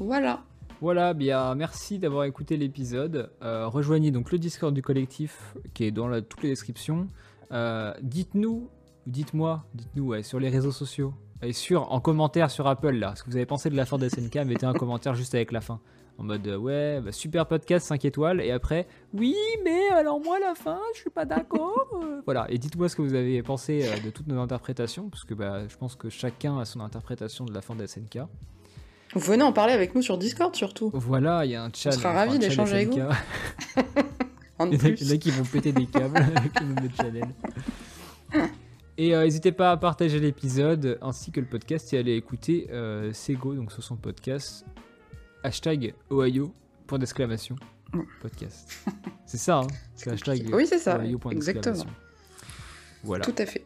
Voilà. 0.00 0.40
Voilà, 0.80 1.12
bien, 1.12 1.54
merci 1.54 1.98
d'avoir 1.98 2.24
écouté 2.24 2.56
l'épisode. 2.56 3.30
Euh, 3.42 3.66
rejoignez 3.68 4.10
donc 4.10 4.32
le 4.32 4.38
Discord 4.38 4.72
du 4.72 4.80
collectif 4.80 5.54
qui 5.74 5.84
est 5.84 5.90
dans 5.90 6.10
toutes 6.22 6.42
les 6.42 6.48
descriptions. 6.48 7.08
Euh, 7.52 7.92
dites-nous, 8.00 8.70
dites-moi, 9.06 9.66
dites-nous 9.74 10.22
sur 10.22 10.40
les 10.40 10.48
réseaux 10.48 10.72
sociaux 10.72 11.12
et 11.42 11.52
sur 11.52 11.92
en 11.92 12.00
commentaire 12.00 12.50
sur 12.50 12.66
Apple 12.66 12.92
là, 12.92 13.14
ce 13.14 13.22
que 13.22 13.28
vous 13.28 13.36
avez 13.36 13.44
pensé 13.44 13.68
de 13.68 13.76
la 13.76 13.84
fin 13.84 13.98
de 13.98 14.08
SNK. 14.08 14.36
Mettez 14.46 14.64
un 14.64 14.72
commentaire 14.72 15.14
juste 15.14 15.34
avec 15.34 15.52
la 15.52 15.60
fin. 15.60 15.80
En 16.16 16.24
mode 16.24 16.46
euh, 16.48 16.56
ouais, 16.56 17.02
bah, 17.02 17.12
super 17.12 17.44
podcast 17.44 17.86
5 17.86 18.02
étoiles 18.06 18.40
et 18.40 18.52
après 18.52 18.86
oui, 19.12 19.36
mais 19.64 19.88
alors 19.90 20.18
moi 20.18 20.38
la 20.38 20.54
fin, 20.54 20.80
je 20.94 21.00
suis 21.00 21.10
pas 21.10 21.26
d'accord. 21.26 22.02
voilà, 22.24 22.46
et 22.48 22.56
dites-moi 22.56 22.88
ce 22.88 22.96
que 22.96 23.02
vous 23.02 23.14
avez 23.14 23.42
pensé 23.42 23.86
de 24.02 24.08
toutes 24.08 24.28
nos 24.28 24.40
interprétations 24.40 25.10
parce 25.10 25.24
que 25.24 25.34
bah, 25.34 25.68
je 25.68 25.76
pense 25.76 25.94
que 25.94 26.08
chacun 26.08 26.58
a 26.58 26.64
son 26.64 26.80
interprétation 26.80 27.44
de 27.44 27.52
la 27.52 27.60
fin 27.60 27.74
de 27.74 27.84
SNK. 27.84 28.20
Venez 29.14 29.42
en 29.42 29.52
parler 29.52 29.72
avec 29.72 29.94
nous 29.94 30.02
sur 30.02 30.18
Discord 30.18 30.54
surtout. 30.54 30.90
Voilà, 30.94 31.44
il 31.44 31.50
y 31.50 31.54
a 31.56 31.64
un 31.64 31.70
chat. 31.74 31.92
sera 31.92 32.10
enfin, 32.10 32.18
ravis 32.18 32.38
d'échanger 32.38 32.74
avec. 32.74 32.90
En 34.58 34.70
Il 34.70 34.74
y 34.74 35.10
en 35.10 35.14
a- 35.14 35.16
qui 35.16 35.30
vont 35.30 35.44
péter 35.44 35.72
des 35.72 35.86
câbles 35.86 36.18
avec 36.36 36.60
le 36.60 36.66
nom 36.66 36.74
de 36.74 36.90
channel. 36.94 37.24
Et 38.98 39.14
euh, 39.14 39.24
n'hésitez 39.24 39.52
pas 39.52 39.70
à 39.70 39.76
partager 39.78 40.20
l'épisode 40.20 40.98
ainsi 41.00 41.32
que 41.32 41.40
le 41.40 41.46
podcast 41.46 41.90
et 41.94 41.96
à 41.96 42.00
aller 42.00 42.14
écouter 42.14 42.68
euh, 42.70 43.10
Sego 43.14 43.54
donc 43.54 43.72
sur 43.72 43.82
son 43.82 43.96
podcast 43.96 44.66
hashtag 45.42 45.94
Ohio 46.10 46.52
point 46.86 46.98
d'exclamation 46.98 47.56
podcast. 48.20 48.70
c'est 49.24 49.38
ça, 49.38 49.60
hein 49.60 49.66
c'est 49.94 50.10
hashtag 50.10 50.50
Oui, 50.52 50.66
c'est 50.66 50.78
ça, 50.78 50.98
Ohio 51.00 51.18
exactement. 51.30 51.86
Voilà. 53.02 53.24
Tout 53.24 53.34
à 53.38 53.46
fait. 53.46 53.64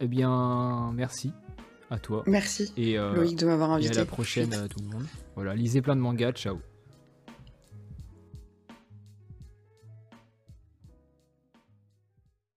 Eh 0.00 0.06
bien, 0.06 0.92
merci 0.92 1.32
à 1.90 1.98
toi 1.98 2.24
Merci, 2.26 2.72
et, 2.76 2.98
euh, 2.98 3.14
Loïc, 3.14 3.36
de 3.38 3.46
m'avoir 3.46 3.70
et 3.70 3.74
invité. 3.74 3.96
à 3.96 4.00
la 4.00 4.04
prochaine 4.06 4.52
à 4.54 4.68
tout 4.68 4.80
le 4.80 4.86
monde. 4.88 5.06
Voilà, 5.34 5.54
lisez 5.54 5.82
plein 5.82 5.96
de 5.96 6.00
mangas, 6.00 6.32
ciao. 6.32 6.58